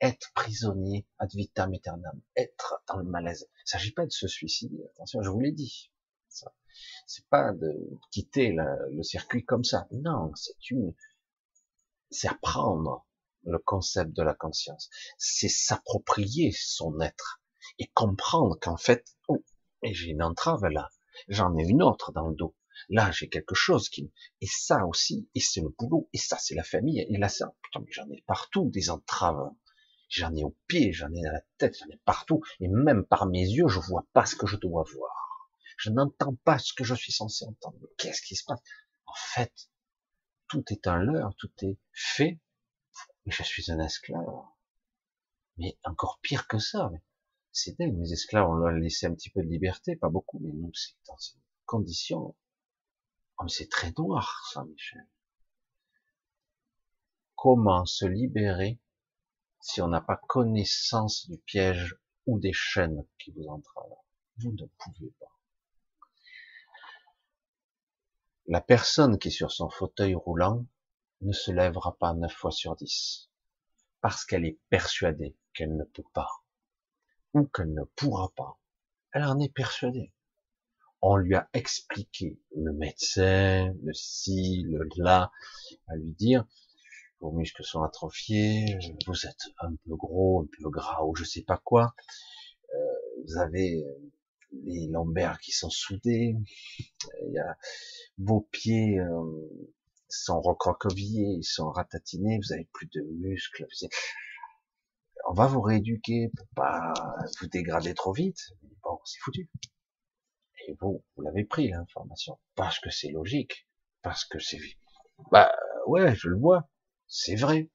Être 0.00 0.32
prisonnier 0.34 1.06
ad 1.18 1.30
vitam 1.34 1.74
aeternam. 1.74 2.20
Être 2.36 2.82
dans 2.88 2.96
le 2.96 3.04
malaise. 3.04 3.48
Il 3.50 3.62
ne 3.66 3.66
s'agit 3.66 3.92
pas 3.92 4.06
de 4.06 4.12
se 4.12 4.28
suicider. 4.28 4.82
Attention, 4.94 5.22
je 5.22 5.30
vous 5.30 5.40
l'ai 5.40 5.52
dit. 5.52 5.90
C'est 7.06 7.26
pas 7.28 7.52
de 7.52 7.98
quitter 8.10 8.54
le 8.54 9.02
circuit 9.02 9.44
comme 9.44 9.64
ça. 9.64 9.86
Non, 9.90 10.32
c'est 10.34 10.70
une, 10.70 10.94
c'est 12.10 12.28
apprendre 12.28 13.06
le 13.44 13.58
concept 13.58 14.12
de 14.12 14.22
la 14.22 14.34
conscience. 14.34 14.88
C'est 15.18 15.48
s'approprier 15.48 16.52
son 16.52 17.00
être 17.00 17.42
et 17.78 17.88
comprendre 17.88 18.58
qu'en 18.60 18.76
fait, 18.76 19.16
oh, 19.28 19.42
j'ai 19.82 20.10
une 20.10 20.22
entrave 20.22 20.64
là, 20.66 20.90
j'en 21.28 21.56
ai 21.56 21.64
une 21.64 21.82
autre 21.82 22.12
dans 22.12 22.28
le 22.28 22.34
dos. 22.34 22.56
Là, 22.88 23.10
j'ai 23.10 23.28
quelque 23.28 23.54
chose 23.54 23.88
qui, 23.88 24.12
et 24.40 24.46
ça 24.46 24.86
aussi, 24.86 25.28
et 25.34 25.40
c'est 25.40 25.60
le 25.60 25.68
boulot, 25.68 26.08
et 26.12 26.18
ça, 26.18 26.38
c'est 26.38 26.54
la 26.54 26.62
famille, 26.62 27.00
et 27.00 27.18
là, 27.18 27.28
ça, 27.28 27.54
putain, 27.62 27.80
mais 27.80 27.92
j'en 27.92 28.08
ai 28.10 28.22
partout 28.26 28.70
des 28.70 28.90
entraves. 28.90 29.50
J'en 30.08 30.34
ai 30.34 30.44
au 30.44 30.56
pied, 30.66 30.92
j'en 30.92 31.12
ai 31.12 31.26
à 31.26 31.32
la 31.32 31.42
tête, 31.58 31.76
j'en 31.78 31.92
ai 31.92 32.00
partout, 32.04 32.42
et 32.58 32.68
même 32.68 33.04
par 33.04 33.26
mes 33.26 33.46
yeux, 33.46 33.68
je 33.68 33.80
vois 33.80 34.06
pas 34.12 34.26
ce 34.26 34.34
que 34.34 34.46
je 34.46 34.56
dois 34.56 34.84
voir. 34.94 35.48
Je 35.76 35.90
n'entends 35.90 36.34
pas 36.44 36.58
ce 36.58 36.72
que 36.72 36.84
je 36.84 36.94
suis 36.94 37.12
censé 37.12 37.44
entendre. 37.44 37.78
Qu'est-ce 37.96 38.22
qui 38.22 38.34
se 38.34 38.44
passe? 38.44 38.60
En 39.06 39.14
fait, 39.14 39.52
tout 40.48 40.64
est 40.70 40.86
un 40.86 40.96
leurre, 40.96 41.34
tout 41.38 41.52
est 41.62 41.78
fait 41.92 42.40
mais 43.26 43.32
je 43.32 43.42
suis 43.42 43.70
un 43.70 43.78
esclave. 43.80 44.24
Mais 45.58 45.78
encore 45.84 46.18
pire 46.22 46.46
que 46.46 46.58
ça. 46.58 46.90
C'est 47.52 47.78
dingue, 47.78 47.98
les 47.98 48.12
esclaves, 48.12 48.48
on 48.48 48.54
leur 48.54 48.68
a 48.68 48.78
laissé 48.78 49.06
un 49.06 49.14
petit 49.14 49.30
peu 49.30 49.42
de 49.42 49.48
liberté, 49.48 49.96
pas 49.96 50.08
beaucoup, 50.08 50.38
mais 50.40 50.52
nous, 50.52 50.72
c'est 50.74 50.94
dans 51.06 51.16
ces 51.18 51.36
conditions. 51.66 52.36
Oh, 53.38 53.48
c'est 53.48 53.68
très 53.68 53.92
noir, 53.98 54.48
ça, 54.52 54.64
Michel. 54.64 55.06
Comment 57.34 57.86
se 57.86 58.04
libérer 58.04 58.78
si 59.60 59.80
on 59.80 59.88
n'a 59.88 60.00
pas 60.00 60.20
connaissance 60.28 61.28
du 61.28 61.38
piège 61.38 61.96
ou 62.26 62.38
des 62.38 62.52
chaînes 62.52 63.06
qui 63.18 63.32
vous 63.32 63.46
entravent? 63.48 64.04
Vous 64.36 64.52
ne 64.52 64.66
pouvez 64.78 65.10
pas. 65.18 65.38
La 68.46 68.60
personne 68.60 69.18
qui 69.18 69.28
est 69.28 69.32
sur 69.32 69.52
son 69.52 69.70
fauteuil 69.70 70.14
roulant, 70.14 70.66
ne 71.22 71.32
se 71.32 71.50
lèvera 71.50 71.96
pas 71.98 72.14
neuf 72.14 72.32
fois 72.32 72.50
sur 72.50 72.76
dix, 72.76 73.30
parce 74.00 74.24
qu'elle 74.24 74.46
est 74.46 74.58
persuadée 74.70 75.36
qu'elle 75.54 75.76
ne 75.76 75.84
peut 75.84 76.04
pas, 76.14 76.28
ou 77.34 77.46
qu'elle 77.46 77.72
ne 77.72 77.84
pourra 77.96 78.32
pas. 78.36 78.58
Elle 79.12 79.24
en 79.24 79.38
est 79.38 79.52
persuadée. 79.52 80.12
On 81.02 81.16
lui 81.16 81.34
a 81.34 81.48
expliqué, 81.54 82.38
le 82.54 82.72
médecin, 82.72 83.72
le 83.82 83.92
ci, 83.94 84.64
le 84.68 84.86
là, 84.96 85.30
à 85.88 85.96
lui 85.96 86.12
dire, 86.12 86.44
vos 87.20 87.32
muscles 87.32 87.64
sont 87.64 87.82
atrophiés, 87.82 88.78
vous 89.06 89.26
êtes 89.26 89.44
un 89.60 89.74
peu 89.74 89.96
gros, 89.96 90.42
un 90.42 90.46
peu 90.46 90.68
gras, 90.68 91.02
ou 91.04 91.14
je 91.14 91.24
sais 91.24 91.42
pas 91.42 91.60
quoi, 91.64 91.94
euh, 92.74 93.22
vous 93.24 93.38
avez 93.38 93.84
les 94.64 94.88
lombaires 94.88 95.38
qui 95.38 95.52
sont 95.52 95.70
soudés, 95.70 96.36
il 97.22 97.32
y 97.32 97.38
a 97.38 97.56
vos 98.18 98.40
pieds 98.52 98.98
euh, 98.98 99.68
sont 100.08 100.40
recroquevillés, 100.40 101.36
ils 101.38 101.44
sont 101.44 101.70
ratatinés, 101.70 102.38
vous 102.38 102.52
avez 102.52 102.68
plus 102.72 102.88
de 102.88 103.02
muscles. 103.02 103.66
On 105.28 105.32
va 105.32 105.46
vous 105.46 105.60
rééduquer 105.60 106.30
pour 106.36 106.46
pas 106.54 106.92
vous 107.40 107.48
dégrader 107.48 107.94
trop 107.94 108.12
vite. 108.12 108.38
Bon, 108.82 108.98
c'est 109.04 109.20
foutu. 109.20 109.48
Et 110.66 110.74
vous, 110.80 111.04
vous 111.16 111.22
l'avez 111.22 111.44
pris 111.44 111.68
l'information 111.68 112.38
parce 112.54 112.78
que 112.78 112.90
c'est 112.90 113.10
logique, 113.10 113.68
parce 114.02 114.24
que 114.24 114.38
c'est 114.38 114.58
bah 115.30 115.52
ouais, 115.86 116.14
je 116.14 116.28
le 116.28 116.38
vois, 116.38 116.68
c'est 117.06 117.36
vrai. 117.36 117.70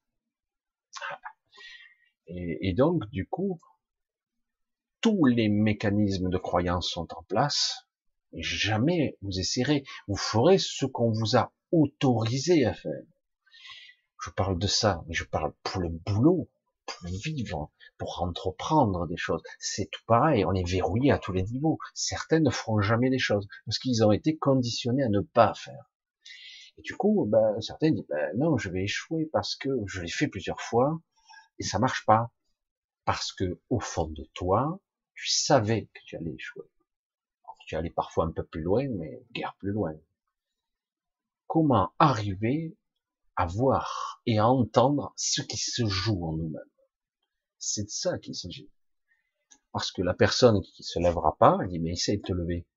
Et, 2.27 2.69
et 2.69 2.73
donc 2.73 3.05
du 3.11 3.27
coup, 3.27 3.59
tous 5.01 5.25
les 5.25 5.49
mécanismes 5.49 6.29
de 6.29 6.37
croyance 6.37 6.89
sont 6.89 7.07
en 7.13 7.23
place. 7.23 7.87
Et 8.33 8.41
jamais 8.41 9.17
vous 9.21 9.39
essaierez, 9.39 9.83
vous 10.07 10.17
ferez 10.17 10.57
ce 10.57 10.85
qu'on 10.85 11.11
vous 11.11 11.37
a 11.37 11.53
autorisé 11.71 12.65
à 12.65 12.73
faire. 12.73 13.03
Je 14.21 14.29
parle 14.31 14.57
de 14.57 14.67
ça, 14.67 15.03
mais 15.07 15.13
je 15.13 15.23
parle 15.23 15.53
pour 15.63 15.81
le 15.81 15.89
boulot, 15.89 16.49
pour 16.85 17.09
vivre, 17.09 17.71
pour 17.97 18.21
entreprendre 18.21 19.07
des 19.07 19.17
choses. 19.17 19.41
C'est 19.59 19.89
tout 19.91 20.03
pareil, 20.07 20.45
on 20.45 20.53
est 20.53 20.67
verrouillé 20.67 21.11
à 21.11 21.17
tous 21.17 21.33
les 21.33 21.43
niveaux. 21.43 21.79
Certains 21.93 22.39
ne 22.39 22.49
feront 22.49 22.81
jamais 22.81 23.09
des 23.09 23.19
choses 23.19 23.47
parce 23.65 23.79
qu'ils 23.79 24.03
ont 24.03 24.11
été 24.11 24.37
conditionnés 24.37 25.03
à 25.03 25.09
ne 25.09 25.21
pas 25.21 25.53
faire. 25.53 25.91
Et 26.77 26.81
du 26.81 26.95
coup, 26.95 27.25
ben, 27.27 27.59
certains 27.61 27.91
disent, 27.91 28.05
ben, 28.09 28.31
non, 28.37 28.57
je 28.57 28.69
vais 28.69 28.83
échouer 28.83 29.29
parce 29.31 29.55
que 29.55 29.69
je 29.85 30.01
l'ai 30.01 30.09
fait 30.09 30.27
plusieurs 30.27 30.61
fois 30.61 30.99
et 31.59 31.63
ça 31.63 31.79
marche 31.79 32.05
pas. 32.05 32.31
Parce 33.05 33.31
que, 33.31 33.61
au 33.69 33.79
fond 33.79 34.07
de 34.07 34.27
toi, 34.33 34.79
tu 35.13 35.29
savais 35.29 35.85
que 35.93 35.99
tu 36.05 36.17
allais 36.17 36.33
échouer. 36.33 36.65
tu 37.67 37.75
allais 37.75 37.89
parfois 37.89 38.25
un 38.25 38.31
peu 38.31 38.43
plus 38.43 38.61
loin, 38.61 38.87
mais 38.89 39.23
guère 39.31 39.55
plus 39.59 39.71
loin. 39.71 39.93
Comment 41.47 41.93
arriver 41.99 42.75
à 43.35 43.45
voir 43.45 44.21
et 44.25 44.39
à 44.39 44.47
entendre 44.47 45.13
ce 45.15 45.41
qui 45.41 45.57
se 45.57 45.85
joue 45.85 46.25
en 46.25 46.33
nous-mêmes? 46.33 46.74
C'est 47.67 47.85
de 47.85 47.89
ça 47.89 48.19
qu'il 48.19 48.35
s'agit. 48.35 48.69
Parce 49.71 49.91
que 49.91 50.03
la 50.03 50.13
personne 50.13 50.61
qui 50.61 50.83
se 50.83 50.99
lèvera 50.99 51.35
pas, 51.37 51.57
elle 51.59 51.69
dit, 51.69 51.79
mais 51.79 51.93
essaye 51.93 52.19
de 52.19 52.21
te 52.21 52.31
lever. 52.31 52.67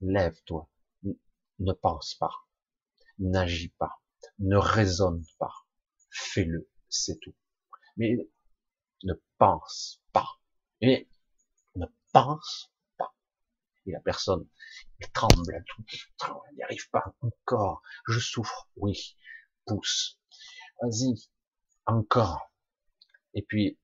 Lève-toi. 0.00 0.70
Ne 1.58 1.72
pense 1.74 2.14
pas. 2.14 2.32
N'agis 3.18 3.68
pas. 3.68 4.00
Ne 4.38 4.56
raisonne 4.56 5.22
pas. 5.38 5.52
Fais-le. 6.08 6.66
C'est 6.88 7.20
tout. 7.20 7.34
Mais 7.98 8.16
ne 9.02 9.12
pense 9.36 10.02
pas. 10.12 10.40
Et 10.80 11.10
ne 11.74 11.84
pense 12.10 12.72
pas. 12.96 13.14
Et 13.84 13.92
la 13.92 14.00
personne, 14.00 14.48
elle 14.98 15.12
tremble, 15.12 15.52
elle 15.54 15.64
n'y 16.54 16.62
arrive 16.62 16.88
pas 16.88 17.14
encore. 17.20 17.82
Je 18.08 18.18
souffre, 18.18 18.70
oui. 18.76 19.18
Pousse. 19.66 20.18
Vas-y, 20.80 21.28
encore. 21.84 22.50
Et 23.34 23.42
puis, 23.42 23.78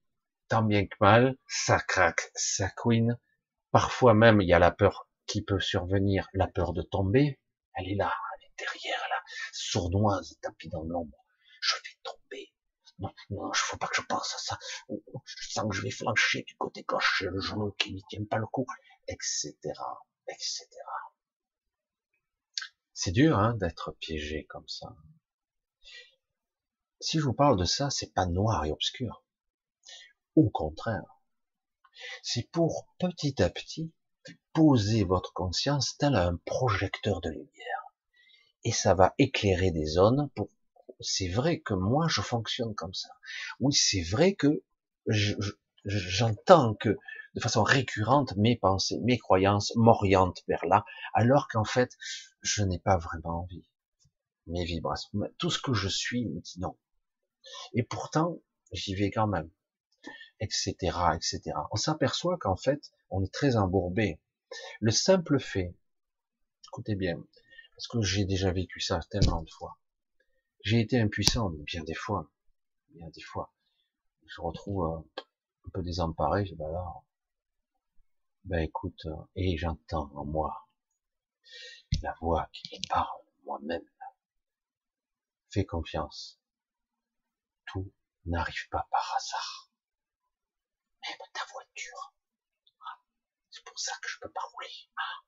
tant 0.52 0.62
bien 0.62 0.86
que 0.86 0.96
mal, 1.00 1.38
ça 1.48 1.80
craque, 1.80 2.30
ça 2.34 2.68
couine. 2.68 3.18
Parfois 3.70 4.12
même, 4.12 4.42
il 4.42 4.48
y 4.50 4.52
a 4.52 4.58
la 4.58 4.70
peur 4.70 5.08
qui 5.24 5.40
peut 5.40 5.60
survenir, 5.60 6.28
la 6.34 6.46
peur 6.46 6.74
de 6.74 6.82
tomber. 6.82 7.40
Elle 7.72 7.88
est 7.88 7.94
là, 7.94 8.14
elle 8.34 8.48
est 8.48 8.52
derrière, 8.58 9.00
là, 9.08 9.16
sournoise, 9.50 10.36
tapis 10.42 10.68
dans 10.68 10.82
l'ombre. 10.82 11.16
Je 11.62 11.74
vais 11.76 11.98
tomber. 12.02 12.52
Non, 12.98 13.14
non, 13.30 13.50
il 13.50 13.56
faut 13.56 13.78
pas 13.78 13.86
que 13.86 13.96
je 13.96 14.02
pense 14.02 14.34
à 14.34 14.38
ça. 14.40 14.58
Je 15.24 15.48
sens 15.48 15.70
que 15.70 15.74
je 15.74 15.80
vais 15.80 15.90
flancher 15.90 16.42
du 16.42 16.54
côté 16.56 16.82
gauche, 16.82 17.22
le 17.22 17.40
genou 17.40 17.70
qui 17.78 17.94
ne 17.94 18.00
tient 18.10 18.26
pas 18.26 18.36
le 18.36 18.46
coup, 18.46 18.66
etc., 19.08 19.54
etc. 20.28 20.66
C'est 22.92 23.12
dur, 23.12 23.38
hein, 23.38 23.54
d'être 23.54 23.92
piégé 24.00 24.44
comme 24.50 24.68
ça. 24.68 24.94
Si 27.00 27.18
je 27.18 27.24
vous 27.24 27.32
parle 27.32 27.58
de 27.58 27.64
ça, 27.64 27.88
c'est 27.88 28.12
pas 28.12 28.26
noir 28.26 28.66
et 28.66 28.70
obscur. 28.70 29.24
Au 30.36 30.48
contraire. 30.50 31.20
C'est 32.22 32.50
pour 32.50 32.88
petit 32.98 33.42
à 33.42 33.50
petit 33.50 33.92
poser 34.52 35.04
votre 35.04 35.32
conscience 35.32 35.96
tel 35.98 36.14
un 36.14 36.36
projecteur 36.44 37.20
de 37.20 37.30
lumière. 37.30 37.82
Et 38.64 38.72
ça 38.72 38.94
va 38.94 39.14
éclairer 39.18 39.70
des 39.70 39.86
zones 39.86 40.30
pour 40.34 40.48
c'est 41.02 41.28
vrai 41.28 41.60
que 41.60 41.74
moi 41.74 42.06
je 42.08 42.20
fonctionne 42.20 42.74
comme 42.74 42.94
ça. 42.94 43.08
Oui, 43.60 43.72
c'est 43.72 44.02
vrai 44.02 44.34
que 44.34 44.62
j'entends 45.84 46.74
que 46.74 46.96
de 47.34 47.40
façon 47.40 47.62
récurrente 47.62 48.36
mes 48.36 48.56
pensées, 48.56 49.00
mes 49.02 49.18
croyances 49.18 49.72
m'orientent 49.74 50.42
vers 50.48 50.64
là, 50.66 50.84
alors 51.14 51.48
qu'en 51.48 51.64
fait 51.64 51.96
je 52.42 52.62
n'ai 52.62 52.78
pas 52.78 52.98
vraiment 52.98 53.42
envie. 53.42 53.68
Mes 54.46 54.64
vibrations, 54.64 55.10
tout 55.38 55.50
ce 55.50 55.60
que 55.60 55.72
je 55.72 55.88
suis 55.88 56.26
me 56.26 56.40
dit 56.40 56.60
non. 56.60 56.76
Et 57.74 57.82
pourtant 57.82 58.38
j'y 58.72 58.94
vais 58.94 59.10
quand 59.10 59.26
même, 59.26 59.50
etc., 60.42 60.74
etc. 61.14 61.40
On 61.70 61.76
s'aperçoit 61.76 62.36
qu'en 62.38 62.56
fait 62.56 62.92
on 63.10 63.22
est 63.24 63.32
très 63.32 63.56
embourbé. 63.56 64.20
Le 64.80 64.90
simple 64.90 65.38
fait, 65.40 65.74
écoutez 66.68 66.94
bien, 66.94 67.24
parce 67.74 67.88
que 67.88 68.02
j'ai 68.02 68.26
déjà 68.26 68.52
vécu 68.52 68.80
ça 68.80 69.00
tellement 69.10 69.42
de 69.42 69.50
fois 69.50 69.78
j'ai 70.64 70.80
été 70.80 71.00
impuissant 71.00 71.50
bien 71.50 71.82
des 71.84 71.94
fois, 71.94 72.30
bien 72.90 73.08
des 73.08 73.22
fois. 73.22 73.52
Je 74.26 74.40
retrouve 74.40 74.86
euh, 74.86 75.22
un 75.66 75.70
peu 75.72 75.82
désemparé, 75.82 76.46
je 76.46 76.52
dis, 76.52 76.56
bah 76.56 77.02
ben 78.44 78.58
écoute, 78.60 79.06
euh, 79.06 79.16
et 79.36 79.56
j'entends 79.56 80.10
en 80.14 80.24
moi 80.24 80.68
la 82.02 82.14
voix 82.20 82.48
qui 82.52 82.76
me 82.76 82.88
parle 82.88 83.20
moi-même. 83.44 83.84
Fais 85.50 85.66
confiance. 85.66 86.40
Tout 87.66 87.92
n'arrive 88.24 88.68
pas 88.70 88.88
par 88.90 89.14
hasard. 89.16 89.51
Ah, 92.80 93.00
c'est 93.50 93.64
pour 93.64 93.78
ça 93.78 93.92
que 94.02 94.08
je 94.08 94.18
peux 94.20 94.30
pas 94.30 94.42
rouler. 94.52 94.74
Ah. 94.96 95.24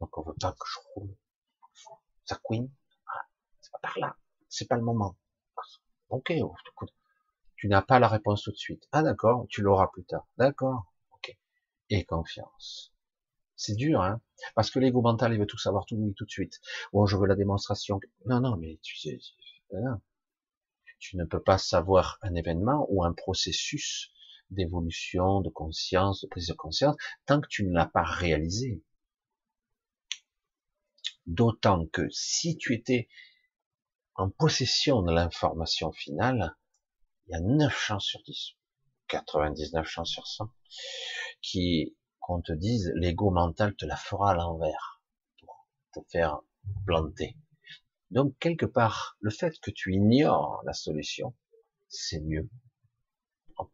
Donc 0.00 0.18
on 0.18 0.22
veut 0.22 0.36
pas 0.40 0.52
que 0.52 0.66
je 0.66 0.78
roule. 0.94 1.16
Ça 2.24 2.36
couine 2.44 2.70
par 3.82 3.98
là. 3.98 4.16
C'est 4.48 4.68
pas 4.68 4.76
le 4.76 4.82
moment. 4.82 5.16
Ok, 6.08 6.32
oh, 6.42 6.54
tu 7.56 7.68
n'as 7.68 7.82
pas 7.82 7.98
la 7.98 8.08
réponse 8.08 8.42
tout 8.42 8.50
de 8.50 8.56
suite. 8.56 8.88
Ah 8.92 9.02
d'accord, 9.02 9.46
tu 9.48 9.62
l'auras 9.62 9.88
plus 9.88 10.04
tard. 10.04 10.26
D'accord, 10.38 10.92
ok. 11.12 11.36
Et 11.90 12.04
confiance. 12.04 12.92
C'est 13.54 13.74
dur, 13.74 14.00
hein, 14.00 14.20
parce 14.54 14.70
que 14.70 14.78
l'ego 14.78 15.02
mental, 15.02 15.34
il 15.34 15.38
veut 15.38 15.46
tout 15.46 15.58
savoir 15.58 15.84
tout, 15.84 16.14
tout 16.16 16.24
de 16.24 16.30
suite. 16.30 16.60
Bon, 16.92 17.04
je 17.06 17.16
veux 17.16 17.26
la 17.26 17.36
démonstration. 17.36 18.00
Non, 18.24 18.40
non, 18.40 18.56
mais 18.56 18.78
tu 18.82 18.96
sais, 18.96 19.18
tu 20.98 21.16
ne 21.16 21.24
peux 21.24 21.42
pas 21.42 21.58
savoir 21.58 22.18
un 22.22 22.34
événement 22.34 22.86
ou 22.88 23.04
un 23.04 23.12
processus 23.12 24.10
d'évolution, 24.50 25.40
de 25.40 25.50
conscience, 25.50 26.22
de 26.22 26.28
prise 26.28 26.48
de 26.48 26.54
conscience, 26.54 26.96
tant 27.26 27.40
que 27.40 27.48
tu 27.48 27.64
ne 27.64 27.72
l'as 27.72 27.86
pas 27.86 28.02
réalisé. 28.02 28.82
D'autant 31.26 31.86
que 31.86 32.08
si 32.10 32.56
tu 32.56 32.74
étais 32.74 33.08
en 34.14 34.30
possession 34.30 35.02
de 35.02 35.12
l'information 35.12 35.92
finale, 35.92 36.56
il 37.26 37.32
y 37.32 37.34
a 37.34 37.40
9 37.40 37.74
chances 37.74 38.04
sur 38.04 38.22
10, 38.22 38.56
99 39.08 39.86
chances 39.86 40.10
sur 40.10 40.26
100, 40.26 40.50
qui, 41.40 41.96
qu'on 42.18 42.40
te 42.42 42.52
dise, 42.52 42.92
l'ego 42.96 43.30
mental 43.30 43.74
te 43.76 43.86
la 43.86 43.96
fera 43.96 44.32
à 44.32 44.34
l'envers, 44.34 45.02
pour 45.38 45.68
te 45.94 46.00
faire 46.10 46.40
planter. 46.86 47.36
Donc, 48.10 48.36
quelque 48.40 48.66
part, 48.66 49.16
le 49.20 49.30
fait 49.30 49.58
que 49.60 49.70
tu 49.70 49.94
ignores 49.94 50.60
la 50.64 50.72
solution, 50.72 51.34
c'est 51.88 52.20
mieux. 52.20 52.48
Oh. 53.60 53.68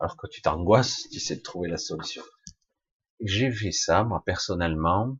Alors 0.00 0.16
que 0.16 0.26
tu 0.26 0.42
t'angoisses, 0.42 1.08
tu 1.10 1.20
sais 1.20 1.36
de 1.36 1.42
trouver 1.42 1.68
la 1.68 1.78
solution. 1.78 2.22
J'ai 3.20 3.50
fait 3.50 3.72
ça, 3.72 4.04
moi, 4.04 4.22
personnellement. 4.24 5.16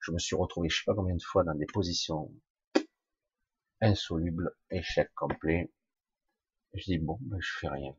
Je 0.00 0.12
me 0.12 0.18
suis 0.18 0.36
retrouvé, 0.36 0.68
je 0.68 0.78
sais 0.78 0.84
pas 0.84 0.94
combien 0.94 1.16
de 1.16 1.22
fois, 1.22 1.44
dans 1.44 1.54
des 1.54 1.66
positions 1.66 2.30
insoluble, 3.80 4.54
échec 4.70 5.12
complet. 5.14 5.72
Je 6.74 6.84
dis 6.84 6.98
bon, 6.98 7.18
ben, 7.22 7.38
je 7.40 7.58
fais 7.58 7.68
rien. 7.68 7.94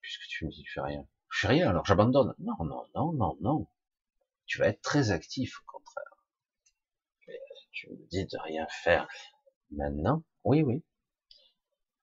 Puisque 0.00 0.26
tu 0.28 0.44
me 0.44 0.50
dis 0.50 0.64
fais 0.66 0.80
rien. 0.80 1.06
Je 1.30 1.40
fais 1.40 1.48
rien, 1.48 1.70
alors 1.70 1.84
j'abandonne. 1.86 2.34
Non, 2.38 2.56
non, 2.64 2.86
non, 2.94 3.12
non, 3.12 3.36
non. 3.40 3.68
Tu 4.46 4.58
vas 4.58 4.68
être 4.68 4.82
très 4.82 5.10
actif 5.10 5.60
au 5.60 5.64
contraire. 5.66 6.16
tu 7.72 7.90
me 7.90 8.06
dis 8.08 8.26
de 8.26 8.38
rien 8.42 8.66
faire. 8.68 9.08
Maintenant, 9.70 10.22
oui, 10.44 10.62
oui. 10.62 10.84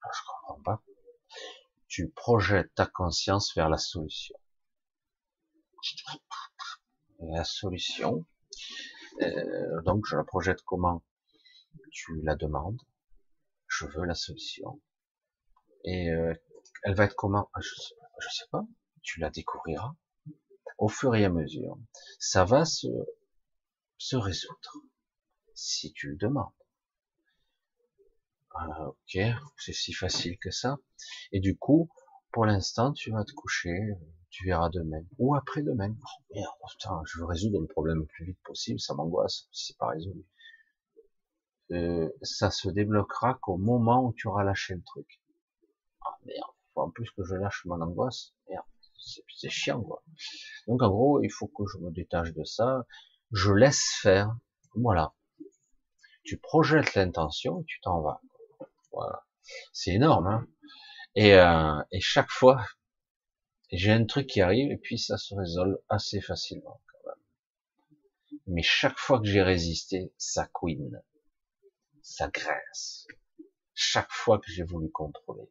Je 0.03 0.19
comprends 0.25 0.61
pas. 0.63 0.83
Tu 1.89 2.09
projettes 2.09 2.73
ta 2.75 2.85
conscience 2.85 3.53
vers 3.55 3.67
la 3.67 3.77
solution. 3.77 4.35
La 7.19 7.43
solution, 7.43 8.25
euh, 9.21 9.81
donc 9.81 10.05
je 10.05 10.15
la 10.15 10.23
projette 10.23 10.61
comment 10.61 11.03
tu 11.91 12.21
la 12.21 12.35
demandes, 12.35 12.81
je 13.67 13.85
veux 13.85 14.05
la 14.05 14.15
solution. 14.15 14.81
Et 15.83 16.11
euh, 16.11 16.33
elle 16.83 16.95
va 16.95 17.05
être 17.05 17.15
comment? 17.15 17.49
Ah, 17.53 17.59
je, 17.61 17.73
sais, 17.73 17.95
sais 18.29 18.45
pas, 18.51 18.65
tu 19.01 19.19
la 19.19 19.29
découvriras. 19.29 19.95
au 20.77 20.87
fur 20.87 21.15
et 21.15 21.25
à 21.25 21.29
mesure, 21.29 21.77
ça 22.19 22.45
va 22.45 22.65
se, 22.65 22.87
se 23.97 24.15
résoudre. 24.15 24.83
Si 25.55 25.91
tu 25.91 26.11
le 26.11 26.15
demandes. 26.15 26.53
Ah, 28.55 28.87
ok, 28.87 29.19
c'est 29.57 29.73
si 29.73 29.93
facile 29.93 30.37
que 30.39 30.51
ça. 30.51 30.77
Et 31.31 31.39
du 31.39 31.57
coup, 31.57 31.89
pour 32.31 32.45
l'instant, 32.45 32.93
tu 32.93 33.11
vas 33.11 33.23
te 33.23 33.31
coucher, 33.33 33.77
tu 34.29 34.45
verras 34.45 34.69
demain, 34.69 35.03
ou 35.17 35.35
après-demain. 35.35 35.95
Oh 35.99 36.33
merde, 36.33 36.51
putain, 36.69 37.01
je 37.05 37.19
veux 37.19 37.25
résoudre 37.25 37.59
le 37.59 37.67
problème 37.67 37.99
le 37.99 38.05
plus 38.05 38.25
vite 38.25 38.39
possible, 38.43 38.79
ça 38.79 38.93
m'angoisse, 38.93 39.47
c'est 39.51 39.77
pas 39.77 39.87
résolu. 39.87 40.25
Euh, 41.71 42.09
ça 42.23 42.49
se 42.49 42.69
débloquera 42.69 43.35
qu'au 43.35 43.57
moment 43.57 44.03
où 44.05 44.13
tu 44.13 44.27
auras 44.27 44.43
lâché 44.43 44.73
le 44.73 44.83
truc. 44.83 45.21
Ah 46.05 46.17
merde, 46.25 46.51
faut 46.73 46.81
en 46.81 46.89
plus 46.89 47.09
que 47.11 47.23
je 47.23 47.35
lâche 47.35 47.63
mon 47.65 47.79
angoisse. 47.81 48.33
Merde, 48.49 48.65
c'est 49.35 49.49
chiant 49.49 49.81
quoi. 49.81 50.03
Donc 50.67 50.81
en 50.81 50.89
gros, 50.89 51.21
il 51.21 51.29
faut 51.29 51.47
que 51.47 51.63
je 51.71 51.77
me 51.77 51.91
détache 51.91 52.33
de 52.33 52.43
ça, 52.43 52.85
je 53.31 53.51
laisse 53.51 53.97
faire. 54.01 54.35
Voilà. 54.75 55.13
Tu 56.23 56.37
projettes 56.37 56.95
l'intention 56.95 57.61
et 57.61 57.65
tu 57.65 57.79
t'en 57.81 58.01
vas. 58.01 58.21
Voilà. 58.91 59.25
C'est 59.73 59.91
énorme, 59.91 60.27
hein 60.27 60.47
et, 61.15 61.33
euh, 61.33 61.81
et 61.91 61.99
chaque 61.99 62.29
fois, 62.29 62.63
j'ai 63.71 63.91
un 63.91 64.05
truc 64.05 64.27
qui 64.27 64.41
arrive 64.41 64.71
et 64.71 64.77
puis 64.77 64.97
ça 64.97 65.17
se 65.17 65.33
résolve 65.35 65.77
assez 65.89 66.21
facilement 66.21 66.81
quand 66.87 67.09
même. 67.09 68.39
Mais 68.47 68.63
chaque 68.63 68.97
fois 68.97 69.19
que 69.19 69.27
j'ai 69.27 69.41
résisté, 69.41 70.13
ça 70.17 70.47
couine, 70.47 71.01
ça 72.01 72.29
graisse. 72.29 73.07
Chaque 73.73 74.11
fois 74.11 74.39
que 74.39 74.51
j'ai 74.51 74.63
voulu 74.63 74.89
contrôler, 74.91 75.49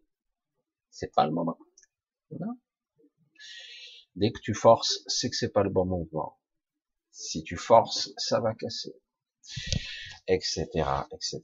c'est 0.90 1.12
pas 1.14 1.26
le 1.26 1.32
moment. 1.32 1.58
Non. 2.30 2.58
Dès 4.16 4.32
que 4.32 4.40
tu 4.40 4.54
forces, 4.54 5.00
c'est 5.06 5.30
que 5.30 5.36
c'est 5.36 5.52
pas 5.52 5.62
le 5.62 5.70
bon 5.70 5.86
mouvement. 5.86 6.38
Si 7.10 7.42
tu 7.42 7.56
forces, 7.56 8.10
ça 8.16 8.40
va 8.40 8.54
casser, 8.54 8.94
etc., 10.26 10.66
etc. 11.12 11.40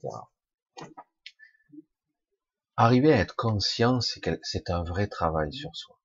Arriver 2.77 3.13
à 3.13 3.19
être 3.19 3.37
conscient, 3.37 4.01
c'est 4.01 4.69
un 4.69 4.83
vrai 4.83 5.07
travail 5.07 5.53
sur 5.53 5.73
soi. 5.73 5.97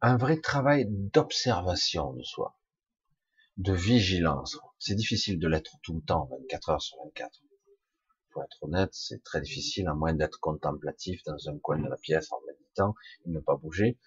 Un 0.00 0.16
vrai 0.16 0.40
travail 0.40 0.86
d'observation 0.88 2.12
de 2.12 2.22
soi, 2.22 2.56
de 3.56 3.72
vigilance. 3.72 4.56
C'est 4.78 4.94
difficile 4.94 5.40
de 5.40 5.48
l'être 5.48 5.78
tout 5.82 5.94
le 5.94 6.00
temps, 6.02 6.28
24 6.30 6.68
heures 6.68 6.82
sur 6.82 6.96
24. 7.02 7.42
Pour 8.30 8.44
être 8.44 8.62
honnête, 8.62 8.90
c'est 8.92 9.20
très 9.24 9.40
difficile, 9.40 9.88
à 9.88 9.94
moins 9.94 10.14
d'être 10.14 10.38
contemplatif 10.38 11.24
dans 11.24 11.48
un 11.48 11.58
coin 11.58 11.80
de 11.80 11.88
la 11.88 11.96
pièce 11.96 12.30
en 12.30 12.40
méditant 12.46 12.94
et 13.26 13.30
ne 13.30 13.40
pas 13.40 13.56
bouger. 13.56 13.98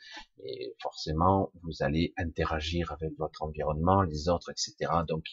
Et 0.46 0.74
forcément, 0.82 1.52
vous 1.64 1.84
allez 1.84 2.14
interagir 2.16 2.94
avec 2.94 3.12
votre 3.18 3.44
environnement, 3.44 4.04
les 4.04 4.30
autres, 4.30 4.52
etc. 4.52 4.90
Donc, 5.06 5.26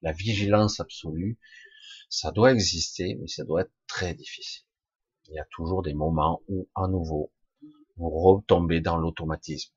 la 0.00 0.10
vigilance 0.10 0.80
absolue, 0.80 1.38
ça 2.08 2.32
doit 2.32 2.50
exister, 2.50 3.14
mais 3.20 3.28
ça 3.28 3.44
doit 3.44 3.60
être 3.60 3.72
très 3.86 4.14
difficile 4.14 4.64
il 5.32 5.36
y 5.36 5.40
a 5.40 5.46
toujours 5.46 5.82
des 5.82 5.94
moments 5.94 6.42
où, 6.48 6.68
à 6.74 6.86
nouveau, 6.88 7.32
vous 7.96 8.10
retombez 8.10 8.82
dans 8.82 8.98
l'automatisme. 8.98 9.74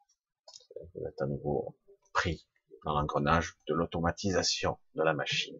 Vous 0.93 1.07
êtes 1.07 1.21
à 1.21 1.27
nouveau 1.27 1.77
pris 2.13 2.45
dans 2.83 2.93
l'engrenage 2.93 3.57
de 3.67 3.73
l'automatisation 3.73 4.77
de 4.95 5.03
la 5.03 5.13
machine. 5.13 5.57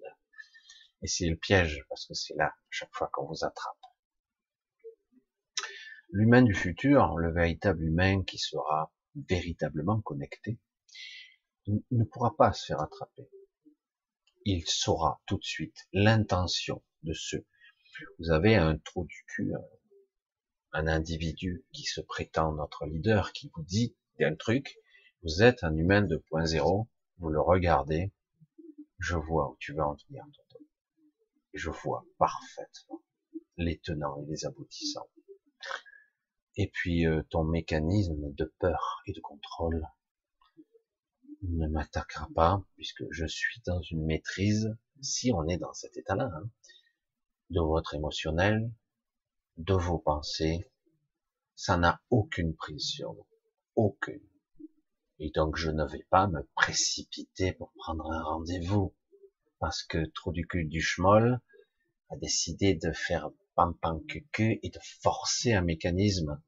Et 1.02 1.08
c'est 1.08 1.30
le 1.30 1.38
piège, 1.38 1.86
parce 1.88 2.08
que 2.08 2.14
c'est 2.14 2.36
là, 2.36 2.54
chaque 2.70 2.94
fois 2.94 3.10
qu'on 3.14 3.26
vous 3.26 3.46
attrape. 3.46 3.78
L'humain 6.10 6.42
du 6.42 6.54
futur, 6.54 7.16
le 7.16 7.32
véritable 7.32 7.84
humain 7.84 8.22
qui 8.24 8.38
sera 8.38 8.94
véritablement 9.16 10.02
connecté, 10.02 10.60
ne 11.68 12.04
pourra 12.04 12.36
pas 12.36 12.52
se 12.52 12.66
faire 12.66 12.82
attraper. 12.82 13.30
Il 14.44 14.68
saura 14.68 15.22
tout 15.26 15.38
de 15.38 15.44
suite 15.46 15.88
l'intention 15.94 16.84
de 17.04 17.14
ceux. 17.14 17.46
Vous 18.20 18.32
avez 18.32 18.56
un 18.56 18.78
trou 18.78 19.06
du 19.06 19.24
cul, 19.28 19.54
un 20.76 20.88
individu 20.88 21.66
qui 21.72 21.84
se 21.84 22.02
prétend 22.02 22.52
notre 22.52 22.86
leader, 22.86 23.32
qui 23.32 23.50
vous 23.56 23.64
dit 23.64 23.96
un 24.20 24.36
truc, 24.36 24.78
vous 25.24 25.42
êtes 25.42 25.64
un 25.64 25.74
humain 25.74 26.02
2.0, 26.02 26.88
vous 27.20 27.30
le 27.30 27.40
regardez, 27.40 28.12
je 29.00 29.16
vois 29.16 29.50
où 29.50 29.56
tu 29.58 29.74
vas 29.74 29.88
en 29.88 29.96
venir, 30.10 30.26
Je 31.54 31.70
vois 31.70 32.06
parfaitement 32.18 33.02
les 33.56 33.80
tenants 33.80 34.22
et 34.22 34.26
les 34.26 34.46
aboutissants. 34.46 35.08
Et 36.58 36.68
puis 36.68 37.06
euh, 37.06 37.24
ton 37.30 37.46
mécanisme 37.46 38.34
de 38.34 38.54
peur 38.60 39.02
et 39.08 39.14
de 39.14 39.22
contrôle 39.22 39.82
ne 41.44 41.68
m'attaquera 41.68 42.28
pas 42.36 42.62
puisque 42.76 43.06
je 43.12 43.26
suis 43.26 43.62
dans 43.66 43.82
une 43.82 44.06
maîtrise, 44.06 44.76
si 45.02 45.32
on 45.32 45.48
est 45.48 45.58
dans 45.58 45.74
cet 45.74 45.96
état-là, 45.96 46.30
hein, 46.34 46.50
de 47.50 47.62
votre 47.62 47.94
émotionnel, 47.94 48.70
de 49.58 49.74
vos 49.74 50.00
pensées, 50.00 50.70
ça 51.56 51.78
n'a 51.78 52.02
aucune 52.10 52.56
prise 52.56 52.84
sur 52.84 53.14
vous. 53.14 53.28
Aucune. 53.76 54.22
Et 55.20 55.32
donc 55.32 55.56
je 55.56 55.72
ne 55.72 55.86
vais 55.86 56.06
pas 56.10 56.28
me 56.28 56.44
précipiter 56.56 57.54
pour 57.54 57.72
prendre 57.78 58.12
un 58.12 58.24
rendez-vous. 58.24 58.94
Parce 59.60 59.84
que 59.84 60.06
trop 60.12 60.32
du 60.32 60.46
cul 60.46 60.66
du 60.66 60.82
schmoll 60.82 61.40
a 62.10 62.18
décidé 62.18 62.76
de 62.76 62.92
faire 62.92 63.30
pam 63.56 63.74
pam 63.78 64.06
cucu 64.06 64.60
et 64.62 64.70
de 64.70 64.80
forcer 65.02 65.54
un 65.54 65.62
mécanisme. 65.62 66.42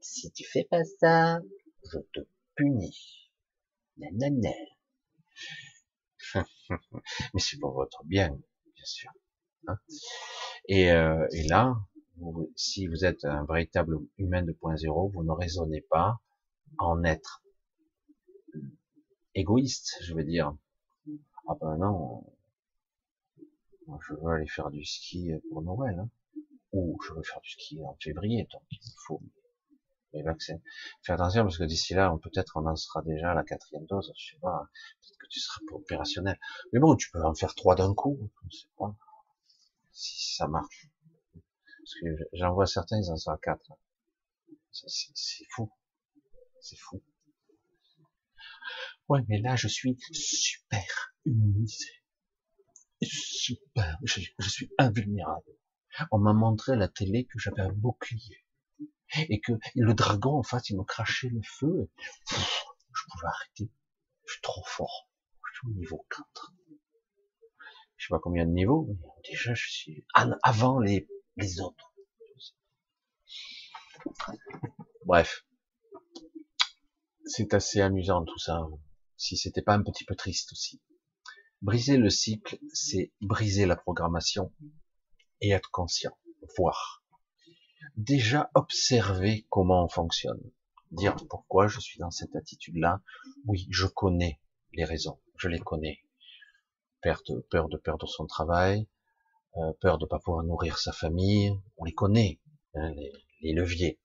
Si 0.00 0.30
tu 0.32 0.44
fais 0.44 0.64
pas 0.64 0.84
ça, 1.00 1.40
je 1.90 1.98
te 2.12 2.20
punis. 2.54 3.30
Nanana. 3.96 4.50
Mais 7.34 7.40
c'est 7.40 7.58
pour 7.58 7.72
votre 7.72 8.04
bien, 8.04 8.28
bien 8.74 8.84
sûr. 8.84 9.10
Hein. 9.66 9.78
et, 10.68 10.90
euh, 10.90 11.26
et 11.32 11.42
là, 11.48 11.76
si 12.56 12.86
vous 12.86 13.04
êtes 13.04 13.24
un 13.24 13.44
véritable 13.44 13.98
humain 14.18 14.42
de 14.42 14.52
point 14.52 14.76
zéro, 14.76 15.08
vous 15.08 15.24
ne 15.24 15.32
raisonnez 15.32 15.80
pas 15.82 16.20
en 16.78 17.02
être 17.04 17.42
égoïste, 19.34 19.96
je 20.02 20.14
veux 20.14 20.24
dire. 20.24 20.54
Ah 21.48 21.54
ben 21.60 21.76
non, 21.78 22.24
moi 23.86 23.98
je 24.06 24.14
veux 24.14 24.28
aller 24.28 24.46
faire 24.46 24.70
du 24.70 24.84
ski 24.84 25.32
pour 25.50 25.62
Noël, 25.62 25.98
hein. 25.98 26.08
ou 26.72 26.98
je 27.06 27.12
veux 27.14 27.22
faire 27.22 27.40
du 27.40 27.50
ski 27.50 27.82
en 27.84 27.96
février, 28.00 28.46
donc 28.52 28.62
il 28.70 28.92
faut 29.06 29.22
les 30.12 30.22
vaccins. 30.22 30.60
Fais 31.02 31.12
attention 31.12 31.42
parce 31.42 31.58
que 31.58 31.64
d'ici 31.64 31.94
là, 31.94 32.16
peut-être 32.22 32.56
on 32.56 32.66
en 32.66 32.76
sera 32.76 33.02
déjà 33.02 33.30
à 33.30 33.34
la 33.34 33.44
quatrième 33.44 33.86
dose, 33.86 34.12
je 34.16 34.32
sais 34.32 34.40
pas, 34.40 34.68
peut-être 35.00 35.18
que 35.18 35.26
tu 35.28 35.40
seras 35.40 35.60
pas 35.68 35.76
opérationnel. 35.76 36.38
Mais 36.72 36.80
bon, 36.80 36.96
tu 36.96 37.10
peux 37.10 37.22
en 37.22 37.34
faire 37.34 37.54
trois 37.54 37.76
d'un 37.76 37.94
coup, 37.94 38.18
je 38.50 38.58
sais 38.58 38.68
pas, 38.76 38.94
si 39.92 40.34
ça 40.34 40.48
marche. 40.48 40.88
Parce 41.82 41.94
que 42.00 42.06
j'en 42.32 42.52
vois 42.52 42.66
certains, 42.66 42.98
ils 42.98 43.10
en 43.10 43.16
sont 43.16 43.30
à 43.30 43.38
quatre. 43.38 43.72
C'est 44.70 45.44
fou. 45.50 45.72
C'est 46.60 46.78
fou. 46.78 47.02
Ouais, 49.08 49.20
mais 49.28 49.40
là, 49.40 49.56
je 49.56 49.66
suis 49.66 49.98
super 50.12 51.14
immunisé. 51.24 51.90
Super. 53.02 53.98
Je, 54.04 54.20
suis 54.48 54.70
invulnérable. 54.78 55.56
On 56.12 56.18
m'a 56.18 56.32
montré 56.32 56.72
à 56.72 56.76
la 56.76 56.88
télé 56.88 57.24
que 57.24 57.38
j'avais 57.38 57.62
un 57.62 57.72
bouclier. 57.72 58.44
Et 59.28 59.40
que 59.40 59.52
le 59.74 59.94
dragon, 59.94 60.36
en 60.36 60.42
fait, 60.44 60.70
il 60.70 60.76
me 60.76 60.84
crachait 60.84 61.30
le 61.30 61.40
feu. 61.42 61.90
je 62.30 63.02
pouvais 63.10 63.26
arrêter. 63.26 63.72
Je 64.26 64.32
suis 64.34 64.42
trop 64.42 64.62
fort. 64.64 65.08
Je 65.48 65.58
suis 65.58 65.68
au 65.68 65.72
niveau 65.72 66.06
4. 66.10 66.54
Je 67.96 68.06
sais 68.06 68.10
pas 68.10 68.20
combien 68.20 68.46
de 68.46 68.52
niveaux, 68.52 68.86
mais 68.88 69.30
déjà, 69.30 69.52
je 69.54 69.68
suis 69.68 70.06
avant 70.42 70.78
les 70.78 71.08
les 71.40 71.60
autres. 71.60 71.92
Bref, 75.06 75.44
c'est 77.24 77.54
assez 77.54 77.80
amusant 77.80 78.24
tout 78.24 78.38
ça. 78.38 78.60
Si 79.16 79.36
c'était 79.36 79.62
pas 79.62 79.74
un 79.74 79.82
petit 79.82 80.04
peu 80.04 80.14
triste 80.14 80.52
aussi. 80.52 80.80
Briser 81.62 81.96
le 81.96 82.10
cycle, 82.10 82.58
c'est 82.72 83.12
briser 83.20 83.66
la 83.66 83.76
programmation 83.76 84.52
et 85.40 85.50
être 85.50 85.70
conscient, 85.70 86.16
voir. 86.56 87.04
Déjà 87.96 88.50
observer 88.54 89.46
comment 89.50 89.84
on 89.84 89.88
fonctionne, 89.88 90.40
dire 90.90 91.16
pourquoi 91.28 91.66
je 91.68 91.80
suis 91.80 91.98
dans 91.98 92.10
cette 92.10 92.34
attitude-là. 92.34 93.02
Oui, 93.44 93.66
je 93.70 93.86
connais 93.86 94.40
les 94.72 94.84
raisons, 94.84 95.20
je 95.36 95.48
les 95.48 95.58
connais. 95.58 96.02
Peur 97.02 97.22
de, 97.28 97.46
peur 97.50 97.68
de 97.68 97.76
perdre 97.76 98.08
son 98.08 98.26
travail, 98.26 98.86
euh, 99.56 99.72
peur 99.80 99.98
de 99.98 100.06
pas 100.06 100.18
pouvoir 100.18 100.44
nourrir 100.44 100.78
sa 100.78 100.92
famille, 100.92 101.52
on 101.76 101.84
les 101.84 101.94
connaît, 101.94 102.40
hein, 102.74 102.92
les, 103.40 103.52
leviers. 103.52 104.00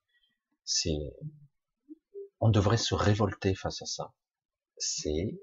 C'est, 0.64 1.14
on 2.40 2.50
devrait 2.50 2.78
se 2.78 2.96
révolter 2.96 3.54
face 3.54 3.82
à 3.82 3.86
ça. 3.86 4.14
C'est 4.78 5.40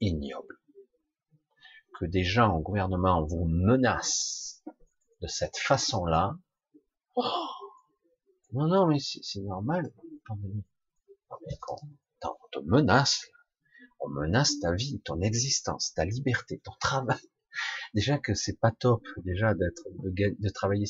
ignoble 0.00 0.58
que 1.98 2.04
des 2.04 2.24
gens 2.24 2.56
au 2.56 2.60
gouvernement 2.60 3.24
vous 3.24 3.46
menacent 3.46 4.62
de 5.22 5.26
cette 5.26 5.56
façon-là. 5.56 6.36
Oh 7.14 7.24
non, 8.52 8.66
non, 8.68 8.86
mais 8.86 8.98
c'est 8.98 9.40
normal, 9.40 9.92
pandémie. 10.26 10.64
Mais 11.46 11.58
on 12.24 12.48
te 12.52 12.58
menace, 12.60 13.26
on 14.00 14.08
menace 14.08 14.58
ta 14.60 14.72
vie, 14.72 15.00
ton 15.00 15.20
existence, 15.20 15.92
ta 15.94 16.04
liberté, 16.04 16.60
ton 16.64 16.72
travail. 16.80 17.18
Déjà 17.94 18.18
que 18.18 18.34
c'est 18.34 18.58
pas 18.58 18.70
top, 18.70 19.06
déjà 19.18 19.54
d'être, 19.54 19.82
de, 20.02 20.36
de 20.38 20.48
travailler, 20.50 20.86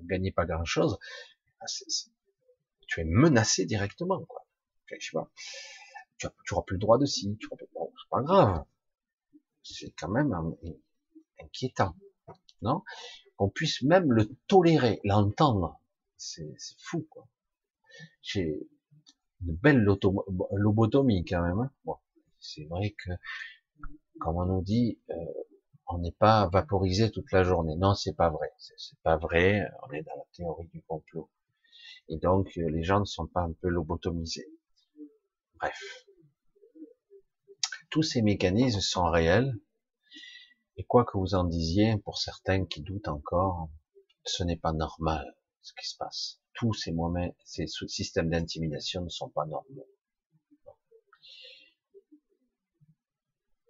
de 0.00 0.06
gagner 0.06 0.32
pas 0.32 0.46
grand 0.46 0.64
chose. 0.64 0.98
Ah, 1.60 1.66
tu 2.86 3.00
es 3.00 3.04
menacé 3.04 3.64
directement, 3.64 4.24
quoi. 4.24 4.46
Je 4.86 5.06
sais 5.06 5.12
pas. 5.12 5.30
Tu, 6.18 6.26
n'auras 6.50 6.64
plus 6.64 6.74
le 6.74 6.80
droit 6.80 6.98
de 6.98 7.06
ci, 7.06 7.36
tu 7.38 7.48
bon, 7.48 7.92
c'est 7.96 8.10
pas 8.10 8.22
grave. 8.22 8.64
C'est 9.62 9.90
quand 9.98 10.08
même 10.08 10.32
inquiétant, 11.42 11.96
non? 12.62 12.82
Qu'on 13.36 13.48
puisse 13.48 13.82
même 13.82 14.12
le 14.12 14.28
tolérer, 14.46 15.00
l'entendre. 15.04 15.80
C'est 16.16 16.54
fou, 16.78 17.06
quoi. 17.10 17.26
J'ai 18.22 18.68
une 19.40 19.56
belle 19.56 19.82
lobotomie 19.82 21.24
quand 21.24 21.42
même. 21.42 21.70
Hein. 21.86 21.94
C'est 22.40 22.64
vrai 22.66 22.90
que, 22.90 23.10
comme 24.20 24.36
on 24.36 24.46
nous 24.46 24.62
dit, 24.62 25.00
euh, 25.10 25.14
on 25.86 25.98
n'est 25.98 26.12
pas 26.12 26.48
vaporisé 26.48 27.10
toute 27.10 27.30
la 27.32 27.42
journée. 27.42 27.76
Non, 27.76 27.94
c'est 27.94 28.14
pas 28.14 28.30
vrai. 28.30 28.48
C'est 28.58 28.98
pas 29.02 29.16
vrai. 29.16 29.68
On 29.82 29.92
est 29.92 30.02
dans 30.02 30.16
la 30.16 30.24
théorie 30.34 30.68
du 30.68 30.82
complot. 30.82 31.30
Et 32.08 32.18
donc, 32.18 32.56
euh, 32.58 32.68
les 32.68 32.82
gens 32.82 33.00
ne 33.00 33.04
sont 33.04 33.26
pas 33.26 33.42
un 33.42 33.52
peu 33.52 33.68
lobotomisés. 33.68 34.48
Bref. 35.58 36.06
Tous 37.90 38.02
ces 38.02 38.22
mécanismes 38.22 38.80
sont 38.80 39.04
réels. 39.10 39.54
Et 40.76 40.84
quoi 40.84 41.04
que 41.04 41.16
vous 41.16 41.34
en 41.34 41.44
disiez, 41.44 41.96
pour 41.98 42.18
certains 42.18 42.66
qui 42.66 42.82
doutent 42.82 43.08
encore, 43.08 43.68
ce 44.24 44.42
n'est 44.42 44.56
pas 44.56 44.72
normal 44.72 45.36
ce 45.62 45.72
qui 45.72 45.88
se 45.88 45.96
passe. 45.96 46.40
Tous 46.54 46.74
ces 46.74 46.92
moments, 46.92 47.34
ces 47.44 47.66
systèmes 47.66 48.30
d'intimidation 48.30 49.02
ne 49.02 49.08
sont 49.08 49.30
pas 49.30 49.46
normaux. 49.46 49.88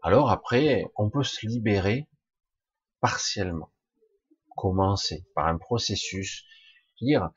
Alors 0.06 0.30
après, 0.30 0.84
on 0.96 1.08
peut 1.08 1.24
se 1.24 1.46
libérer 1.46 2.06
partiellement. 3.00 3.72
Commencer 4.54 5.24
par 5.34 5.46
un 5.46 5.56
processus. 5.56 6.44
dire, 7.00 7.30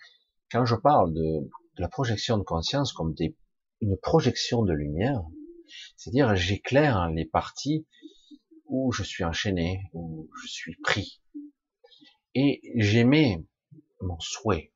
quand 0.52 0.66
je 0.66 0.76
parle 0.76 1.14
de, 1.14 1.50
la 1.78 1.88
projection 1.88 2.38
de 2.38 2.44
conscience 2.44 2.92
comme 2.92 3.14
des, 3.14 3.38
une 3.80 3.96
projection 3.96 4.64
de 4.64 4.74
lumière, 4.74 5.24
c'est-à-dire 5.96 6.36
j'éclaire 6.36 7.10
les 7.10 7.24
parties 7.24 7.88
où 8.66 8.92
je 8.92 9.04
suis 9.04 9.24
enchaîné, 9.24 9.90
où 9.94 10.30
je 10.42 10.48
suis 10.48 10.76
pris. 10.84 11.22
Et 12.36 12.60
j'aimais 12.76 13.46
mon 14.02 14.20
souhait. 14.20 14.74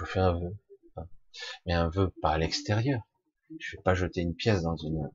Je 0.00 0.04
fais 0.04 0.18
un 0.18 0.32
vœu. 0.32 0.58
Mais 1.64 1.74
un 1.74 1.88
vœu 1.90 2.12
pas 2.20 2.32
à 2.32 2.38
l'extérieur. 2.38 3.02
Je 3.56 3.76
vais 3.76 3.82
pas 3.84 3.94
jeter 3.94 4.20
une 4.20 4.34
pièce 4.34 4.62
dans 4.62 4.76
une, 4.76 5.08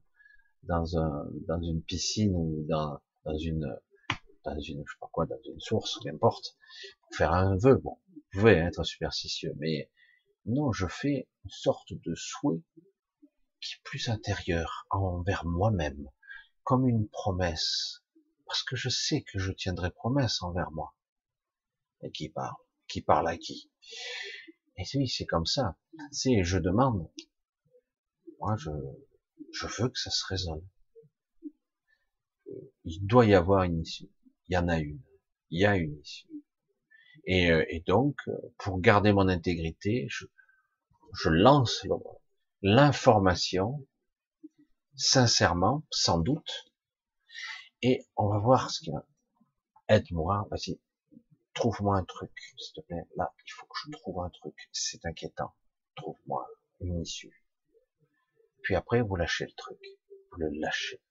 dans 0.63 0.97
un, 0.97 1.25
dans 1.47 1.61
une 1.61 1.83
piscine 1.83 2.35
ou 2.35 2.65
dans, 2.67 2.99
dans 3.25 3.37
une, 3.37 3.67
dans 4.43 4.59
une, 4.59 4.83
je 4.85 4.91
sais 4.91 4.99
pas 4.99 5.09
quoi, 5.11 5.25
dans 5.25 5.41
une 5.45 5.59
source, 5.59 5.99
qu'importe, 6.03 6.57
pour 7.01 7.15
faire 7.15 7.33
un 7.33 7.57
vœu. 7.57 7.75
Bon, 7.77 7.97
vous 8.07 8.21
pouvez 8.31 8.53
être 8.53 8.83
superstitieux, 8.83 9.53
mais 9.57 9.89
non, 10.45 10.71
je 10.71 10.87
fais 10.87 11.27
une 11.43 11.49
sorte 11.49 11.93
de 11.93 12.15
souhait 12.15 12.61
qui 13.61 13.75
est 13.75 13.83
plus 13.83 14.09
intérieur 14.09 14.85
envers 14.89 15.45
moi-même, 15.45 16.09
comme 16.63 16.87
une 16.87 17.07
promesse, 17.07 18.03
parce 18.45 18.63
que 18.63 18.75
je 18.75 18.89
sais 18.89 19.23
que 19.23 19.39
je 19.39 19.51
tiendrai 19.51 19.91
promesse 19.91 20.41
envers 20.41 20.71
moi. 20.71 20.93
Et 22.01 22.11
qui 22.11 22.29
parle 22.29 22.55
Qui 22.87 23.01
parle 23.01 23.27
à 23.29 23.37
qui? 23.37 23.71
Et 24.77 24.83
oui, 24.95 25.07
c'est 25.07 25.25
comme 25.25 25.45
ça. 25.45 25.77
C'est, 26.11 26.43
je 26.43 26.57
demande. 26.57 27.09
Moi, 28.39 28.55
je, 28.57 28.71
je 29.51 29.67
veux 29.67 29.89
que 29.89 29.99
ça 29.99 30.09
se 30.09 30.25
résolve. 30.27 30.63
Il 32.85 33.05
doit 33.05 33.25
y 33.25 33.33
avoir 33.33 33.63
une 33.63 33.81
issue. 33.81 34.09
Il 34.47 34.53
y 34.53 34.57
en 34.57 34.67
a 34.67 34.79
une. 34.79 35.01
Il 35.49 35.61
y 35.61 35.65
a 35.65 35.77
une 35.77 35.97
issue. 35.99 36.27
Et, 37.25 37.51
euh, 37.51 37.65
donc, 37.85 38.17
pour 38.57 38.79
garder 38.79 39.13
mon 39.13 39.29
intégrité, 39.29 40.05
je, 40.09 40.25
je 41.13 41.29
lance 41.29 41.85
l'information 42.61 43.85
sincèrement, 44.95 45.83
sans 45.89 46.19
doute, 46.19 46.71
et 47.81 48.05
on 48.15 48.29
va 48.29 48.39
voir 48.39 48.71
ce 48.71 48.79
qu'il 48.81 48.93
y 48.93 48.95
a. 48.95 49.05
Aide-moi, 49.89 50.47
vas-y, 50.49 50.79
trouve-moi 51.53 51.97
un 51.97 52.05
truc, 52.05 52.31
s'il 52.57 52.73
te 52.73 52.81
plaît. 52.81 53.03
Là, 53.15 53.33
il 53.45 53.51
faut 53.51 53.65
que 53.65 53.75
je 53.83 53.91
trouve 53.91 54.21
un 54.21 54.29
truc. 54.29 54.55
C'est 54.71 55.05
inquiétant. 55.05 55.53
Trouve-moi 55.95 56.47
une 56.79 57.01
issue. 57.01 57.42
Puis 58.63 58.75
après, 58.75 59.01
vous 59.01 59.15
lâchez 59.15 59.45
le 59.45 59.53
truc. 59.55 59.79
Vous 60.31 60.39
le 60.39 60.49
lâchez. 60.59 61.01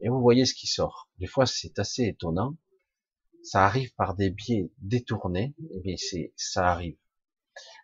Et 0.00 0.08
vous 0.08 0.20
voyez 0.20 0.44
ce 0.46 0.54
qui 0.54 0.66
sort. 0.66 1.10
Des 1.18 1.26
fois, 1.26 1.46
c'est 1.46 1.78
assez 1.78 2.04
étonnant. 2.04 2.56
Ça 3.42 3.64
arrive 3.64 3.94
par 3.94 4.14
des 4.14 4.30
biais 4.30 4.70
détournés. 4.78 5.54
Et 5.72 5.80
bien, 5.80 5.96
c'est, 5.96 6.32
ça 6.36 6.68
arrive. 6.68 6.96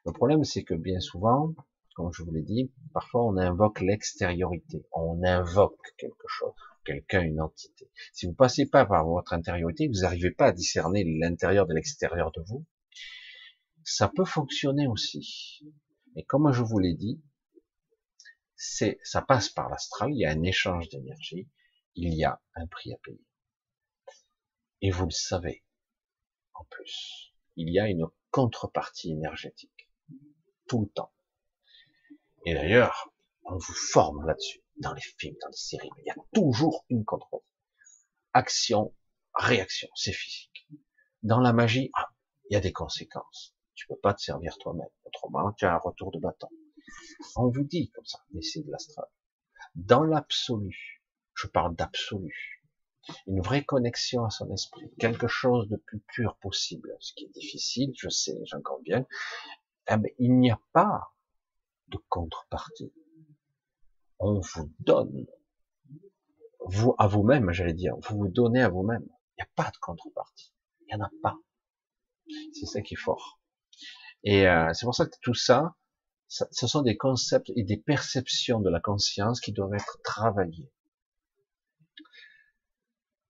Le 0.05 0.13
problème, 0.13 0.45
c'est 0.45 0.65
que 0.65 0.75
bien 0.75 1.01
souvent, 1.01 1.55
comme 1.95 2.13
je 2.13 2.23
vous 2.23 2.33
l'ai 2.33 2.43
dit, 2.43 2.73
parfois 2.93 3.25
on 3.25 3.37
invoque 3.37 3.81
l'extériorité. 3.81 4.85
On 4.93 5.23
invoque 5.25 5.81
quelque 5.99 6.27
chose, 6.27 6.55
quelqu'un, 6.85 7.23
une 7.23 7.41
entité. 7.41 7.91
Si 8.13 8.27
vous 8.27 8.35
passez 8.35 8.67
pas 8.67 8.87
par 8.87 9.07
votre 9.07 9.33
intériorité, 9.33 9.89
vous 9.89 10.01
n'arrivez 10.01 10.31
pas 10.31 10.47
à 10.47 10.53
discerner 10.53 11.05
l'intérieur 11.05 11.67
de 11.67 11.75
l'extérieur 11.75 12.33
de 12.33 12.43
vous. 12.47 12.65
Ça 13.85 14.11
peut 14.15 14.25
fonctionner 14.25 14.87
aussi. 14.87 15.63
Mais 16.15 16.23
comme 16.23 16.51
je 16.53 16.63
vous 16.63 16.79
l'ai 16.79 16.95
dit, 16.95 17.21
c'est, 18.65 19.01
ça 19.03 19.23
passe 19.23 19.49
par 19.49 19.69
l'astral, 19.69 20.13
il 20.13 20.21
y 20.21 20.25
a 20.25 20.31
un 20.31 20.45
échange 20.45 20.89
d'énergie, 20.89 21.49
il 21.97 22.15
y 22.15 22.25
a 22.25 22.41
un 22.55 22.67
prix 22.69 22.95
à 22.95 22.97
payer. 22.99 23.27
Et 24.83 24.93
vous 24.93 25.05
le 25.05 25.11
savez, 25.11 25.65
en 26.55 26.65
plus, 26.67 27.35
il 27.57 27.73
y 27.73 27.81
a 27.81 27.89
une 27.89 28.07
contrepartie 28.31 29.11
énergétique, 29.11 29.91
tout 30.69 30.83
le 30.83 30.89
temps. 30.91 31.13
Et 32.47 32.55
d'ailleurs, 32.55 33.13
on 33.43 33.57
vous 33.57 33.75
forme 33.75 34.25
là-dessus, 34.27 34.63
dans 34.77 34.95
les 34.95 35.03
films, 35.19 35.37
dans 35.43 35.49
les 35.49 35.57
séries, 35.57 35.91
il 35.99 36.05
y 36.07 36.11
a 36.11 36.17
toujours 36.33 36.85
une 36.89 37.05
contrepartie. 37.05 37.45
Action, 38.33 38.95
réaction, 39.35 39.89
c'est 39.97 40.13
physique. 40.13 40.69
Dans 41.25 41.41
la 41.41 41.53
magie, 41.53 41.91
ah, 41.95 42.11
il 42.49 42.55
y 42.55 42.57
a 42.57 42.61
des 42.61 42.73
conséquences. 42.73 43.57
Tu 43.75 43.89
peux 43.89 43.99
pas 43.99 44.15
te 44.15 44.23
servir 44.23 44.57
toi-même, 44.59 44.89
autrement 45.05 45.53
tu 45.53 45.65
as 45.65 45.75
un 45.75 45.79
retour 45.79 46.13
de 46.13 46.21
bâton. 46.21 46.49
On 47.37 47.49
vous 47.49 47.65
dit 47.65 47.91
comme 47.91 48.05
ça, 48.05 48.19
mais 48.33 48.43
c'est 48.43 48.63
de 48.63 48.71
l'astral. 48.71 49.07
Dans 49.75 50.03
l'absolu, 50.03 51.03
je 51.35 51.47
parle 51.47 51.75
d'absolu, 51.77 52.63
une 53.27 53.41
vraie 53.41 53.65
connexion 53.65 54.25
à 54.25 54.31
son 54.31 54.53
esprit, 54.53 54.93
quelque 54.99 55.27
chose 55.27 55.69
de 55.69 55.77
plus 55.77 56.01
pur 56.01 56.37
possible, 56.37 56.95
ce 57.01 57.15
qui 57.15 57.25
est 57.25 57.35
difficile, 57.35 57.93
je 57.97 58.09
sais, 58.09 58.39
j'en 58.45 58.61
conviens, 58.61 59.07
eh 59.91 59.95
il 60.19 60.39
n'y 60.39 60.51
a 60.51 60.61
pas 60.73 61.13
de 61.89 61.99
contrepartie. 62.09 62.93
On 64.19 64.41
vous 64.41 64.73
donne, 64.79 65.27
vous 66.61 66.95
à 66.99 67.07
vous-même, 67.07 67.51
j'allais 67.53 67.75
dire, 67.75 67.95
vous 68.09 68.19
vous 68.19 68.29
donnez 68.29 68.63
à 68.63 68.69
vous-même. 68.69 69.05
Il 69.37 69.43
n'y 69.43 69.43
a 69.43 69.51
pas 69.57 69.71
de 69.71 69.77
contrepartie. 69.79 70.55
Il 70.81 70.87
n'y 70.95 71.03
en 71.03 71.07
a 71.07 71.11
pas. 71.23 71.37
C'est 72.53 72.67
ça 72.67 72.83
qui 72.83 72.95
est 72.95 72.99
fort. 72.99 73.41
Et 74.25 74.47
euh, 74.49 74.73
c'est 74.73 74.87
pour 74.87 74.95
ça 74.95 75.07
que 75.07 75.17
tout 75.23 75.35
ça, 75.35 75.75
ce 76.33 76.67
sont 76.67 76.81
des 76.81 76.97
concepts 76.97 77.53
et 77.57 77.63
des 77.63 77.77
perceptions 77.77 78.61
de 78.61 78.71
la 78.71 78.81
conscience 78.81 79.39
qui 79.39 79.53
doivent 79.53 79.75
être 79.75 80.01
travaillés. 80.03 80.73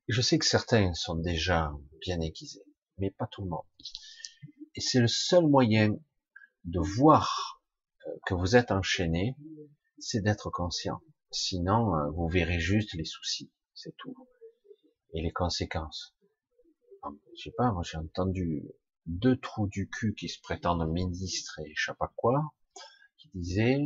Je 0.06 0.20
sais 0.20 0.38
que 0.38 0.44
certains 0.44 0.94
sont 0.94 1.16
déjà 1.16 1.72
bien 2.00 2.20
aiguisés, 2.20 2.64
mais 2.98 3.10
pas 3.10 3.26
tout 3.26 3.42
le 3.42 3.48
monde. 3.48 3.66
Et 4.76 4.80
c'est 4.80 5.00
le 5.00 5.08
seul 5.08 5.48
moyen 5.48 5.96
de 6.64 6.78
voir 6.78 7.60
euh, 8.06 8.10
que 8.26 8.34
vous 8.34 8.54
êtes 8.54 8.70
enchaîné, 8.70 9.36
c'est 9.98 10.20
d'être 10.20 10.50
conscient. 10.50 11.02
Sinon, 11.32 11.96
euh, 11.96 12.10
vous 12.10 12.28
verrez 12.28 12.60
juste 12.60 12.94
les 12.94 13.04
soucis, 13.04 13.50
c'est 13.74 13.96
tout. 13.96 14.14
Et 15.12 15.22
les 15.22 15.32
conséquences. 15.32 16.14
Je 17.36 17.42
sais 17.42 17.54
pas, 17.56 17.72
moi 17.72 17.82
j'ai 17.82 17.98
entendu 17.98 18.62
deux 19.06 19.36
trous 19.36 19.66
du 19.66 19.88
cul 19.88 20.14
qui 20.14 20.28
se 20.28 20.40
prétendent 20.40 20.88
ministres 20.88 21.58
et 21.66 21.72
je 21.74 21.84
sais 21.86 21.96
pas 21.98 22.12
quoi, 22.14 22.54
disait, 23.34 23.78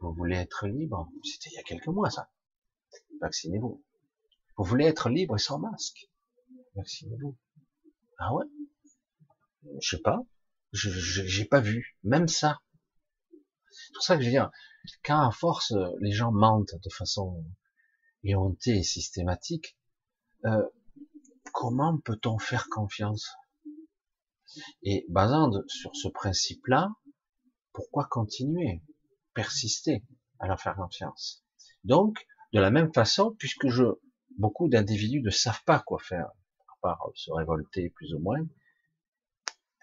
vous 0.00 0.12
voulez 0.14 0.36
être 0.36 0.66
libre, 0.66 1.10
c'était 1.22 1.50
il 1.50 1.56
y 1.56 1.58
a 1.58 1.62
quelques 1.62 1.88
mois 1.88 2.10
ça, 2.10 2.30
vaccinez-vous. 3.20 3.84
Vous 4.56 4.64
voulez 4.64 4.86
être 4.86 5.10
libre 5.10 5.36
et 5.36 5.38
sans 5.38 5.58
masque, 5.58 6.08
vaccinez-vous. 6.74 7.36
Ah 8.18 8.34
ouais? 8.34 8.46
Je 9.80 9.96
sais 9.96 10.02
pas, 10.02 10.24
je 10.72 10.90
j'ai 10.90 11.44
pas 11.44 11.60
vu, 11.60 11.98
même 12.02 12.28
ça. 12.28 12.60
C'est 13.70 13.92
pour 13.94 14.02
ça 14.02 14.16
que 14.16 14.22
je 14.22 14.26
veux 14.26 14.32
dire, 14.32 14.50
quand 15.04 15.26
à 15.26 15.30
force 15.30 15.74
les 16.00 16.12
gens 16.12 16.32
mentent 16.32 16.74
de 16.82 16.90
façon 16.90 17.44
éhontée 18.24 18.78
et 18.78 18.82
systématique, 18.82 19.76
euh, 20.44 20.66
comment 21.52 21.98
peut-on 21.98 22.38
faire 22.38 22.68
confiance? 22.70 23.30
Et 24.82 25.06
basant 25.08 25.50
sur 25.68 25.94
ce 25.94 26.08
principe-là, 26.08 26.90
pourquoi 27.72 28.06
continuer, 28.06 28.82
persister 29.34 30.04
à 30.38 30.46
leur 30.46 30.60
faire 30.60 30.76
confiance? 30.76 31.44
Donc, 31.84 32.26
De 32.52 32.58
la 32.58 32.70
même 32.70 32.92
façon, 32.92 33.36
puisque 33.38 33.68
beaucoup 34.38 34.68
d'individus 34.68 35.22
ne 35.22 35.30
savent 35.30 35.62
pas 35.64 35.78
quoi 35.78 36.00
faire, 36.00 36.26
à 36.26 36.74
part 36.82 37.10
se 37.14 37.30
révolter 37.30 37.90
plus 37.90 38.12
ou 38.12 38.18
moins, 38.18 38.44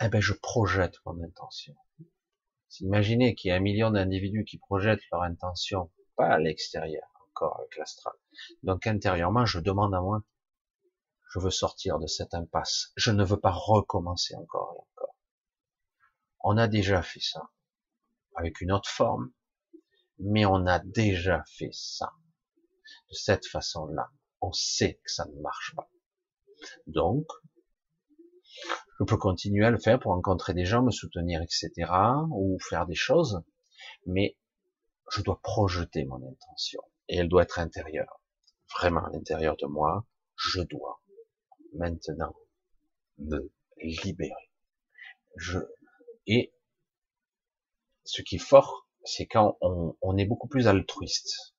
eh 0.02 0.10
ben 0.10 0.20
je 0.20 0.34
projette 0.34 0.96
mon 1.06 1.24
intention. 1.24 1.76
Imaginez 2.82 3.36
qu'il 3.36 3.50
y 3.50 3.52
a 3.52 3.56
un 3.56 3.62
million 3.62 3.90
d'individus 3.90 4.44
qui 4.44 4.58
projettent 4.58 5.10
leur 5.12 5.22
intention, 5.22 5.92
pas 6.18 6.34
à 6.34 6.40
l'extérieur, 6.40 7.08
encore 7.30 7.58
avec 7.60 7.78
l'astral. 7.78 8.14
Donc 8.64 8.86
intérieurement, 8.86 9.46
je 9.46 9.60
demande 9.60 9.96
à 9.96 10.02
moi, 10.02 10.24
je 11.32 11.40
veux 11.40 11.52
sortir 11.52 12.00
de 12.00 12.08
cette 12.08 12.34
impasse. 12.34 12.92
Je 12.96 13.12
ne 13.12 13.24
veux 13.24 13.40
pas 13.40 13.52
recommencer 13.52 14.36
encore 14.36 14.74
et 14.76 14.82
encore. 14.82 15.16
On 16.44 16.58
a 16.58 16.68
déjà 16.68 17.02
fait 17.02 17.22
ça, 17.22 17.50
avec 18.38 18.62
une 18.62 18.72
autre 18.72 18.90
forme, 18.90 19.32
mais 20.20 20.46
on 20.46 20.66
a 20.66 20.80
déjà 20.80 21.44
fait 21.58 21.72
ça. 21.74 22.14
De 23.10 23.16
cette 23.16 23.46
façon-là, 23.46 24.10
on 24.42 24.54
sait 24.54 25.00
que 25.04 25.12
ça 25.12 25.26
ne 25.26 25.42
marche 25.42 25.76
pas. 25.76 25.90
Donc, 26.86 27.26
je 29.00 29.04
peux 29.04 29.18
continuer 29.18 29.66
à 29.66 29.72
le 29.72 29.80
faire 29.80 30.00
pour 30.00 30.12
rencontrer 30.14 30.54
des 30.54 30.66
gens, 30.66 30.84
me 30.84 30.92
soutenir, 30.92 31.42
etc., 31.42 31.92
ou 32.32 32.58
faire 32.60 32.86
des 32.86 32.96
choses, 32.96 33.44
mais 34.06 34.38
je 35.12 35.22
dois 35.22 35.40
projeter 35.42 36.06
mon 36.06 36.18
intention, 36.18 36.82
et 37.08 37.18
elle 37.18 37.30
doit 37.30 37.44
être 37.44 37.60
intérieure, 37.60 38.22
vraiment 38.80 39.06
à 39.06 39.10
l'intérieur 39.12 39.56
de 39.58 39.68
moi, 39.68 40.06
je 40.36 40.62
dois 40.62 41.02
maintenant 41.74 42.36
me 43.18 43.52
libérer. 43.82 44.52
Je, 45.36 45.60
et 46.26 46.54
ce 48.08 48.22
qui 48.22 48.36
est 48.36 48.40
fort, 48.40 48.88
c'est 49.04 49.28
quand 49.28 49.58
on, 49.62 50.18
est 50.18 50.26
beaucoup 50.26 50.48
plus 50.48 50.68
altruiste. 50.68 51.56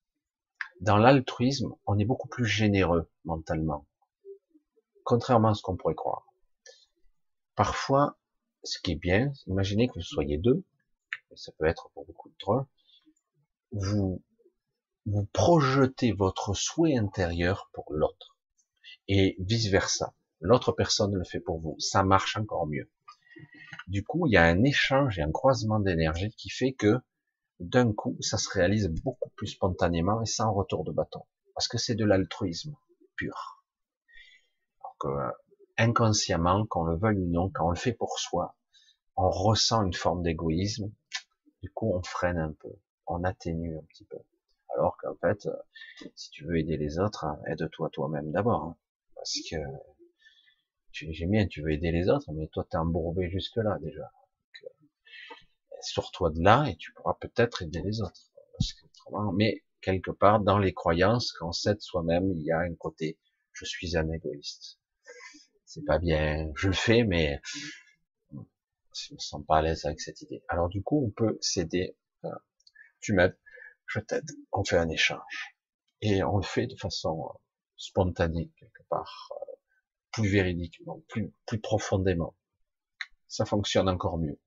Dans 0.80 0.96
l'altruisme, 0.96 1.74
on 1.86 1.99
est 1.99 2.05
beaucoup 2.05 2.28
plus 2.28 2.46
généreux 2.46 3.11
mentalement, 3.24 3.86
contrairement 5.05 5.49
à 5.49 5.55
ce 5.55 5.62
qu'on 5.62 5.76
pourrait 5.76 5.94
croire. 5.94 6.26
Parfois, 7.55 8.18
ce 8.64 8.80
qui 8.80 8.92
est 8.92 8.96
bien, 8.96 9.32
imaginez 9.46 9.88
que 9.88 9.94
vous 9.94 10.03
soyez 10.03 10.38
deux, 10.38 10.64
ça 11.34 11.53
peut 11.59 11.66
être 11.66 11.90
pour 11.90 12.07
beaucoup 12.07 12.30
de 12.30 12.36
trois, 12.38 12.66
vous, 13.72 14.22
vous 15.05 15.26
projetez 15.26 16.12
votre 16.12 16.55
souhait 16.55 16.96
intérieur 16.96 17.68
pour 17.74 17.92
l'autre. 17.92 18.38
Et 19.07 19.36
vice 19.38 19.68
versa. 19.68 20.14
L'autre 20.40 20.72
personne 20.72 21.14
le 21.14 21.24
fait 21.24 21.40
pour 21.40 21.61
vous. 21.61 21.76
Ça 21.78 22.03
marche 22.03 22.36
encore 22.36 22.66
mieux. 22.66 22.90
Du 23.86 24.04
coup, 24.04 24.26
il 24.26 24.32
y 24.32 24.36
a 24.36 24.44
un 24.44 24.62
échange 24.64 25.18
et 25.18 25.22
un 25.22 25.30
croisement 25.30 25.80
d'énergie 25.80 26.30
qui 26.32 26.50
fait 26.50 26.72
que 26.72 27.00
d'un 27.60 27.92
coup, 27.92 28.16
ça 28.20 28.38
se 28.38 28.48
réalise 28.50 28.88
beaucoup 28.88 29.30
plus 29.30 29.48
spontanément 29.48 30.20
et 30.22 30.26
sans 30.26 30.52
retour 30.52 30.84
de 30.84 30.92
bâton. 30.92 31.22
Parce 31.54 31.68
que 31.68 31.78
c'est 31.78 31.94
de 31.94 32.04
l'altruisme 32.04 32.76
pur. 33.16 33.64
Alors 34.80 34.96
que 34.98 35.08
inconsciemment, 35.76 36.66
qu'on 36.66 36.84
le 36.84 36.96
veuille 36.96 37.18
ou 37.18 37.28
non, 37.28 37.50
quand 37.50 37.66
on 37.66 37.70
le 37.70 37.76
fait 37.76 37.92
pour 37.92 38.18
soi, 38.18 38.56
on 39.16 39.30
ressent 39.30 39.84
une 39.84 39.94
forme 39.94 40.22
d'égoïsme. 40.22 40.92
Du 41.62 41.70
coup, 41.70 41.92
on 41.92 42.02
freine 42.02 42.38
un 42.38 42.52
peu, 42.52 42.72
on 43.06 43.24
atténue 43.24 43.76
un 43.76 43.82
petit 43.82 44.04
peu. 44.04 44.18
Alors 44.74 44.96
qu'en 44.98 45.16
fait, 45.16 45.46
euh, 45.46 46.08
si 46.14 46.30
tu 46.30 46.44
veux 46.44 46.58
aider 46.58 46.76
les 46.76 46.98
autres, 46.98 47.24
hein, 47.24 47.40
aide-toi 47.46 47.90
toi-même 47.90 48.30
d'abord. 48.30 48.62
Hein. 48.62 48.76
parce 49.16 49.38
que 49.50 49.56
j'aime 50.93 51.30
bien, 51.30 51.47
tu 51.47 51.62
veux 51.62 51.72
aider 51.72 51.93
les 51.93 52.09
autres, 52.09 52.32
mais 52.32 52.49
toi, 52.49 52.66
t'es 52.70 52.76
embourbé 52.76 53.30
jusque-là 53.30 53.78
déjà. 53.80 54.11
Euh, 54.64 54.68
sors-toi 55.80 56.30
de 56.30 56.43
là 56.43 56.66
et 56.68 56.76
tu 56.76 56.93
pourras 56.93 57.14
peut-être 57.20 57.62
aider 57.62 57.82
les 57.82 58.01
autres. 58.01 58.30
mais 59.34 59.62
quelque 59.80 60.11
part, 60.11 60.41
dans 60.41 60.59
les 60.59 60.74
croyances, 60.74 61.32
quand 61.32 61.53
s'aide 61.53 61.80
soi-même, 61.80 62.32
il 62.32 62.43
y 62.43 62.53
a 62.53 62.59
un 62.59 62.74
côté, 62.74 63.18
je 63.53 63.64
suis 63.64 63.97
un 63.97 64.11
égoïste 64.11 64.78
c'est 65.68 65.84
pas 65.84 65.99
bien, 65.99 66.51
je 66.57 66.68
le 66.68 66.72
fais, 66.72 67.05
mais 67.05 67.41
je 68.32 69.12
me 69.14 69.18
sens 69.18 69.45
pas 69.47 69.59
à 69.59 69.62
l'aise 69.62 69.84
avec 69.84 70.01
cette 70.01 70.22
idée. 70.22 70.43
Alors 70.49 70.70
du 70.70 70.82
coup, 70.82 71.05
on 71.07 71.11
peut 71.11 71.36
s'aider. 71.43 71.95
Tu 73.01 73.12
m'aides, 73.12 73.36
je 73.86 74.01
t'aide. 74.01 74.24
On 74.51 74.64
fait 74.64 74.78
un 74.78 74.89
échange 74.89 75.57
et 76.01 76.24
on 76.24 76.39
le 76.39 76.43
fait 76.43 76.66
de 76.66 76.76
façon 76.76 77.22
euh, 77.22 77.39
spontanée 77.76 78.51
quelque 78.59 78.82
part, 78.89 79.30
plus 80.18 80.28
véridiquement, 80.28 81.02
plus 81.08 81.32
plus 81.46 81.60
profondément. 81.60 82.34
Ça 83.28 83.44
fonctionne 83.44 83.88
encore 83.88 84.18
mieux. 84.18 84.38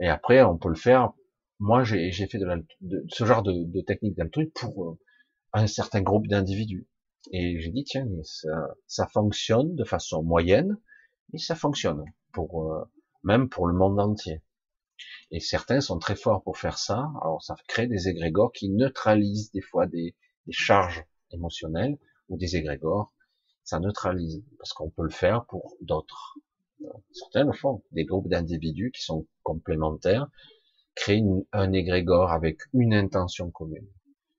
Et 0.00 0.08
après, 0.08 0.42
on 0.42 0.56
peut 0.56 0.68
le 0.68 0.76
faire. 0.76 1.12
Moi, 1.58 1.82
j'ai 1.84 2.12
fait 2.12 2.38
de, 2.38 3.04
ce 3.08 3.24
genre 3.24 3.42
de, 3.42 3.64
de 3.64 3.80
technique 3.80 4.16
d'altruisme 4.16 4.52
pour 4.54 4.84
euh, 4.84 4.98
un 5.52 5.66
certain 5.66 6.00
groupe 6.00 6.26
d'individus. 6.26 6.88
Et 7.32 7.60
j'ai 7.60 7.70
dit, 7.70 7.84
tiens, 7.84 8.06
ça, 8.22 8.74
ça, 8.86 9.06
fonctionne 9.06 9.74
de 9.76 9.84
façon 9.84 10.22
moyenne, 10.22 10.76
mais 11.32 11.38
ça 11.38 11.54
fonctionne 11.54 12.04
pour 12.32 12.72
euh, 12.72 12.84
même 13.22 13.48
pour 13.48 13.66
le 13.66 13.74
monde 13.74 14.00
entier. 14.00 14.42
Et 15.30 15.40
certains 15.40 15.80
sont 15.80 15.98
très 15.98 16.16
forts 16.16 16.42
pour 16.42 16.58
faire 16.58 16.78
ça. 16.78 17.10
Alors 17.22 17.42
ça 17.42 17.56
crée 17.68 17.86
des 17.86 18.08
égrégores 18.08 18.52
qui 18.52 18.68
neutralisent 18.70 19.50
des 19.52 19.60
fois 19.60 19.86
des, 19.86 20.14
des 20.46 20.52
charges 20.52 21.04
émotionnelles 21.30 21.98
ou 22.28 22.36
des 22.36 22.56
égrégores. 22.56 23.12
Ça 23.64 23.80
neutralise 23.80 24.42
parce 24.58 24.72
qu'on 24.72 24.90
peut 24.90 25.04
le 25.04 25.10
faire 25.10 25.44
pour 25.46 25.76
d'autres. 25.80 26.38
Certains 27.12 27.44
le 27.44 27.52
font. 27.52 27.82
Des 27.92 28.04
groupes 28.04 28.28
d'individus 28.28 28.90
qui 28.90 29.02
sont 29.02 29.26
complémentaires 29.42 30.26
créent 30.94 31.22
un 31.52 31.72
égrégore 31.72 32.32
avec 32.32 32.60
une 32.72 32.92
intention 32.92 33.50
commune. 33.50 33.86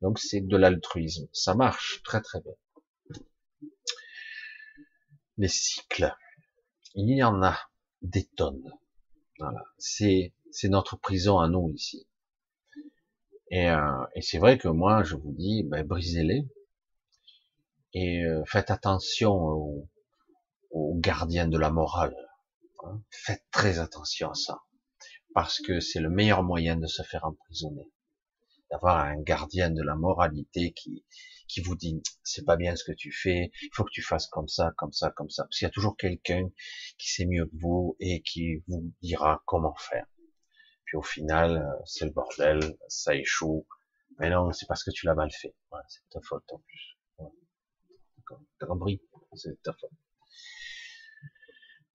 Donc 0.02 0.20
c'est 0.20 0.42
de 0.42 0.58
l'altruisme. 0.58 1.28
Ça 1.32 1.56
marche 1.56 2.02
très 2.04 2.22
très 2.22 2.42
bien 2.42 2.54
les 5.38 5.48
cycles. 5.48 6.14
Il 6.96 7.10
y 7.10 7.24
en 7.24 7.42
a 7.44 7.58
des 8.02 8.26
tonnes. 8.36 8.72
Voilà. 9.40 9.64
C'est, 9.78 10.34
c'est 10.52 10.70
notre 10.70 10.98
prison 10.98 11.40
à 11.40 11.48
nous 11.48 11.70
ici. 11.74 12.08
Et, 13.50 13.70
euh, 13.70 14.06
et 14.16 14.22
c'est 14.22 14.38
vrai 14.38 14.58
que 14.58 14.68
moi, 14.68 15.04
je 15.04 15.16
vous 15.16 15.32
dis, 15.32 15.64
ben, 15.64 15.86
brisez-les. 15.86 16.48
Et 17.94 18.24
euh, 18.24 18.44
faites 18.46 18.72
attention 18.72 19.34
aux, 19.34 19.90
aux, 20.72 20.96
gardiens 20.96 21.48
de 21.48 21.58
la 21.58 21.70
morale. 21.70 22.16
Hein. 22.84 23.02
Faites 23.12 23.46
très 23.52 23.80
attention 23.80 24.32
à 24.32 24.34
ça. 24.34 24.62
Parce 25.34 25.60
que 25.60 25.80
c'est 25.80 26.00
le 26.00 26.10
meilleur 26.10 26.44
moyen 26.44 26.76
de 26.76 26.88
se 26.88 27.04
faire 27.04 27.26
emprisonner. 27.26 27.92
D'avoir 28.72 29.00
un 29.06 29.22
gardien 29.22 29.70
de 29.70 29.84
la 29.84 29.96
moralité 29.96 30.74
qui, 30.74 31.06
qui 31.48 31.62
vous 31.62 31.76
dit 31.76 32.02
c'est 32.24 32.46
pas 32.46 32.56
bien 32.56 32.76
ce 32.76 32.84
que 32.84 32.92
tu 32.92 33.12
fais, 33.12 33.52
il 33.62 33.70
faut 33.74 33.84
que 33.84 33.92
tu 33.92 34.02
fasses 34.02 34.28
comme 34.28 34.48
ça, 34.48 34.74
comme 34.78 34.92
ça, 34.92 35.12
comme 35.12 35.30
ça. 35.30 35.44
Parce 35.44 35.58
qu'il 35.58 35.66
y 35.66 35.70
a 35.70 35.72
toujours 35.72 35.96
quelqu'un 35.96 36.50
qui 36.98 37.12
sait 37.12 37.26
mieux 37.26 37.46
que 37.46 37.56
vous 37.56 37.96
et 38.00 38.22
qui 38.24 38.64
vous 38.68 38.92
dira 39.02 39.44
comment 39.46 39.76
faire. 39.76 40.08
Puis 40.86 40.98
au 40.98 41.04
final, 41.04 41.58
euh, 41.58 41.84
c'est 41.86 42.06
le 42.06 42.12
bordel, 42.12 42.60
ça 42.88 43.16
échoue. 43.16 43.68
Mais 44.20 44.30
non, 44.30 44.52
c'est 44.52 44.68
parce 44.68 44.84
que 44.84 44.92
tu 44.92 45.06
l'as 45.06 45.16
mal 45.16 45.32
fait. 45.32 45.56
c'est 45.88 46.10
ta 46.10 46.20
faute 46.22 46.52
en 46.52 46.60
plus. 46.60 46.98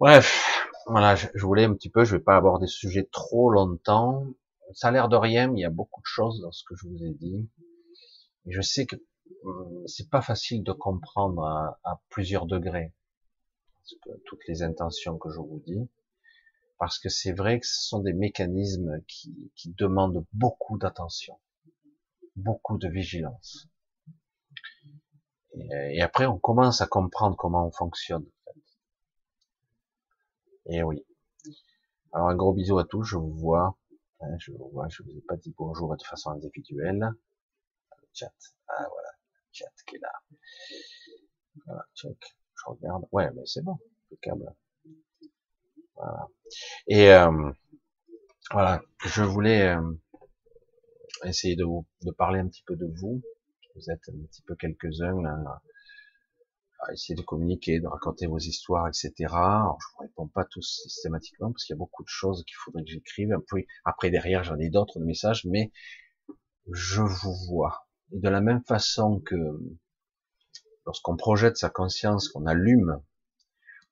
Bref, 0.01 0.49
voilà, 0.87 1.17
je, 1.17 1.27
voulais 1.45 1.65
un 1.65 1.75
petit 1.75 1.91
peu, 1.91 2.05
je 2.05 2.17
vais 2.17 2.23
pas 2.23 2.37
aborder 2.37 2.67
ce 2.67 2.79
sujet 2.79 3.09
trop 3.11 3.51
longtemps. 3.51 4.27
Ça 4.73 4.89
a 4.89 4.91
l'air 4.91 5.09
de 5.09 5.17
rien, 5.17 5.49
mais 5.49 5.61
il 5.61 5.63
y 5.63 5.67
a 5.67 5.71
beaucoup 5.71 6.01
de 6.01 6.07
choses 6.07 6.41
dans 6.41 6.53
ce 6.53 6.63
que 6.65 6.75
je 6.77 6.87
vous 6.87 7.05
ai 7.05 7.15
dit. 7.15 7.49
Je 8.47 8.61
sais 8.61 8.87
que 8.87 8.97
euh, 9.45 9.85
c'est 9.87 10.09
pas 10.09 10.23
facile 10.23 10.63
de 10.63 10.73
comprendre 10.73 11.45
à, 11.85 12.01
plusieurs 12.11 12.47
degrés 12.47 12.95
toutes 14.27 14.47
les 14.47 14.63
intentions 14.63 15.17
que 15.17 15.31
je 15.31 15.41
vous 15.41 15.63
dis, 15.67 15.89
parce 16.79 16.99
que 16.99 17.09
c'est 17.09 17.33
vrai 17.33 17.59
que 17.59 17.67
ce 17.67 17.89
sont 17.89 18.01
des 18.01 18.13
mécanismes 18.13 19.01
qui 19.07 19.51
demandent 19.79 20.27
beaucoup 20.35 20.77
d'attention, 20.77 21.39
beaucoup 22.37 22.77
de 22.77 22.89
vigilance. 22.89 23.67
Et, 25.93 26.03
après, 26.03 26.27
on 26.27 26.39
commence 26.39 26.81
à 26.81 26.87
comprendre 26.87 27.37
comment 27.37 27.67
on 27.67 27.71
fonctionne. 27.71 28.27
Et 30.67 30.83
oui. 30.83 31.05
Alors 32.13 32.29
un 32.29 32.37
gros 32.37 32.53
bisou 32.53 32.79
à 32.79 32.85
tous, 32.85 33.03
je 33.05 33.17
vous 33.17 33.33
vois. 33.33 33.77
Hein, 34.21 34.37
je 34.39 34.53
vous 34.53 34.69
vois, 34.71 34.89
je 34.89 35.03
vous 35.03 35.11
ai 35.11 35.21
pas 35.23 35.37
dit 35.37 35.55
bonjour 35.57 35.97
de 35.97 36.03
façon 36.03 36.31
individuelle. 36.31 37.11
Le 38.01 38.09
chat. 38.13 38.33
Ah 38.69 38.87
voilà 38.89 39.09
chat 39.59 39.73
qui 39.87 39.97
est 39.97 40.01
là. 40.01 40.13
Voilà, 41.67 41.87
check. 41.95 42.17
Je 42.55 42.63
regarde. 42.67 43.05
Ouais, 43.13 43.31
mais 43.35 43.43
c'est 43.47 43.63
bon. 43.63 43.79
câble. 44.23 44.55
Voilà. 45.97 46.29
Et 46.87 47.13
euh, 47.13 47.51
voilà, 48.53 48.81
je 49.05 49.23
voulais 49.23 49.63
euh, 49.69 49.93
essayer 51.25 51.57
de 51.57 51.65
vous 51.65 51.87
de 52.03 52.13
parler 52.13 52.41
un 52.41 52.49
petit 52.49 52.63
peu 52.63 52.77
de 52.77 52.87
vous. 52.87 53.23
Vous 53.79 53.91
êtes 53.91 54.09
un 54.09 54.27
petit 54.27 54.43
peu 54.43 54.57
quelques-uns 54.57 55.23
là, 55.23 55.63
à 56.81 56.93
essayer 56.93 57.15
de 57.15 57.23
communiquer, 57.23 57.81
de 57.81 57.87
raconter 57.87 58.27
vos 58.27 58.39
histoires, 58.39 58.89
etc. 58.89 59.13
Alors, 59.29 59.79
je 59.81 59.87
vous 59.93 60.03
réponds 60.03 60.29
pas 60.29 60.45
tous 60.45 60.81
systématiquement 60.83 61.53
parce 61.53 61.65
qu'il 61.65 61.75
y 61.75 61.77
a 61.77 61.79
beaucoup 61.79 62.03
de 62.03 62.09
choses 62.09 62.45
qu'il 62.45 62.57
faudrait 62.57 62.85
que 62.85 62.91
j'écrive. 62.91 63.31
Après, 63.85 64.11
derrière, 64.11 64.45
j'en 64.45 64.59
ai 64.59 64.69
d'autres 64.69 65.01
messages, 65.01 65.45
mais 65.45 65.73
je 66.73 67.03
vous 67.03 67.35
vois 67.49 67.89
Et 68.13 68.19
de 68.19 68.29
la 68.29 68.41
même 68.41 68.63
façon 68.65 69.21
que 69.21 69.37
lorsqu'on 70.87 71.17
projette 71.17 71.57
sa 71.57 71.71
conscience, 71.71 72.29
qu'on 72.29 72.47
allume, 72.47 73.03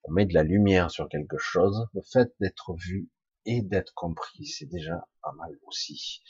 on 0.04 0.12
met 0.12 0.26
de 0.26 0.34
la 0.34 0.44
lumière 0.44 0.90
sur 0.90 1.08
quelque 1.08 1.38
chose, 1.38 1.88
le 1.94 2.02
fait 2.02 2.32
d'être 2.40 2.74
vu 2.74 3.08
et 3.44 3.62
d'être 3.62 3.94
compris, 3.94 4.46
c'est 4.46 4.66
déjà 4.66 5.06
pas 5.22 5.32
mal 5.32 5.58
aussi. 5.66 6.22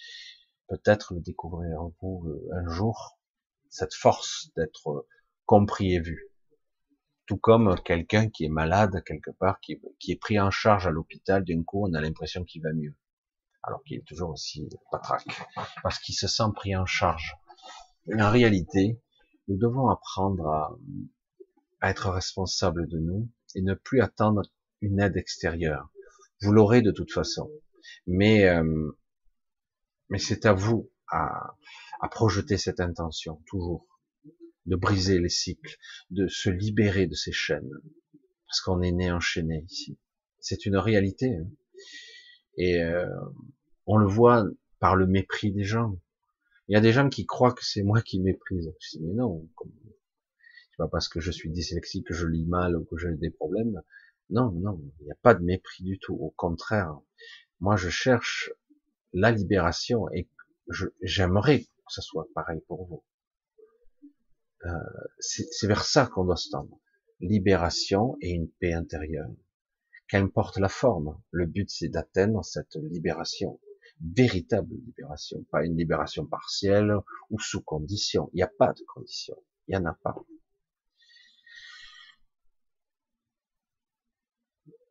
Peut-être 0.68 1.14
le 1.14 1.20
découvrirez-vous 1.20 2.26
euh, 2.26 2.50
un 2.54 2.68
jour, 2.68 3.18
cette 3.76 3.94
force 3.94 4.50
d'être 4.56 5.06
compris 5.44 5.94
et 5.94 6.00
vu. 6.00 6.30
Tout 7.26 7.36
comme 7.36 7.76
quelqu'un 7.84 8.30
qui 8.30 8.44
est 8.44 8.48
malade 8.48 9.02
quelque 9.04 9.30
part, 9.30 9.60
qui, 9.60 9.80
est 10.08 10.20
pris 10.20 10.40
en 10.40 10.50
charge 10.50 10.86
à 10.86 10.90
l'hôpital, 10.90 11.44
d'un 11.44 11.62
coup 11.62 11.86
on 11.86 11.92
a 11.92 12.00
l'impression 12.00 12.44
qu'il 12.44 12.62
va 12.62 12.72
mieux. 12.72 12.94
Alors 13.62 13.82
qu'il 13.84 13.98
est 13.98 14.06
toujours 14.06 14.30
aussi 14.30 14.68
patraque. 14.90 15.26
Parce 15.82 15.98
qu'il 15.98 16.14
se 16.14 16.28
sent 16.28 16.50
pris 16.54 16.76
en 16.76 16.86
charge. 16.86 17.34
en 18.12 18.30
réalité, 18.30 19.00
nous 19.48 19.58
devons 19.58 19.88
apprendre 19.88 20.46
à, 20.48 20.78
à 21.80 21.90
être 21.90 22.10
responsables 22.10 22.88
de 22.88 22.98
nous 22.98 23.28
et 23.54 23.62
ne 23.62 23.74
plus 23.74 24.00
attendre 24.00 24.42
une 24.80 25.00
aide 25.00 25.16
extérieure. 25.16 25.90
Vous 26.42 26.52
l'aurez 26.52 26.82
de 26.82 26.92
toute 26.92 27.12
façon. 27.12 27.50
Mais, 28.06 28.48
euh, 28.48 28.90
mais 30.08 30.18
c'est 30.18 30.46
à 30.46 30.52
vous 30.52 30.90
à, 31.08 31.56
à 32.00 32.08
projeter 32.08 32.58
cette 32.58 32.80
intention, 32.80 33.42
toujours 33.46 33.86
de 34.66 34.76
briser 34.76 35.18
les 35.18 35.28
cycles, 35.28 35.76
de 36.10 36.26
se 36.26 36.50
libérer 36.50 37.06
de 37.06 37.14
ces 37.14 37.32
chaînes, 37.32 37.70
parce 38.46 38.60
qu'on 38.60 38.82
est 38.82 38.92
né 38.92 39.10
enchaîné 39.10 39.64
ici. 39.68 39.98
C'est 40.40 40.66
une 40.66 40.76
réalité. 40.76 41.36
Hein. 41.36 41.48
Et 42.56 42.82
euh, 42.82 43.08
on 43.86 43.96
le 43.96 44.06
voit 44.06 44.44
par 44.78 44.96
le 44.96 45.06
mépris 45.06 45.52
des 45.52 45.64
gens. 45.64 45.98
Il 46.68 46.74
y 46.74 46.76
a 46.76 46.80
des 46.80 46.92
gens 46.92 47.08
qui 47.08 47.26
croient 47.26 47.52
que 47.52 47.64
c'est 47.64 47.82
moi 47.82 48.02
qui 48.02 48.20
méprise. 48.20 48.72
Je 48.80 48.98
mais 49.00 49.14
non, 49.14 49.48
c'est 49.62 50.76
pas 50.78 50.88
parce 50.88 51.08
que 51.08 51.20
je 51.20 51.30
suis 51.30 51.50
dyslexique 51.50 52.06
que 52.08 52.14
je 52.14 52.26
lis 52.26 52.44
mal 52.44 52.76
ou 52.76 52.84
que 52.84 52.96
j'ai 52.96 53.12
des 53.12 53.30
problèmes. 53.30 53.80
Non, 54.30 54.50
non, 54.50 54.80
il 55.00 55.04
n'y 55.04 55.12
a 55.12 55.16
pas 55.22 55.34
de 55.34 55.44
mépris 55.44 55.84
du 55.84 55.98
tout. 55.98 56.14
Au 56.14 56.30
contraire, 56.30 56.98
moi 57.60 57.76
je 57.76 57.88
cherche 57.88 58.50
la 59.12 59.30
libération 59.30 60.10
et 60.12 60.28
j'aimerais 61.02 61.66
que 61.86 61.92
ce 61.92 62.02
soit 62.02 62.28
pareil 62.34 62.60
pour 62.66 62.86
vous. 62.86 63.04
Euh, 64.64 64.70
c'est 65.20 65.66
vers 65.66 65.84
ça 65.84 66.06
qu'on 66.06 66.24
doit 66.24 66.36
se 66.36 66.50
tendre. 66.50 66.80
Libération 67.20 68.16
et 68.20 68.30
une 68.30 68.50
paix 68.50 68.72
intérieure. 68.72 69.30
Qu'importe 70.08 70.58
la 70.58 70.68
forme, 70.68 71.20
le 71.30 71.46
but 71.46 71.68
c'est 71.70 71.88
d'atteindre 71.88 72.44
cette 72.44 72.76
libération, 72.76 73.60
véritable 74.00 74.74
libération, 74.74 75.44
pas 75.50 75.64
une 75.64 75.76
libération 75.76 76.26
partielle 76.26 76.94
ou 77.30 77.40
sous 77.40 77.62
condition. 77.62 78.30
Il 78.32 78.36
n'y 78.36 78.42
a 78.42 78.52
pas 78.58 78.72
de 78.72 78.82
condition, 78.94 79.36
il 79.66 79.76
n'y 79.76 79.82
en 79.82 79.86
a 79.86 79.94
pas. 79.94 80.16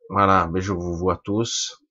Voilà, 0.08 0.48
mais 0.52 0.60
je 0.60 0.72
vous 0.72 0.96
vois 0.96 1.20
tous. 1.24 1.85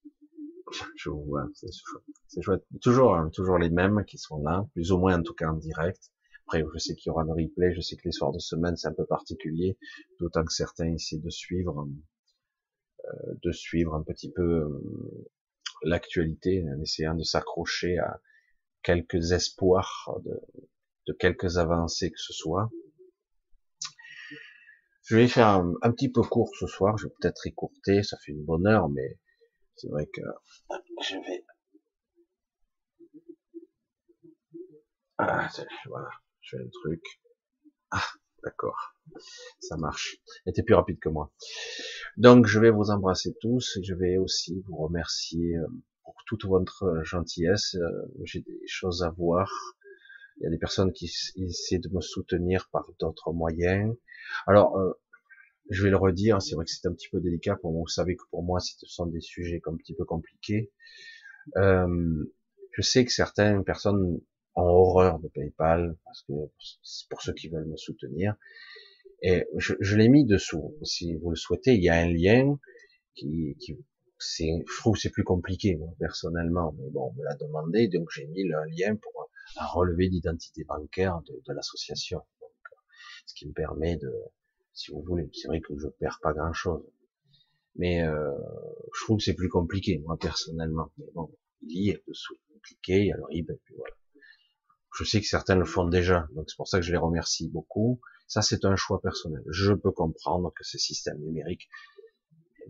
Je 0.96 1.10
vois, 1.10 1.48
c'est 1.54 2.42
chouette. 2.42 2.64
Toujours, 2.82 3.16
hein, 3.16 3.30
toujours 3.34 3.58
les 3.58 3.70
mêmes 3.70 4.04
qui 4.06 4.18
sont 4.18 4.42
là, 4.42 4.66
plus 4.74 4.92
ou 4.92 4.98
moins 4.98 5.20
en 5.20 5.24
tout 5.24 5.34
cas 5.34 5.50
en 5.50 5.58
direct. 5.58 6.12
Après, 6.48 6.64
je 6.74 6.78
sais 6.78 6.96
qu'il 6.96 7.10
y 7.10 7.12
aura 7.12 7.24
un 7.24 7.34
replay, 7.34 7.74
je 7.74 7.82
sais 7.82 7.96
que 7.96 8.04
les 8.06 8.12
soirs 8.12 8.32
de 8.32 8.40
semaine, 8.40 8.76
c'est 8.76 8.88
un 8.88 8.94
peu 8.94 9.06
particulier, 9.06 9.78
d'autant 10.20 10.44
que 10.44 10.54
certains 10.54 10.94
essaient 10.94 11.18
de 11.18 11.30
suivre, 11.30 11.88
euh, 13.06 13.34
de 13.44 13.52
suivre 13.52 13.96
un 13.96 14.04
petit 14.04 14.32
peu 14.32 14.44
euh, 14.44 15.30
l'actualité, 15.84 16.64
en 16.68 16.82
essayant 16.82 17.16
de 17.16 17.24
s'accrocher 17.24 17.98
à 17.98 18.22
quelques 18.84 19.32
espoirs 19.32 20.20
de, 20.24 21.14
quelques 21.14 21.58
avancées 21.58 22.12
que 22.12 22.20
ce 22.20 22.34
soit. 22.34 22.70
Je 25.04 25.16
vais 25.18 25.28
faire 25.28 25.48
un, 25.48 25.92
petit 25.92 26.12
peu 26.12 26.22
court 26.22 26.52
ce 26.60 26.68
soir, 26.68 26.98
je 26.98 27.08
vais 27.08 27.14
peut-être 27.20 27.46
écourter, 27.46 28.02
ça 28.04 28.18
fait 28.18 28.32
une 28.32 28.44
bonne 28.44 28.66
heure, 28.66 28.90
mais 28.90 29.20
c'est 29.76 29.90
vrai 29.90 30.08
que 30.08 30.22
je 31.02 31.16
vais... 31.16 31.46
Ah, 35.18 35.50
voilà 35.88 36.10
je 36.46 36.58
fais 36.58 36.64
un 36.64 36.70
truc. 36.70 37.02
Ah, 37.92 38.04
d'accord. 38.44 38.96
Ça 39.60 39.78
marche. 39.78 40.18
était 40.46 40.64
plus 40.64 40.76
rapide 40.76 41.00
que 41.00 41.10
moi. 41.10 41.32
Donc, 42.18 42.46
je 42.46 42.60
vais 42.60 42.70
vous 42.70 42.92
embrasser 42.92 43.36
tous 43.42 43.78
et 43.78 43.84
je 43.84 43.94
vais 43.94 44.18
aussi 44.18 44.62
vous 44.68 44.78
remercier 44.78 45.58
euh, 45.58 45.68
pour 46.04 46.16
toute 46.28 46.46
votre 46.46 47.02
gentillesse. 47.04 47.76
Euh, 47.76 47.90
j'ai 48.24 48.42
des 48.42 48.62
choses 48.68 49.04
à 49.04 49.10
voir. 49.10 49.50
Il 50.38 50.44
y 50.44 50.48
a 50.48 50.50
des 50.50 50.58
personnes 50.58 50.92
qui 50.92 51.06
essaient 51.38 51.80
de 51.80 51.90
me 51.90 52.02
soutenir 52.02 52.70
par 52.72 52.90
d'autres 53.00 53.32
moyens. 53.32 53.96
Alors, 54.46 54.78
euh, 54.78 54.92
je 55.70 55.84
vais 55.84 55.90
le 55.90 55.98
redire, 55.98 56.42
c'est 56.42 56.56
vrai 56.56 56.66
que 56.66 56.72
c'est 56.72 56.88
un 56.88 56.94
petit 56.94 57.10
peu 57.10 57.20
délicat 57.20 57.56
pour. 57.56 57.72
Vous 57.72 57.88
savez 57.88 58.16
que 58.16 58.24
pour 58.30 58.44
moi, 58.44 58.60
ce 58.60 58.74
sont 58.86 59.08
des 59.08 59.22
sujets 59.22 59.62
un 59.66 59.76
petit 59.76 59.94
peu 59.94 60.06
compliqués. 60.06 60.72
je 61.56 62.82
sais 62.82 63.06
que 63.06 63.12
certaines 63.12 63.64
personnes 63.64 64.20
en 64.56 64.64
horreur 64.64 65.20
de 65.20 65.28
PayPal 65.28 65.98
parce 66.06 66.24
que 66.24 66.34
c'est 66.84 67.10
pour 67.10 67.22
ceux 67.22 67.34
qui 67.34 67.50
veulent 67.50 67.68
me 67.68 67.78
soutenir. 67.78 68.36
Et 69.22 69.46
je, 69.58 69.74
je 69.80 69.96
l'ai 69.96 70.10
mis 70.10 70.26
dessous. 70.26 70.76
Si 70.84 71.16
vous 71.16 71.32
le 71.32 71.36
souhaitez, 71.36 71.74
il 71.76 71.84
y 71.84 71.90
a 71.90 71.96
un 71.96 72.10
lien 72.10 72.58
qui, 73.16 73.56
qui 73.60 73.78
c'est 74.20 74.64
fou, 74.68 74.96
c'est 74.96 75.10
plus 75.10 75.24
compliqué 75.24 75.76
moi, 75.76 75.90
personnellement, 76.00 76.74
mais 76.78 76.90
bon, 76.90 77.12
on 77.12 77.14
me 77.14 77.24
l'a 77.24 77.36
demandé, 77.36 77.88
donc 77.88 78.10
j'ai 78.12 78.28
mis 78.28 78.44
un 78.54 78.66
lien 78.66 78.96
pour 78.96 79.30
un 79.58 79.66
relevé 79.66 80.10
d'identité 80.10 80.64
bancaire 80.64 81.22
de, 81.28 81.42
de 81.46 81.54
l'association. 81.54 82.22
Ce 83.26 83.34
qui 83.34 83.48
me 83.48 83.54
permet 83.54 83.98
de, 83.98 84.12
si 84.76 84.92
vous 84.92 85.02
voulez, 85.02 85.30
c'est 85.34 85.48
vrai 85.48 85.62
que 85.62 85.74
je 85.78 85.88
perds 85.88 86.20
pas 86.22 86.34
grand 86.34 86.54
chose, 86.54 86.84
mais 87.76 88.04
euh, 88.04 88.32
je 88.94 89.04
trouve 89.04 89.18
que 89.18 89.24
c'est 89.24 89.34
plus 89.34 89.50
compliqué 89.50 89.98
moi 90.00 90.18
personnellement. 90.18 90.92
Mais 90.98 91.08
bon, 91.14 91.34
il 91.62 91.86
y 91.86 91.90
est 91.90 92.04
dessous, 92.08 92.38
cliquez, 92.62 93.00
il 93.00 93.08
y 93.08 93.12
a 93.12 93.18
le 93.18 93.24
RIB, 93.26 93.50
et 93.50 93.60
puis 93.64 93.76
voilà. 93.76 93.96
Je 94.98 95.04
sais 95.04 95.20
que 95.20 95.28
certains 95.28 95.56
le 95.56 95.66
font 95.66 95.88
déjà, 95.88 96.28
donc 96.34 96.46
c'est 96.50 96.56
pour 96.56 96.68
ça 96.68 96.80
que 96.80 96.86
je 96.86 96.92
les 96.92 96.98
remercie 96.98 97.50
beaucoup. 97.50 98.00
Ça, 98.28 98.42
c'est 98.42 98.66
un 98.66 98.76
choix 98.76 99.02
personnel. 99.02 99.44
Je 99.50 99.74
peux 99.74 99.92
comprendre 99.92 100.52
que 100.56 100.64
ces 100.64 100.78
systèmes 100.78 101.20
numériques, 101.20 101.70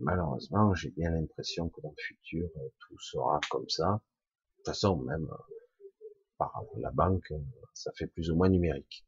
malheureusement, 0.00 0.74
j'ai 0.74 0.90
bien 0.90 1.10
l'impression 1.10 1.68
que 1.68 1.80
dans 1.80 1.90
le 1.90 2.02
futur, 2.02 2.48
euh, 2.56 2.68
tout 2.80 2.98
sera 2.98 3.40
comme 3.50 3.68
ça. 3.68 3.92
De 3.92 4.56
toute 4.56 4.66
façon, 4.66 4.96
même 4.96 5.28
euh, 5.30 5.54
par 6.36 6.62
la 6.78 6.90
banque, 6.90 7.30
euh, 7.30 7.38
ça 7.74 7.92
fait 7.96 8.06
plus 8.06 8.30
ou 8.30 8.36
moins 8.36 8.48
numérique. 8.48 9.06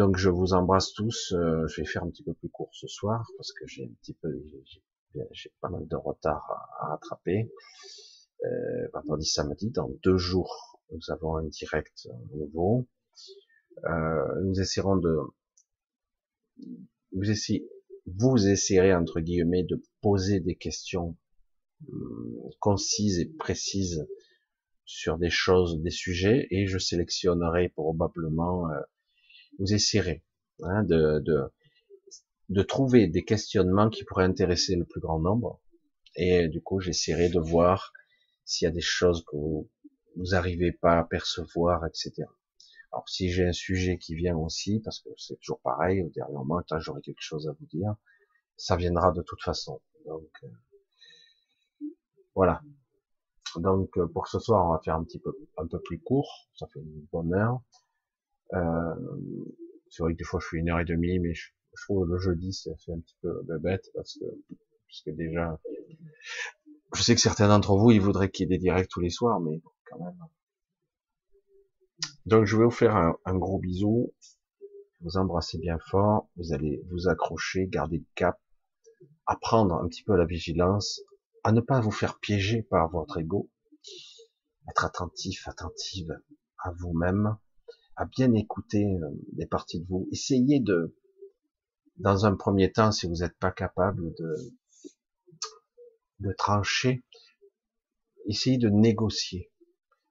Donc, 0.00 0.16
je 0.16 0.30
vous 0.30 0.54
embrasse 0.54 0.94
tous. 0.94 1.34
Je 1.36 1.76
vais 1.78 1.86
faire 1.86 2.02
un 2.04 2.08
petit 2.08 2.22
peu 2.22 2.32
plus 2.32 2.48
court 2.48 2.70
ce 2.72 2.86
soir 2.86 3.30
parce 3.36 3.52
que 3.52 3.66
j'ai 3.66 3.84
un 3.84 3.92
petit 4.00 4.14
peu, 4.14 4.30
j'ai 5.30 5.52
pas 5.60 5.68
mal 5.68 5.86
de 5.86 5.94
retard 5.94 6.42
à, 6.80 6.86
rattraper. 6.92 7.52
Euh, 8.42 8.88
vendredi, 8.94 9.26
samedi, 9.26 9.68
dans 9.68 9.90
deux 10.02 10.16
jours, 10.16 10.80
nous 10.90 11.10
avons 11.10 11.36
un 11.36 11.42
direct 11.42 12.08
nouveau. 12.32 12.88
Euh, 13.84 14.40
nous 14.42 14.58
essaierons 14.58 14.96
de 14.96 15.18
vous 17.12 17.30
essayez, 17.30 17.68
vous 18.06 18.48
essayerez 18.48 18.94
entre 18.94 19.20
guillemets 19.20 19.64
de 19.64 19.82
poser 20.00 20.40
des 20.40 20.56
questions 20.56 21.14
hum, 21.92 22.50
concises 22.58 23.18
et 23.18 23.26
précises 23.26 24.08
sur 24.86 25.18
des 25.18 25.28
choses, 25.28 25.82
des 25.82 25.90
sujets, 25.90 26.46
et 26.50 26.66
je 26.66 26.78
sélectionnerai 26.78 27.68
probablement, 27.68 28.70
euh, 28.70 28.80
vous 29.60 29.72
essayerez 29.72 30.24
hein, 30.62 30.82
de, 30.82 31.20
de, 31.20 31.52
de 32.48 32.62
trouver 32.62 33.06
des 33.06 33.24
questionnements 33.24 33.90
qui 33.90 34.04
pourraient 34.04 34.24
intéresser 34.24 34.74
le 34.74 34.84
plus 34.84 35.00
grand 35.00 35.20
nombre, 35.20 35.60
et 36.16 36.48
du 36.48 36.60
coup 36.60 36.80
j'essaierai 36.80 37.28
de 37.28 37.38
voir 37.38 37.92
s'il 38.44 38.66
y 38.66 38.68
a 38.68 38.72
des 38.72 38.80
choses 38.80 39.24
que 39.24 39.36
vous 39.36 39.70
vous 40.16 40.34
arrivez 40.34 40.72
pas 40.72 40.98
à 40.98 41.04
percevoir, 41.04 41.86
etc. 41.86 42.24
Alors 42.92 43.08
si 43.08 43.30
j'ai 43.30 43.46
un 43.46 43.52
sujet 43.52 43.98
qui 43.98 44.16
vient 44.16 44.36
aussi, 44.36 44.80
parce 44.80 44.98
que 44.98 45.10
c'est 45.16 45.36
toujours 45.36 45.60
pareil, 45.60 46.02
au 46.02 46.08
dernier 46.08 46.34
moment, 46.34 46.60
j'aurai 46.78 47.00
quelque 47.02 47.22
chose 47.22 47.48
à 47.48 47.52
vous 47.52 47.66
dire, 47.66 47.94
ça 48.56 48.76
viendra 48.76 49.12
de 49.12 49.22
toute 49.22 49.42
façon. 49.42 49.80
Donc 50.06 50.30
euh, 50.42 51.86
voilà. 52.34 52.60
Donc 53.56 53.96
euh, 53.98 54.08
pour 54.08 54.26
ce 54.26 54.38
soir, 54.40 54.66
on 54.66 54.72
va 54.72 54.80
faire 54.80 54.96
un 54.96 55.04
petit 55.04 55.20
peu 55.20 55.32
un 55.56 55.66
peu 55.66 55.80
plus 55.80 56.00
court, 56.00 56.48
ça 56.54 56.66
fait 56.66 56.80
une 56.80 57.06
bonne 57.12 57.32
heure. 57.34 57.60
Euh, 58.54 58.94
c'est 59.90 60.02
vrai 60.02 60.12
que 60.12 60.18
des 60.18 60.24
fois 60.24 60.40
je 60.40 60.46
fais 60.48 60.56
une 60.58 60.70
heure 60.70 60.80
et 60.80 60.84
demie, 60.84 61.18
mais 61.18 61.34
je, 61.34 61.50
trouve 61.84 62.06
le 62.06 62.18
jeudi 62.18 62.52
fait 62.84 62.92
un 62.92 62.98
petit 62.98 63.16
peu 63.22 63.42
bête 63.60 63.90
parce 63.94 64.18
que 64.18 64.24
parce 64.24 65.02
que 65.06 65.10
déjà 65.12 65.58
je 66.94 67.02
sais 67.02 67.14
que 67.14 67.20
certains 67.20 67.48
d'entre 67.48 67.76
vous 67.76 67.92
ils 67.92 68.00
voudraient 68.00 68.28
qu'il 68.28 68.44
y 68.44 68.52
ait 68.52 68.58
des 68.58 68.60
directs 68.60 68.88
tous 68.88 69.00
les 69.00 69.08
soirs, 69.08 69.40
mais 69.40 69.62
donc 72.26 72.44
je 72.44 72.56
vais 72.56 72.64
vous 72.64 72.70
faire 72.70 72.96
un, 72.96 73.38
gros 73.38 73.58
bisou, 73.58 74.12
vous 75.00 75.16
embrasser 75.16 75.58
bien 75.58 75.78
fort, 75.90 76.28
vous 76.36 76.52
allez 76.52 76.82
vous 76.90 77.08
accrocher, 77.08 77.66
garder 77.66 77.98
le 77.98 78.06
cap, 78.14 78.38
apprendre 79.26 79.74
un 79.74 79.88
petit 79.88 80.02
peu 80.02 80.16
la 80.16 80.26
vigilance, 80.26 81.00
à 81.44 81.52
ne 81.52 81.60
pas 81.60 81.80
vous 81.80 81.90
faire 81.90 82.18
piéger 82.18 82.62
par 82.62 82.90
votre 82.90 83.18
ego, 83.18 83.48
être 84.68 84.84
attentif, 84.84 85.48
attentive 85.48 86.14
à 86.58 86.72
vous-même, 86.72 87.36
à 88.00 88.06
bien 88.06 88.32
écouter 88.32 88.96
euh, 88.96 89.10
des 89.32 89.44
parties 89.44 89.78
de 89.78 89.86
vous. 89.86 90.08
Essayez 90.10 90.58
de, 90.58 90.96
dans 91.98 92.24
un 92.24 92.34
premier 92.34 92.72
temps, 92.72 92.92
si 92.92 93.06
vous 93.06 93.16
n'êtes 93.16 93.36
pas 93.36 93.50
capable 93.50 94.14
de, 94.14 94.36
de 96.20 96.32
trancher, 96.32 97.04
essayez 98.24 98.56
de 98.56 98.70
négocier 98.70 99.52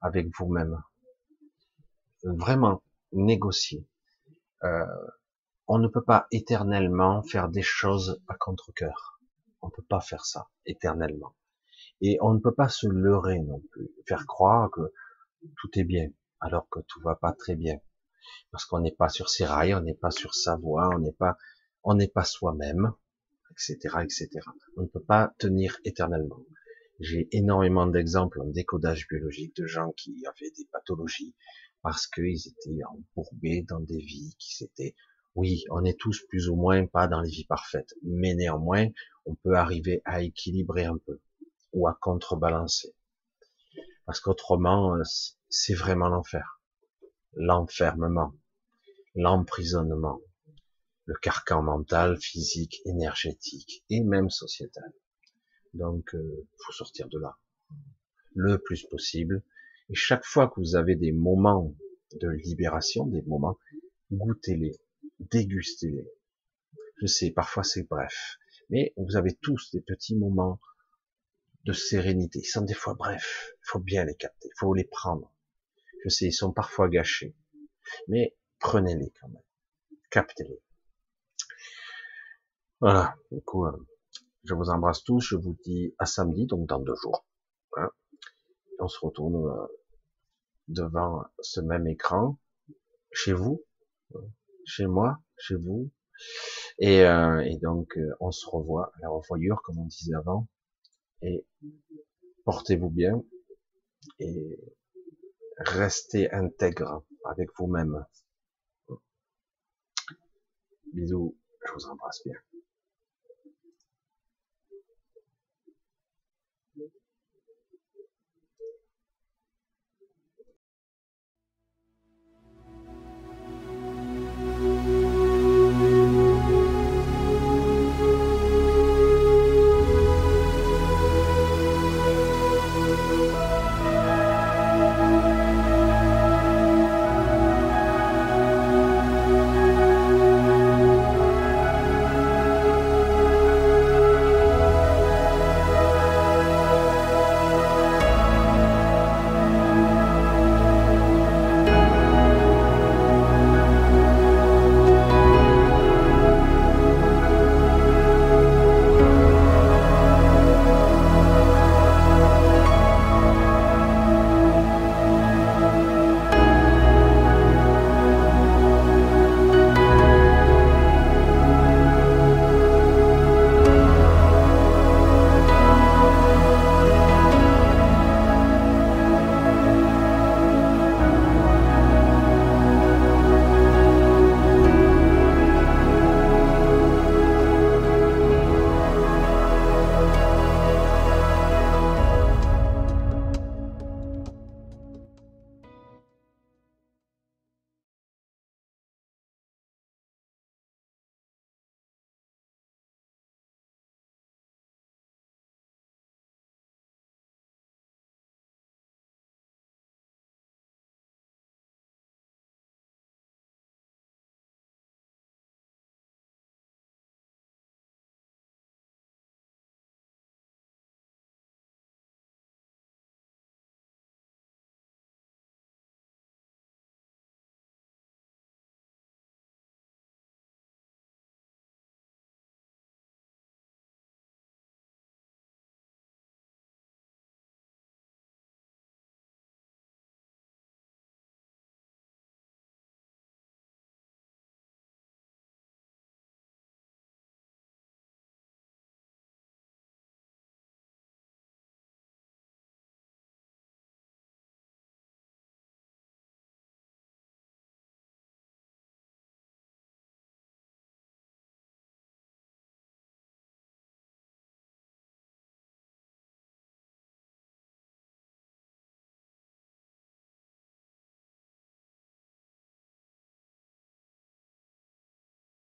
avec 0.02 0.28
vous-même. 0.38 0.84
Vraiment 2.22 2.84
négocier. 3.12 3.88
Euh, 4.64 4.86
on 5.66 5.80
ne 5.80 5.88
peut 5.88 6.04
pas 6.04 6.28
éternellement 6.32 7.24
faire 7.24 7.50
des 7.50 7.64
choses 7.64 8.22
à 8.28 8.36
contre-cœur. 8.36 9.20
On 9.64 9.72
peut 9.72 9.82
pas 9.90 10.00
faire 10.00 10.28
ça 10.28 10.48
éternellement. 10.68 11.36
Et 12.02 12.20
on 12.22 12.36
ne 12.36 12.40
peut 12.40 12.54
pas 12.54 12.70
se 12.70 12.86
leurrer 12.86 13.40
non 13.40 13.64
plus, 13.72 13.90
faire 14.08 14.28
croire 14.28 14.70
que 14.70 14.94
tout 15.58 15.70
est 15.74 15.84
bien, 15.84 16.12
alors 16.40 16.68
que 16.70 16.80
tout 16.88 17.02
va 17.02 17.16
pas 17.16 17.34
très 17.34 17.56
bien. 17.56 17.80
Parce 18.52 18.66
qu'on 18.66 18.80
n'est 18.80 18.96
pas 18.96 19.10
sur 19.10 19.30
ses 19.30 19.46
rails, 19.46 19.74
on 19.74 19.82
n'est 19.82 19.94
pas 19.94 20.12
sur 20.12 20.34
sa 20.36 20.56
voie, 20.56 20.90
on 20.94 21.00
n'est 21.00 21.14
pas, 21.14 21.38
on 21.84 21.96
n'est 21.96 22.08
pas 22.08 22.24
soi-même, 22.24 22.94
etc., 23.52 23.78
etc. 24.04 24.30
On 24.78 24.84
ne 24.84 24.88
peut 24.88 25.04
pas 25.04 25.34
tenir 25.38 25.78
éternellement. 25.86 26.44
J'ai 27.00 27.30
énormément 27.32 27.88
d'exemples 27.88 28.42
en 28.42 28.46
décodage 28.46 29.08
biologique 29.08 29.56
de 29.56 29.66
gens 29.66 29.92
qui 29.94 30.24
avaient 30.26 30.52
des 30.52 30.68
pathologies 30.72 31.36
parce 31.82 32.08
qu'ils 32.08 32.48
étaient 32.48 32.84
embourbés 32.84 33.64
dans 33.68 33.80
des 33.80 34.00
vies 34.00 34.36
qui 34.38 34.56
s'étaient 34.56 34.96
oui, 35.36 35.64
on 35.70 35.86
est 35.86 35.98
tous 35.98 36.26
plus 36.28 36.50
ou 36.50 36.56
moins 36.56 36.86
pas 36.88 37.08
dans 37.08 37.22
les 37.22 37.30
vies 37.30 37.46
parfaites, 37.46 37.94
mais 38.04 38.34
néanmoins, 38.34 38.88
on 39.26 39.36
peut 39.36 39.54
arriver 39.54 40.02
à 40.04 40.22
équilibrer 40.22 40.86
un 40.86 40.98
peu 40.98 41.22
ou 41.72 41.88
à 41.88 41.98
contrebalancer. 42.02 42.94
Parce 44.10 44.22
qu'autrement, 44.22 44.96
euh, 44.96 45.04
c'est 45.50 45.76
vraiment 45.76 46.10
l'enfer. 46.10 46.64
L'enfermement, 47.34 48.34
l'emprisonnement, 49.14 50.20
le 51.06 51.14
carcan 51.14 51.62
mental, 51.62 52.18
physique, 52.20 52.82
énergétique 52.86 53.86
et 53.92 54.02
même 54.02 54.32
sociétal. 54.32 54.92
Donc, 55.76 56.16
euh, 56.16 56.48
faut 56.58 56.72
sortir 56.72 57.08
de 57.08 57.20
là 57.20 57.38
le 58.34 58.58
plus 58.58 58.84
possible. 58.88 59.44
Et 59.92 59.94
chaque 59.94 60.26
fois 60.26 60.48
que 60.48 60.60
vous 60.60 60.76
avez 60.76 60.96
des 60.96 61.12
moments 61.12 61.76
de 62.20 62.30
libération, 62.30 63.06
des 63.06 63.22
moments, 63.22 63.60
goûtez-les, 64.12 64.76
dégustez-les. 65.20 66.12
Je 67.00 67.06
sais, 67.06 67.30
parfois 67.30 67.64
c'est 67.64 67.88
bref, 67.88 68.40
mais 68.72 68.92
vous 68.98 69.18
avez 69.18 69.36
tous 69.36 69.70
des 69.70 69.82
petits 69.82 70.16
moments 70.16 70.60
de 71.66 71.74
sérénité. 71.74 72.40
Ils 72.40 72.46
sont 72.46 72.62
des 72.62 72.74
fois 72.74 72.94
brefs. 72.94 73.54
Faut 73.62 73.80
bien 73.80 74.06
les 74.06 74.16
capter. 74.16 74.50
Faut 74.58 74.74
les 74.74 74.86
prendre. 74.86 75.34
Je 76.04 76.10
sais, 76.10 76.26
ils 76.26 76.34
sont 76.34 76.54
parfois 76.54 76.90
gâchés. 76.90 77.36
Mais 78.08 78.36
prenez-les 78.60 79.12
quand 79.20 79.30
même. 79.30 79.44
Captez-les. 80.10 80.62
Voilà. 82.80 83.16
Du 83.32 83.42
coup, 83.42 83.66
euh, 83.66 83.88
je 84.46 84.54
vous 84.54 84.70
embrasse 84.70 85.04
tous. 85.04 85.20
Je 85.20 85.36
vous 85.36 85.58
dis 85.64 85.94
à 86.00 86.06
samedi, 86.06 86.46
donc 86.46 86.68
dans 86.68 86.80
deux 86.80 86.96
jours. 86.96 87.26
On 88.82 88.88
se 88.88 89.00
retourne 89.00 89.36
euh, 89.36 89.68
devant 90.70 91.26
ce 91.42 91.60
même 91.60 91.86
écran, 91.88 92.40
chez 93.12 93.34
vous, 93.34 93.66
chez 94.64 94.86
moi, 94.86 95.20
chez 95.38 95.56
vous. 95.56 95.92
Et, 96.78 97.04
euh, 97.04 97.42
et 97.42 97.58
donc, 97.58 98.00
on 98.22 98.32
se 98.32 98.48
revoit 98.48 98.94
à 98.96 99.00
la 99.02 99.10
revoyure, 99.10 99.62
comme 99.64 99.80
on 99.80 99.86
disait 99.86 100.16
avant 100.16 100.48
et 101.22 101.46
portez-vous 102.46 102.90
bien 102.90 103.24
et 104.20 104.60
restez 105.58 106.32
intègre 106.32 107.04
avec 107.26 107.50
vous-même. 107.58 108.06
Bisous, 110.94 111.38
je 111.66 111.74
vous 111.74 111.86
embrasse 111.86 112.22
bien. 112.26 112.36